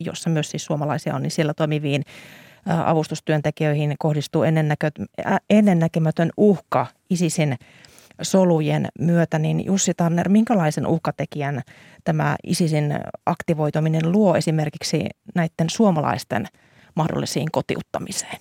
jossa 0.00 0.30
myös 0.30 0.50
siis 0.50 0.64
suomalaisia 0.64 1.14
on, 1.14 1.22
niin 1.22 1.30
siellä 1.30 1.54
toimiviin 1.54 2.02
avustustyöntekijöihin 2.84 3.94
kohdistuu 3.98 4.44
ennennäkemätön 5.50 6.30
uhka 6.36 6.86
ISISin 7.10 7.58
solujen 8.22 8.88
myötä, 8.98 9.38
niin 9.38 9.64
Jussi 9.64 9.94
Tanner, 9.94 10.28
minkälaisen 10.28 10.86
uhkatekijän 10.86 11.62
tämä 12.04 12.36
ISISin 12.46 12.94
aktivoituminen 13.26 14.12
luo 14.12 14.36
esimerkiksi 14.36 15.06
näiden 15.34 15.70
suomalaisten 15.70 16.46
mahdollisiin 16.94 17.48
kotiuttamiseen? 17.52 18.38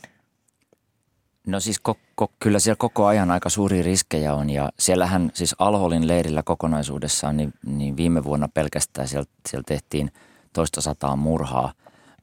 No 1.47 1.59
siis 1.59 1.79
ko, 1.79 1.97
ko, 2.15 2.31
kyllä 2.39 2.59
siellä 2.59 2.77
koko 2.79 3.05
ajan 3.05 3.31
aika 3.31 3.49
suuria 3.49 3.83
riskejä 3.83 4.33
on 4.33 4.49
ja 4.49 4.69
siellähän 4.79 5.31
siis 5.33 5.55
Alholin 5.59 6.07
leirillä 6.07 6.43
kokonaisuudessaan 6.43 7.37
niin, 7.37 7.53
niin 7.65 7.97
viime 7.97 8.23
vuonna 8.23 8.47
pelkästään 8.53 9.07
siellä, 9.07 9.25
siellä 9.49 9.63
tehtiin 9.67 10.11
toista 10.53 10.81
sataa 10.81 11.15
murhaa, 11.15 11.73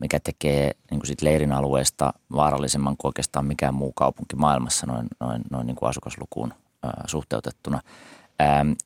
mikä 0.01 0.21
tekee 0.21 0.71
niin 0.91 1.01
kuin 1.01 1.07
sit 1.07 1.23
leirin 1.23 1.53
alueesta 1.53 2.13
vaarallisemman 2.33 2.97
kuin 2.97 3.09
oikeastaan 3.09 3.47
mikään 3.47 3.75
muu 3.75 3.93
kaupunki 3.93 4.37
maailmassa 4.37 4.87
noin, 4.87 5.07
noin, 5.21 5.43
noin 5.51 5.67
niin 5.67 5.77
kuin 5.77 5.89
asukaslukuun 5.89 6.55
suhteutettuna. 7.07 7.81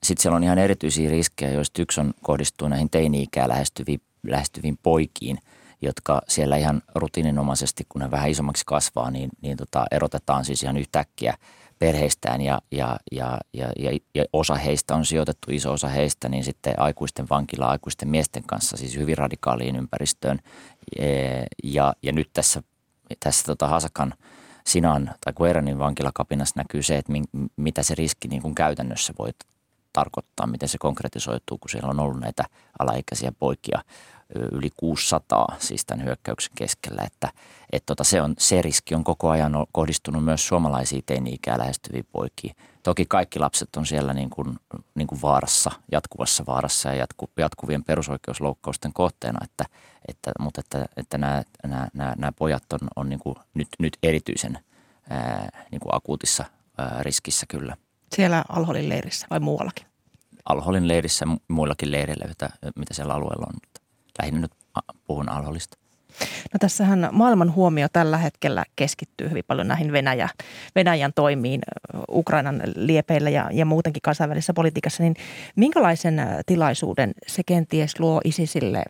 Sitten 0.02 0.22
siellä 0.22 0.36
on 0.36 0.44
ihan 0.44 0.58
erityisiä 0.58 1.10
riskejä, 1.10 1.52
joista 1.52 1.82
yksi 1.82 2.00
on 2.00 2.14
kohdistuu 2.22 2.68
näihin 2.68 2.90
teini-ikää 2.90 3.48
lähestyviin, 3.48 4.00
lähestyviin 4.26 4.78
poikiin, 4.82 5.38
jotka 5.82 6.22
siellä 6.28 6.56
ihan 6.56 6.82
rutiininomaisesti, 6.94 7.86
kun 7.88 8.00
ne 8.00 8.10
vähän 8.10 8.30
isommaksi 8.30 8.62
kasvaa, 8.66 9.10
niin, 9.10 9.30
niin 9.42 9.56
tota, 9.56 9.84
erotetaan 9.90 10.44
siis 10.44 10.62
ihan 10.62 10.76
yhtäkkiä 10.76 11.34
perheistään 11.78 12.40
ja, 12.40 12.60
ja, 12.70 12.96
ja, 13.12 13.38
ja, 13.52 13.72
ja, 13.78 13.98
ja 14.14 14.24
osa 14.32 14.54
heistä 14.54 14.94
on 14.94 15.06
sijoitettu, 15.06 15.50
iso 15.50 15.72
osa 15.72 15.88
heistä, 15.88 16.28
niin 16.28 16.44
sitten 16.44 16.80
aikuisten 16.80 17.26
vankila 17.30 17.66
aikuisten 17.66 18.08
miesten 18.08 18.44
kanssa, 18.44 18.76
siis 18.76 18.96
hyvin 18.96 19.18
radikaaliin 19.18 19.76
ympäristöön. 19.76 20.38
Ja, 21.64 21.94
ja 22.02 22.12
nyt 22.12 22.30
tässä, 22.32 22.62
tässä 23.20 23.44
tota 23.46 23.68
Hasakan– 23.68 24.14
Sinan 24.68 25.10
tai 25.24 25.32
Kueranin 25.32 25.78
vankilakapinassa 25.78 26.54
näkyy 26.56 26.82
se, 26.82 26.96
että 26.96 27.12
mitä 27.56 27.82
se 27.82 27.94
riski 27.94 28.28
niin 28.28 28.42
kuin 28.42 28.54
käytännössä 28.54 29.12
voi 29.18 29.30
tarkoittaa, 29.92 30.46
miten 30.46 30.68
se 30.68 30.78
konkretisoituu, 30.78 31.58
kun 31.58 31.70
siellä 31.70 31.90
on 31.90 32.00
ollut 32.00 32.20
näitä 32.20 32.44
alaikäisiä 32.78 33.32
poikia 33.32 33.82
yli 34.52 34.70
600 34.76 35.56
siis 35.58 35.86
tämän 35.86 36.04
hyökkäyksen 36.04 36.52
keskellä, 36.54 37.02
että, 37.06 37.32
että 37.72 37.86
tota, 37.86 38.04
se, 38.04 38.22
on, 38.22 38.34
se 38.38 38.62
riski 38.62 38.94
on 38.94 39.04
koko 39.04 39.30
ajan 39.30 39.52
kohdistunut 39.72 40.24
myös 40.24 40.48
suomalaisiin 40.48 41.02
teini-ikää 41.06 41.58
lähestyviin 41.58 42.06
poikiin. 42.12 42.56
Toki 42.82 43.06
kaikki 43.08 43.38
lapset 43.38 43.76
on 43.76 43.86
siellä 43.86 44.14
niin 44.14 44.30
kuin, 44.30 44.56
niin 44.94 45.06
kuin 45.06 45.22
vaarassa, 45.22 45.70
jatkuvassa 45.92 46.44
vaarassa 46.46 46.88
ja 46.88 46.94
jatku, 46.94 47.30
jatkuvien 47.36 47.84
perusoikeusloukkausten 47.84 48.92
kohteena, 48.92 49.38
että, 49.44 49.64
että, 50.08 50.32
mutta 50.40 50.60
että, 50.60 50.86
että 50.96 51.18
nämä, 51.18 51.42
nämä, 51.66 51.88
nämä, 51.94 52.14
nämä 52.18 52.32
pojat 52.32 52.72
on, 52.72 52.88
on 52.96 53.08
niin 53.08 53.20
kuin 53.20 53.36
nyt, 53.54 53.68
nyt 53.78 53.98
erityisen 54.02 54.58
ää, 55.10 55.48
niin 55.70 55.80
kuin 55.80 55.94
akuutissa 55.94 56.44
ää, 56.78 56.98
riskissä 57.02 57.46
kyllä. 57.48 57.76
Siellä 58.16 58.44
Alholin 58.48 58.88
leirissä 58.88 59.26
vai 59.30 59.40
muuallakin? 59.40 59.86
Alholin 60.44 60.88
leirissä 60.88 61.26
muillakin 61.48 61.90
leireillä, 61.90 62.24
mitä, 62.28 62.50
mitä 62.76 62.94
siellä 62.94 63.14
alueella 63.14 63.46
on, 63.48 63.60
lähinnä 64.18 64.40
nyt 64.40 64.52
puhun 65.06 65.28
Alholista. 65.28 65.78
No 66.52 66.58
tässähän 66.60 67.08
maailman 67.12 67.54
huomio 67.54 67.88
tällä 67.92 68.16
hetkellä 68.18 68.64
keskittyy 68.76 69.30
hyvin 69.30 69.44
paljon 69.46 69.68
näihin 69.68 69.92
Venäjä, 69.92 70.28
Venäjän 70.74 71.12
toimiin 71.14 71.60
Ukrainan 72.10 72.62
liepeillä 72.76 73.30
ja, 73.30 73.50
ja 73.52 73.64
muutenkin 73.64 74.02
kansainvälisessä 74.02 74.54
politiikassa. 74.54 75.02
Niin 75.02 75.14
minkälaisen 75.56 76.20
tilaisuuden 76.46 77.12
se 77.26 77.42
kenties 77.46 78.00
luo 78.00 78.20
ISISille 78.24 78.82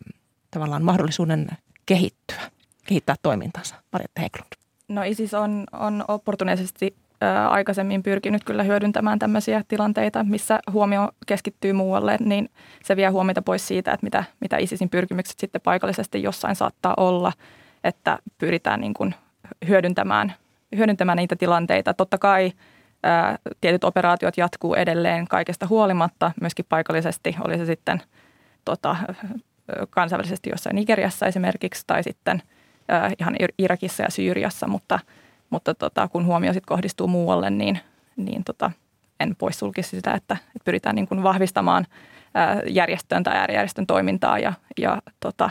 tavallaan 0.51 0.83
mahdollisuuden 0.83 1.47
kehittyä, 1.85 2.41
kehittää 2.87 3.15
toimintansa? 3.21 3.75
Marjatta 3.91 4.21
Heklund. 4.21 4.51
No 4.87 5.03
ISIS 5.03 5.33
on, 5.33 5.63
on 5.71 6.05
opportunisesti 6.07 6.95
aikaisemmin 7.49 8.03
pyrkinyt 8.03 8.43
kyllä 8.43 8.63
hyödyntämään 8.63 9.19
tämmöisiä 9.19 9.63
tilanteita, 9.67 10.23
missä 10.23 10.59
huomio 10.71 11.09
keskittyy 11.27 11.73
muualle, 11.73 12.17
niin 12.19 12.49
se 12.83 12.95
vie 12.95 13.07
huomiota 13.07 13.41
pois 13.41 13.67
siitä, 13.67 13.91
että 13.91 14.03
mitä, 14.03 14.23
mitä 14.39 14.57
ISISin 14.57 14.89
pyrkimykset 14.89 15.39
sitten 15.39 15.61
paikallisesti 15.61 16.23
jossain 16.23 16.55
saattaa 16.55 16.93
olla, 16.97 17.31
että 17.83 18.19
pyritään 18.37 18.81
niin 18.81 18.93
kuin 18.93 19.15
hyödyntämään, 19.67 20.33
hyödyntämään 20.77 21.15
niitä 21.15 21.35
tilanteita. 21.35 21.93
Totta 21.93 22.17
kai 22.17 22.51
ää, 23.03 23.37
tietyt 23.61 23.83
operaatiot 23.83 24.37
jatkuu 24.37 24.73
edelleen 24.73 25.27
kaikesta 25.27 25.67
huolimatta, 25.67 26.31
myöskin 26.41 26.65
paikallisesti, 26.69 27.35
oli 27.45 27.57
se 27.57 27.65
sitten 27.65 28.01
tota, 28.65 28.95
kansainvälisesti 29.89 30.49
jossain 30.49 30.75
Nigeriassa 30.75 31.25
esimerkiksi 31.25 31.83
tai 31.87 32.03
sitten 32.03 32.41
ää, 32.87 33.11
ihan 33.19 33.35
Irakissa 33.57 34.03
ja 34.03 34.11
Syyriassa, 34.11 34.67
mutta– 34.67 34.99
mutta 35.49 35.75
tota, 35.75 36.07
kun 36.07 36.25
huomio 36.25 36.53
sitten 36.53 36.75
kohdistuu 36.75 37.07
muualle, 37.07 37.49
niin, 37.49 37.79
niin 38.15 38.43
tota, 38.43 38.71
en 39.19 39.35
poissulkisi 39.35 39.89
sitä, 39.89 40.13
että, 40.13 40.33
että 40.33 40.65
pyritään 40.65 40.95
niin 40.95 41.07
kuin 41.07 41.23
vahvistamaan 41.23 41.85
ää, 42.33 42.61
järjestön 42.67 43.23
tai 43.23 43.37
äärijärjestön 43.37 43.87
toimintaa 43.87 44.39
ja, 44.39 44.53
ja 44.77 45.01
tota, 45.19 45.49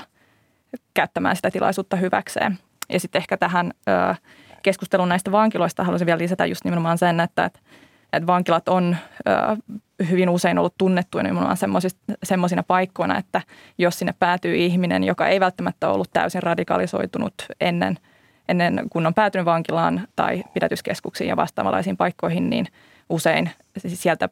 käyttämään 0.95 1.37
sitä 1.37 1.51
tilaisuutta 1.51 1.97
hyväkseen. 1.97 2.59
Ja 2.93 3.01
sitten 3.01 3.21
ehkä 3.21 3.37
tähän 3.37 3.73
ää, 3.87 4.17
keskusteluun 4.63 5.09
näistä 5.09 5.33
vankiloista 5.33 5.85
haluaisin 5.85 6.07
vielä 6.07 6.19
lisätä 6.19 6.47
just 6.47 6.65
nimenomaan 6.65 6.99
sen, 6.99 7.21
että, 7.21 7.45
että, 7.45 7.61
että 8.13 8.27
vankilat 8.27 8.69
on 8.69 8.97
ää, 9.27 9.57
hyvin 10.11 10.29
usein 10.29 10.59
ollut 10.59 10.75
tunnettuja 10.79 11.25
nimenomaan 11.25 11.57
semmoisina 12.25 12.63
paikkoina, 12.63 13.19
että 13.19 13.43
jos 13.79 13.99
sinne 13.99 14.15
päätyy 14.19 14.57
ihminen, 14.57 15.05
joka 15.05 15.29
ei 15.29 15.41
välttämättä 15.41 15.89
ollut 15.89 16.09
täysin 16.13 16.43
radikalisoitunut 16.43 17.35
ennen– 17.61 17.99
ennen 18.49 18.81
kuin 18.91 19.07
on 19.07 19.15
päätynyt 19.15 19.45
vankilaan 19.45 20.09
tai 20.17 20.45
pidätyskeskuksiin 20.55 21.29
ja 21.29 21.37
vastaavanlaisiin 21.37 21.97
paikkoihin, 21.97 22.51
niin 22.51 22.67
usein 23.09 23.51
sieltä 23.87 24.29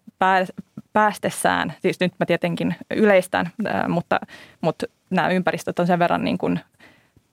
päästessään, 0.93 1.75
siis 1.83 2.01
nyt 2.01 2.12
mä 2.21 2.27
tietenkin 2.27 2.75
yleistän, 2.91 3.51
mutta, 3.89 4.21
mutta 4.61 4.87
nämä 5.11 5.29
ympäristöt 5.29 5.79
on 5.79 5.87
sen 5.87 5.99
verran 5.99 6.25
niin 6.25 6.39
kuin 6.39 6.61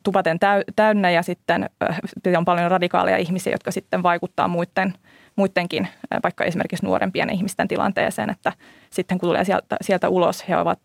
tupaten 0.04 0.40
täynnä 0.76 1.10
ja 1.10 1.22
sitten 1.22 1.70
on 2.38 2.46
paljon 2.46 2.72
radikaaleja 2.72 3.18
ihmisiä, 3.18 3.54
jotka 3.54 3.72
sitten 3.72 4.04
vaikuttaa 4.04 4.48
muiden, 4.48 4.94
muidenkin, 5.36 5.88
vaikka 6.24 6.44
esimerkiksi 6.44 6.86
nuorempien 6.86 7.30
ihmisten 7.30 7.68
tilanteeseen, 7.68 8.30
että 8.30 8.52
sitten 8.90 9.20
kun 9.20 9.30
tulee 9.30 9.44
sieltä, 9.44 9.78
sieltä 9.82 10.10
ulos, 10.10 10.48
he 10.50 10.58
ovat, 10.58 10.80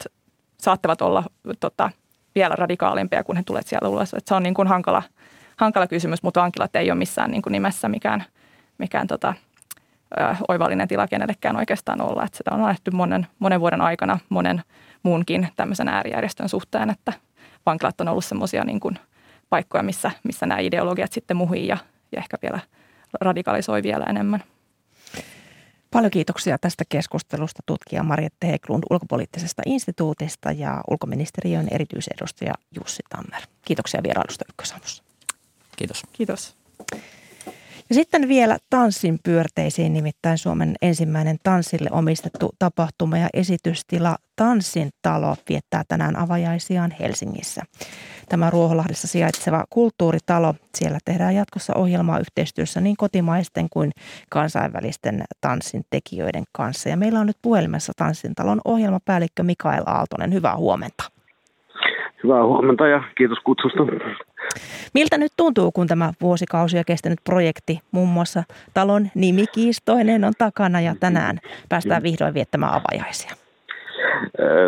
saattavat 0.58 1.02
olla 1.02 1.24
tota, 1.60 1.90
vielä 2.34 2.54
radikaalimpia, 2.56 3.24
kun 3.24 3.36
he 3.36 3.42
tulevat 3.46 3.66
sieltä 3.66 3.88
ulos. 3.88 4.14
Että 4.14 4.28
se 4.28 4.34
on 4.34 4.42
niin 4.42 4.54
kuin 4.54 4.68
hankala– 4.68 5.02
hankala 5.58 5.86
kysymys, 5.86 6.22
mutta 6.22 6.40
vankilat 6.40 6.76
ei 6.76 6.90
ole 6.90 6.98
missään 6.98 7.30
niin 7.30 7.42
kuin 7.42 7.52
nimessä 7.52 7.88
mikään, 7.88 8.24
mikään 8.78 9.06
tota, 9.06 9.34
ö, 10.20 10.36
oivallinen 10.48 10.88
tila 10.88 11.08
kenellekään 11.08 11.56
oikeastaan 11.56 12.00
olla. 12.00 12.24
Että 12.24 12.36
sitä 12.38 12.50
on 12.50 12.60
nähty 12.60 12.90
monen, 12.90 13.26
monen 13.38 13.60
vuoden 13.60 13.80
aikana 13.80 14.18
monen 14.28 14.62
muunkin 15.02 15.48
tämmöisen 15.56 15.88
äärijärjestön 15.88 16.48
suhteen, 16.48 16.90
että 16.90 17.12
vankilat 17.66 18.00
on 18.00 18.08
ollut 18.08 18.24
semmoisia 18.24 18.64
niin 18.64 18.80
paikkoja, 19.50 19.82
missä, 19.82 20.10
missä 20.24 20.46
nämä 20.46 20.60
ideologiat 20.60 21.12
sitten 21.12 21.36
muhii 21.36 21.66
ja, 21.66 21.76
ja 22.12 22.18
ehkä 22.18 22.36
vielä 22.42 22.60
radikalisoi 23.20 23.82
vielä 23.82 24.04
enemmän. 24.04 24.42
Paljon 25.90 26.10
kiitoksia 26.10 26.58
tästä 26.58 26.84
keskustelusta 26.88 27.62
tutkija 27.66 28.02
Marjette 28.02 28.46
Heklund 28.46 28.82
ulkopoliittisesta 28.90 29.62
instituutista 29.66 30.52
ja 30.52 30.80
ulkoministeriön 30.90 31.68
erityisedustaja 31.70 32.54
Jussi 32.80 33.02
Tammer. 33.08 33.42
Kiitoksia 33.64 34.02
vierailusta 34.02 34.44
Ykkösaamussa. 34.48 35.07
Kiitos. 35.78 36.02
Kiitos. 36.12 36.56
Ja 37.88 37.94
sitten 37.94 38.28
vielä 38.28 38.56
tanssin 38.70 39.18
pyörteisiin, 39.24 39.92
nimittäin 39.92 40.38
Suomen 40.38 40.74
ensimmäinen 40.82 41.36
tanssille 41.42 41.90
omistettu 41.92 42.50
tapahtuma 42.58 43.18
ja 43.18 43.28
esitystila 43.34 44.16
Tanssin 44.36 44.88
talo 45.02 45.34
viettää 45.48 45.82
tänään 45.88 46.16
avajaisiaan 46.16 46.90
Helsingissä. 47.00 47.62
Tämä 48.28 48.50
Ruoholahdessa 48.50 49.08
sijaitseva 49.08 49.64
kulttuuritalo, 49.70 50.54
siellä 50.74 50.98
tehdään 51.04 51.34
jatkossa 51.34 51.72
ohjelmaa 51.76 52.18
yhteistyössä 52.18 52.80
niin 52.80 52.96
kotimaisten 52.96 53.66
kuin 53.70 53.90
kansainvälisten 54.30 55.24
tanssin 55.40 55.82
tekijöiden 55.90 56.44
kanssa. 56.52 56.88
Ja 56.88 56.96
meillä 56.96 57.20
on 57.20 57.26
nyt 57.26 57.38
puhelimessa 57.42 57.92
Tanssin 57.96 58.34
talon 58.34 58.60
ohjelmapäällikkö 58.64 59.42
Mikael 59.42 59.82
Aaltonen. 59.86 60.32
Hyvää 60.32 60.56
huomenta. 60.56 61.04
Hyvää 62.24 62.44
huomenta 62.44 62.86
ja 62.86 63.02
kiitos 63.16 63.38
kutsusta. 63.44 63.82
Miltä 64.94 65.18
nyt 65.18 65.32
tuntuu, 65.36 65.72
kun 65.72 65.86
tämä 65.86 66.12
vuosikausia 66.20 66.84
kestänyt 66.84 67.18
projekti, 67.24 67.80
muun 67.90 68.08
muassa 68.08 68.42
talon 68.74 69.08
nimikiistoinen 69.14 70.24
on 70.24 70.32
takana 70.38 70.80
ja 70.80 70.94
tänään 71.00 71.38
päästään 71.68 72.02
vihdoin 72.02 72.34
viettämään 72.34 72.72
avajaisia? 72.72 73.30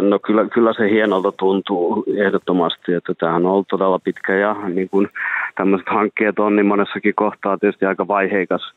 No 0.08 0.18
kyllä, 0.18 0.44
kyllä 0.48 0.72
se 0.72 0.90
hienolta 0.90 1.32
tuntuu 1.32 2.04
ehdottomasti, 2.16 2.92
että 2.92 3.14
tämähän 3.14 3.46
on 3.46 3.52
ollut 3.52 3.68
todella 3.68 3.98
pitkä 3.98 4.34
ja 4.34 4.56
niin 4.68 4.88
kuin 4.88 5.08
tämmöiset 5.54 5.88
hankkeet 5.88 6.38
on, 6.38 6.56
niin 6.56 6.66
monessakin 6.66 7.14
kohtaa 7.14 7.58
tietysti 7.58 7.86
aika 7.86 8.08
vaiheikas, 8.08 8.72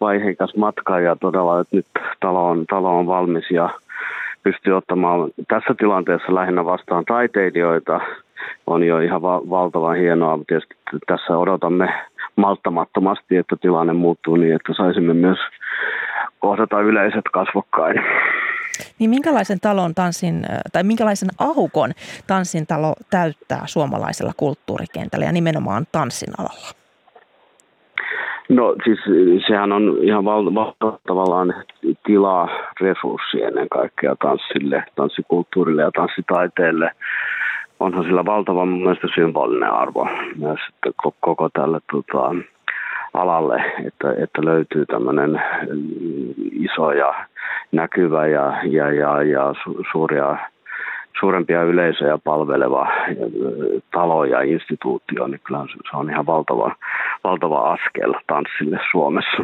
vaiheikas 0.00 0.56
matka 0.56 1.00
ja 1.00 1.16
todella, 1.16 1.60
että 1.60 1.76
nyt 1.76 1.86
talo 2.20 2.48
on, 2.48 2.66
talo 2.66 2.98
on 2.98 3.06
valmis 3.06 3.50
ja 3.50 3.70
pystyy 4.42 4.76
ottamaan 4.76 5.30
tässä 5.48 5.74
tilanteessa 5.78 6.34
lähinnä 6.34 6.64
vastaan 6.64 7.04
taiteilijoita– 7.04 8.00
on 8.66 8.82
jo 8.82 8.98
ihan 8.98 9.22
va- 9.22 9.50
valtavan 9.50 9.96
hienoa. 9.96 10.38
Tietysti 10.46 10.74
tässä 11.06 11.38
odotamme 11.38 11.88
malttamattomasti, 12.36 13.36
että 13.36 13.56
tilanne 13.60 13.92
muuttuu 13.92 14.36
niin, 14.36 14.54
että 14.54 14.72
saisimme 14.76 15.14
myös 15.14 15.38
kohdata 16.38 16.80
yleiset 16.80 17.24
kasvokkain. 17.32 18.00
Niin 18.98 19.10
minkälaisen 19.10 19.60
talon 19.60 19.94
tanssin, 19.94 20.46
tai 20.72 20.82
minkälaisen 20.82 21.28
aukon 21.38 21.90
tanssin 22.26 22.66
talo 22.66 22.94
täyttää 23.10 23.62
suomalaisella 23.66 24.32
kulttuurikentällä 24.36 25.24
ja 25.24 25.32
nimenomaan 25.32 25.86
tanssin 25.92 26.32
alalla? 26.38 26.74
No 28.48 28.76
siis 28.84 28.98
sehän 29.46 29.72
on 29.72 29.98
ihan 30.02 30.24
val- 30.24 30.54
val- 30.54 30.98
tavallaan 31.06 31.54
tilaa 32.06 32.48
resurssi 32.80 33.42
ennen 33.42 33.68
kaikkea 33.68 34.16
tanssille, 34.22 34.84
tanssikulttuurille 34.94 35.82
ja 35.82 35.90
tanssitaiteelle. 35.90 36.90
Onhan 37.84 38.04
sillä 38.04 38.24
valtavan 38.24 38.68
mun 38.68 38.82
mielestä 38.82 39.08
symbolinen 39.14 39.70
arvo 39.70 40.08
myös 40.38 40.60
koko 41.20 41.48
tälle 41.52 41.80
tota, 41.92 42.34
alalle, 43.14 43.64
että, 43.86 44.10
että 44.22 44.44
löytyy 44.44 44.86
tämmöinen 44.86 45.42
iso 46.52 46.92
ja 46.92 47.14
näkyvä 47.72 48.26
ja, 48.26 48.52
ja, 48.64 48.92
ja, 48.92 49.22
ja 49.22 49.54
su, 49.64 49.82
suuria 49.92 50.36
suurempia 51.20 51.62
yleisöjä 51.62 52.18
palveleva 52.18 52.86
talo 53.92 54.24
ja 54.24 54.40
instituutio, 54.42 55.26
niin 55.26 55.40
kyllä 55.44 55.66
se 55.90 55.96
on 55.96 56.10
ihan 56.10 56.26
valtava, 56.26 56.76
valtava 57.24 57.72
askel 57.72 58.14
tanssille 58.26 58.78
Suomessa. 58.90 59.42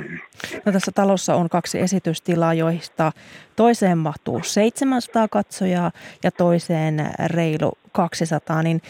No 0.64 0.72
tässä 0.72 0.92
talossa 0.94 1.34
on 1.34 1.48
kaksi 1.48 1.80
esitystilaa, 1.80 2.54
joista 2.54 3.12
toiseen 3.56 3.98
mahtuu 3.98 4.40
700 4.42 5.28
katsojaa 5.28 5.90
ja 6.24 6.30
toiseen 6.30 7.10
reilu 7.26 7.72
200, 7.92 8.62
niin 8.62 8.80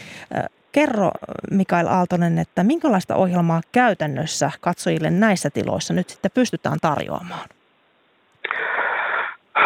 Kerro 0.71 1.11
Mikael 1.51 1.87
Aaltonen, 1.87 2.39
että 2.39 2.63
minkälaista 2.63 3.15
ohjelmaa 3.15 3.61
käytännössä 3.71 4.51
katsojille 4.61 5.09
näissä 5.09 5.49
tiloissa 5.49 5.93
nyt 5.93 6.09
sitten 6.09 6.31
pystytään 6.33 6.77
tarjoamaan? 6.81 7.49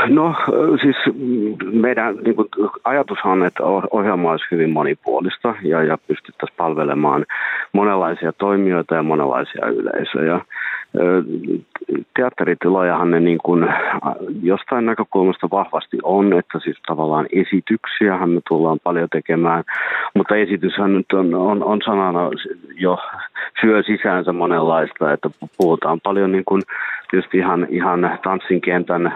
No 0.10 0.36
siis 0.82 0.96
meidän 1.74 2.16
niin 2.16 2.36
kuin, 2.36 2.48
ajatushan 2.84 3.32
on, 3.32 3.46
että 3.46 3.64
ohjelma 3.92 4.32
olisi 4.32 4.46
hyvin 4.52 4.70
monipuolista 4.70 5.56
ja, 5.64 5.84
ja 5.84 5.98
pystyttäisiin 6.08 6.58
palvelemaan 6.58 7.26
monenlaisia 7.74 8.34
toimijoita 8.34 8.96
ja 8.96 9.04
monenlaisia 9.04 9.68
yleisöjä. 9.68 10.40
Teatteritilojahan 12.16 13.12
ne 13.12 13.20
niin 13.20 13.38
kuin, 13.44 13.68
jostain 14.44 14.86
näkökulmasta 14.86 15.48
vahvasti 15.52 15.98
on, 16.04 16.34
että 16.34 16.60
siis 16.60 16.78
tavallaan 16.88 17.26
esityksiähän 17.32 18.30
me 18.30 18.42
tullaan 18.48 18.80
paljon 18.84 19.10
tekemään, 19.12 19.64
mutta 20.16 20.36
esityshän 20.36 20.94
nyt 20.94 21.06
on, 21.14 21.36
on, 21.36 21.64
on 21.64 21.82
sanana 21.86 22.30
jo 22.76 22.98
syö 23.62 23.84
sisäänsä 23.84 24.34
monenlaista, 24.34 25.14
että 25.14 25.30
puhutaan 25.58 26.02
paljon 26.02 26.32
niin 26.32 26.46
kuin, 26.46 26.62
tietysti 27.12 27.38
ihan, 27.38 27.68
ihan 27.70 28.20
tanssin 28.24 28.62
kentän 28.62 29.14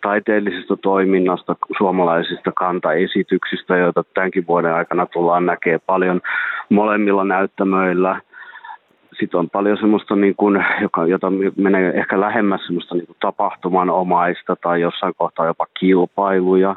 taiteellisesta 0.00 0.76
toiminnasta, 0.76 1.56
suomalaisista 1.78 2.52
kantaesityksistä, 2.52 3.76
joita 3.76 4.04
tämänkin 4.14 4.46
vuoden 4.46 4.74
aikana 4.74 5.06
tullaan 5.06 5.46
näkemään 5.46 5.80
paljon 5.86 6.20
molemmilla 6.68 7.24
näyttämöillä. 7.24 8.20
Sitten 9.22 9.40
on 9.40 9.50
paljon 9.50 9.76
semmoista, 9.76 10.16
niin 10.16 10.34
kuin, 10.36 10.64
joka, 10.80 11.06
jota 11.06 11.32
menee 11.56 11.90
ehkä 11.90 12.20
lähemmäs 12.20 12.60
semmoista 12.66 12.94
niin 12.94 13.06
kuin 13.06 13.16
tapahtumanomaista 13.20 14.56
tai 14.56 14.80
jossain 14.80 15.14
kohtaa 15.16 15.46
jopa 15.46 15.66
kilpailuja, 15.80 16.76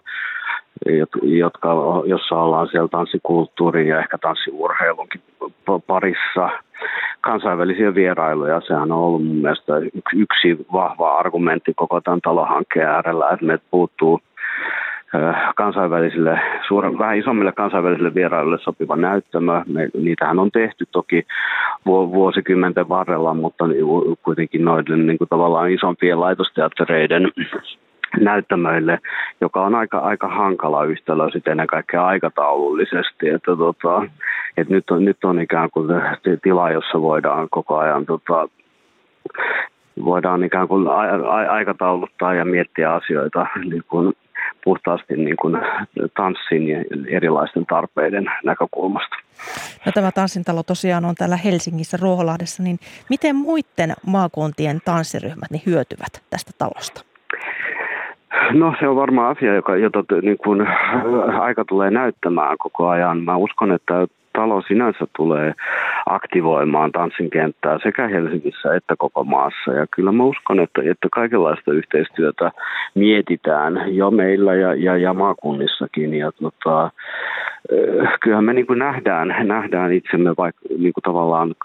jotka, 1.21 1.69
jossa 2.05 2.35
ollaan 2.35 2.67
siellä 2.67 2.87
tanssikulttuurin 2.87 3.87
ja 3.87 3.99
ehkä 3.99 4.17
tanssiurheilunkin 4.17 5.21
parissa 5.87 6.49
kansainvälisiä 7.21 7.95
vierailuja. 7.95 8.61
Sehän 8.61 8.91
on 8.91 8.99
ollut 8.99 9.25
mun 9.25 9.37
mielestä 9.37 9.73
yksi 10.15 10.65
vahva 10.73 11.17
argumentti 11.17 11.73
koko 11.75 12.01
tämän 12.01 12.21
talohankkeen 12.21 12.89
äärellä, 12.89 13.29
että 13.29 13.45
meiltä 13.45 13.65
puuttuu 13.71 14.21
kansainvälisille, 15.55 16.39
suuren, 16.67 16.99
vähän 16.99 17.17
isommille 17.17 17.51
kansainvälisille 17.51 18.13
vierailuille 18.13 18.59
sopiva 18.61 18.95
näyttämö. 18.95 19.61
Me, 19.67 19.89
niitähän 19.93 20.39
on 20.39 20.51
tehty 20.51 20.85
toki 20.91 21.27
vuosikymmenten 21.85 22.89
varrella, 22.89 23.33
mutta 23.33 23.65
kuitenkin 24.23 24.65
noiden 24.65 25.07
niin 25.07 25.17
kuin 25.17 25.29
tavallaan 25.29 25.71
isompien 25.71 26.19
laitosteattereiden 26.19 27.31
näyttämöille, 28.19 28.99
joka 29.41 29.65
on 29.65 29.75
aika, 29.75 29.99
aika 29.99 30.27
hankala 30.27 30.83
yhtälö 30.83 31.31
sitten 31.31 31.51
ennen 31.51 31.67
kaikkea 31.67 32.05
aikataulullisesti. 32.05 33.29
Että 33.29 33.55
tota, 33.55 34.03
että 34.57 34.73
nyt, 34.73 34.89
on, 34.91 35.05
nyt 35.05 35.23
on 35.23 35.41
ikään 35.41 35.69
kuin 35.71 35.87
tila, 36.41 36.71
jossa 36.71 37.01
voidaan 37.01 37.47
koko 37.51 37.77
ajan 37.77 38.05
tota, 38.05 38.47
voidaan 40.05 40.43
ikään 40.43 40.67
kuin 40.67 40.87
aikatauluttaa 41.49 42.33
ja 42.33 42.45
miettiä 42.45 42.93
asioita 42.93 43.47
niin 43.69 43.83
kuin 43.87 44.13
puhtaasti 44.65 45.13
niin 45.17 45.37
kuin 45.41 45.57
tanssin 46.17 46.67
ja 46.67 46.77
erilaisten 47.09 47.65
tarpeiden 47.65 48.25
näkökulmasta. 48.43 49.15
No, 49.85 49.91
tämä 49.91 50.11
tanssintalo 50.11 50.63
tosiaan 50.63 51.05
on 51.05 51.15
täällä 51.15 51.37
Helsingissä 51.37 51.97
Ruoholahdessa, 52.01 52.63
niin 52.63 52.79
miten 53.09 53.35
muiden 53.35 53.93
maakuntien 54.05 54.81
tanssiryhmät 54.85 55.51
niin 55.51 55.61
hyötyvät 55.65 56.23
tästä 56.29 56.51
talosta? 56.57 57.01
No 58.53 58.75
se 58.79 58.87
on 58.87 58.95
varmaan 58.95 59.37
asia, 59.37 59.55
joka, 59.55 59.75
jota 59.75 60.03
niin 60.21 60.37
kuin, 60.37 60.67
aika 61.41 61.65
tulee 61.65 61.91
näyttämään 61.91 62.57
koko 62.57 62.87
ajan. 62.87 63.23
Mä 63.23 63.35
uskon, 63.35 63.71
että 63.71 64.07
talo 64.35 64.61
sinänsä 64.61 65.05
tulee 65.17 65.53
aktivoimaan 66.05 66.91
tanssin 66.91 67.29
kenttää 67.29 67.79
sekä 67.83 68.07
Helsingissä 68.07 68.75
että 68.75 68.95
koko 68.97 69.23
maassa. 69.23 69.71
Ja 69.71 69.85
kyllä 69.95 70.11
mä 70.11 70.23
uskon, 70.23 70.59
että, 70.59 70.81
että 70.81 71.07
kaikenlaista 71.11 71.71
yhteistyötä 71.71 72.51
mietitään 72.95 73.95
jo 73.95 74.11
meillä 74.11 74.55
ja, 74.55 74.75
ja, 74.75 74.97
ja 74.97 75.13
maakunnissakin. 75.13 76.13
Ja 76.13 76.31
tota, 76.31 76.91
eh, 77.71 78.07
kyllähän 78.21 78.45
me 78.45 78.53
niin 78.53 78.67
kuin 78.67 78.79
nähdään, 78.79 79.35
nähdään 79.43 79.93
itsemme 79.93 80.33
vaikka 80.37 80.61
niin 80.77 80.93
kuin 80.93 81.03
tavallaan, 81.03 81.55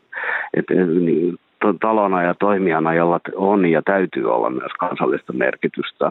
että 0.54 0.74
niin, 0.74 1.36
talona 1.80 2.22
ja 2.22 2.34
toimijana, 2.34 2.94
jolla 2.94 3.20
on 3.34 3.66
ja 3.66 3.82
täytyy 3.82 4.32
olla 4.32 4.50
myös 4.50 4.72
kansallista 4.80 5.32
merkitystä 5.32 6.10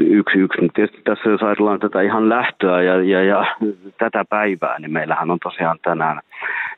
yksi 0.00 0.38
yksi. 0.38 0.60
Mutta 0.60 0.74
tietysti 0.74 1.02
tässä 1.04 1.30
jos 1.30 1.42
ajatellaan 1.42 1.80
tätä 1.80 2.02
ihan 2.02 2.28
lähtöä 2.28 2.82
ja, 2.82 3.02
ja, 3.02 3.24
ja 3.24 3.56
tätä 3.98 4.24
päivää, 4.28 4.78
niin 4.78 4.92
meillähän 4.92 5.30
on 5.30 5.38
tosiaan 5.42 5.78
tänään 5.82 6.20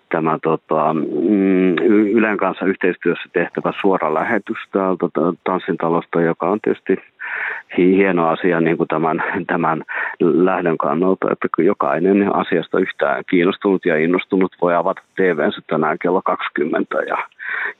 tämä 0.08 0.38
tota, 0.42 0.94
mm, 0.94 1.78
Ylen 2.12 2.36
kanssa 2.36 2.64
yhteistyössä 2.64 3.28
tehtävä 3.32 3.72
suora 3.80 4.14
lähetys 4.14 4.56
täältä 4.72 5.06
Tanssintalosta, 5.44 6.20
joka 6.20 6.50
on 6.50 6.58
tietysti 6.60 6.96
hieno 7.76 8.28
asia 8.28 8.60
niin 8.60 8.76
kuin 8.76 8.88
tämän, 8.88 9.22
tämän 9.46 9.84
lähdön 10.20 10.78
kannalta, 10.78 11.28
että 11.32 11.48
jokainen 11.58 12.36
asiasta 12.36 12.78
yhtään 12.78 13.24
kiinnostunut 13.30 13.86
ja 13.86 13.96
innostunut 13.96 14.56
voi 14.60 14.74
avata 14.74 15.02
TVnsä 15.16 15.60
tänään 15.66 15.98
kello 16.02 16.22
20 16.24 16.96
ja, 17.02 17.18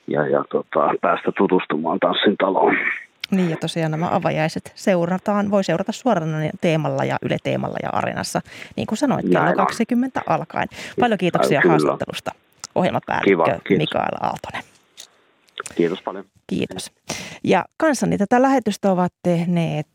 ja, 0.07 0.27
ja 0.27 0.43
tota, 0.49 0.93
päästä 1.01 1.31
tutustumaan 1.37 1.99
Tanssintaloon. 1.99 2.77
Niin 3.31 3.49
ja 3.49 3.57
tosiaan 3.57 3.91
nämä 3.91 4.09
avajaiset 4.11 4.71
seurataan, 4.75 5.51
voi 5.51 5.63
seurata 5.63 5.91
suorana 5.91 6.37
teemalla 6.61 7.05
ja 7.05 7.17
Yle 7.21 7.37
Teemalla 7.43 7.77
ja 7.83 7.89
Arenassa, 7.89 8.41
niin 8.75 8.87
kuin 8.87 8.97
sanoit, 8.97 9.25
kello 9.29 9.55
20 9.55 10.21
alkaen. 10.27 10.67
Paljon 10.99 11.17
kiitoksia 11.17 11.61
Kyllä. 11.61 11.71
haastattelusta 11.71 12.31
ohjelmapäällikkö 12.75 13.77
Mikael 13.77 14.15
Aaltonen. 14.21 14.63
Kiitos 15.75 16.01
paljon. 16.01 16.25
Kiitos. 16.47 16.91
Ja 17.43 17.65
kanssani 17.77 18.17
tätä 18.17 18.41
lähetystä 18.41 18.91
ovat 18.91 19.13
tehneet 19.23 19.87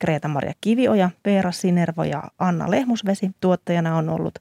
Greta-Maria 0.00 0.52
Kivioja, 0.60 1.10
Veera 1.24 1.52
Sinervo 1.52 2.04
ja 2.04 2.22
Anna 2.38 2.70
Lehmusvesi. 2.70 3.30
Tuottajana 3.40 3.96
on 3.96 4.08
ollut 4.08 4.38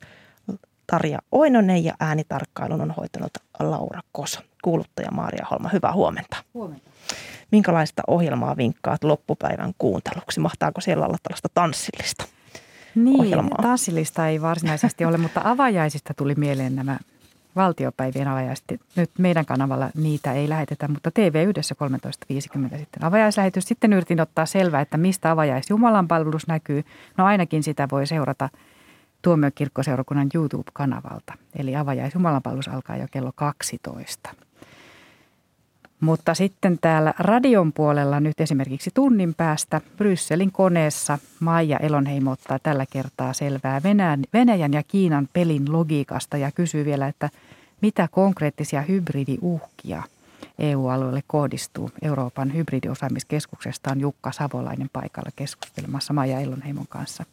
Tarja 0.91 1.19
Oinonen 1.31 1.83
ja 1.83 1.93
äänitarkkailun 1.99 2.81
on 2.81 2.91
hoitanut 2.91 3.31
Laura 3.59 4.01
Koso. 4.11 4.41
Kuuluttaja 4.63 5.11
Maria 5.11 5.45
Holma, 5.51 5.69
hyvää 5.73 5.93
huomenta. 5.93 6.37
Huomenta. 6.53 6.89
Minkälaista 7.51 8.01
ohjelmaa 8.07 8.57
vinkkaat 8.57 9.03
loppupäivän 9.03 9.73
kuunteluksi? 9.77 10.39
Mahtaako 10.39 10.81
siellä 10.81 11.05
olla 11.05 11.17
tällaista 11.23 11.49
tanssillista 11.53 12.25
Niin, 12.95 13.19
ohjelmaa? 13.19 13.59
tanssillista 13.61 14.27
ei 14.27 14.41
varsinaisesti 14.41 15.05
ole, 15.05 15.17
mutta 15.17 15.41
avajaisista 15.43 16.13
tuli 16.13 16.35
mieleen 16.35 16.75
nämä 16.75 16.97
valtiopäivien 17.55 18.27
avajaiset. 18.27 18.65
Nyt 18.95 19.11
meidän 19.17 19.45
kanavalla 19.45 19.89
niitä 19.95 20.33
ei 20.33 20.49
lähetetä, 20.49 20.87
mutta 20.87 21.11
TV 21.11 21.43
yhdessä 21.47 21.75
13.50 22.33 22.77
sitten 22.77 23.03
avajaislähetys. 23.03 23.63
Sitten 23.63 23.93
yritin 23.93 24.21
ottaa 24.21 24.45
selvää, 24.45 24.81
että 24.81 24.97
mistä 24.97 25.31
avajais 25.31 25.69
Jumalan 25.69 26.07
palvelus 26.07 26.47
näkyy. 26.47 26.83
No 27.17 27.25
ainakin 27.25 27.63
sitä 27.63 27.87
voi 27.91 28.07
seurata 28.07 28.49
Tuomiokirkkoseurakunnan 29.21 30.29
YouTube-kanavalta. 30.35 31.33
Eli 31.55 31.75
avajais 31.75 32.13
Jumalan 32.13 32.41
palvelus 32.41 32.67
alkaa 32.67 32.97
jo 32.97 33.07
kello 33.11 33.31
12. 33.35 34.29
Mutta 35.99 36.33
sitten 36.33 36.77
täällä 36.81 37.13
radion 37.19 37.73
puolella 37.73 38.19
nyt 38.19 38.41
esimerkiksi 38.41 38.91
tunnin 38.93 39.33
päästä 39.33 39.81
Brysselin 39.97 40.51
koneessa 40.51 41.17
Maija 41.39 41.77
Elonheimo 41.77 42.31
ottaa 42.31 42.59
tällä 42.59 42.85
kertaa 42.85 43.33
selvää 43.33 43.83
Venäjän, 43.83 44.23
Venäjän 44.33 44.73
ja 44.73 44.83
Kiinan 44.83 45.29
pelin 45.33 45.71
logiikasta 45.71 46.37
ja 46.37 46.51
kysyy 46.51 46.85
vielä, 46.85 47.07
että 47.07 47.29
mitä 47.81 48.07
konkreettisia 48.11 48.81
hybridiuhkia 48.81 50.03
EU-alueelle 50.59 51.23
kohdistuu. 51.27 51.91
Euroopan 52.01 52.53
hybridiosaamiskeskuksesta 52.53 53.91
on 53.91 53.99
Jukka 53.99 54.31
Savolainen 54.31 54.89
paikalla 54.93 55.29
keskustelemassa 55.35 56.13
Maija 56.13 56.39
Elonheimon 56.39 56.87
kanssa. 56.89 57.25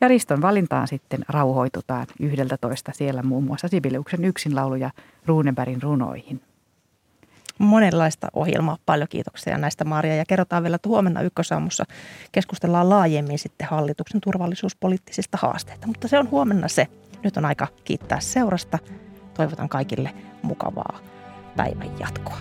Ja 0.00 0.08
Riston 0.08 0.42
valintaan 0.42 0.88
sitten 0.88 1.24
rauhoitutaan 1.28 2.06
yhdeltä 2.20 2.56
toista 2.56 2.92
siellä 2.94 3.22
muun 3.22 3.44
muassa 3.44 3.68
Sibeliuksen 3.68 4.24
yksinlaulu 4.24 4.74
ja 4.74 4.90
Runebergin 5.26 5.82
runoihin 5.82 6.40
monenlaista 7.58 8.28
ohjelmaa. 8.32 8.78
Paljon 8.86 9.08
kiitoksia 9.08 9.58
näistä 9.58 9.84
Maria 9.84 10.16
ja 10.16 10.24
kerrotaan 10.28 10.62
vielä, 10.62 10.76
että 10.76 10.88
huomenna 10.88 11.22
ykkösaamussa 11.22 11.84
keskustellaan 12.32 12.88
laajemmin 12.88 13.38
sitten 13.38 13.68
hallituksen 13.70 14.20
turvallisuuspoliittisista 14.20 15.38
haasteista. 15.40 15.86
Mutta 15.86 16.08
se 16.08 16.18
on 16.18 16.30
huomenna 16.30 16.68
se. 16.68 16.86
Nyt 17.24 17.36
on 17.36 17.44
aika 17.44 17.66
kiittää 17.84 18.20
seurasta. 18.20 18.78
Toivotan 19.34 19.68
kaikille 19.68 20.14
mukavaa 20.42 20.98
päivän 21.56 21.98
jatkoa. 21.98 22.38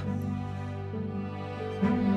thank 1.82 2.08
you 2.08 2.15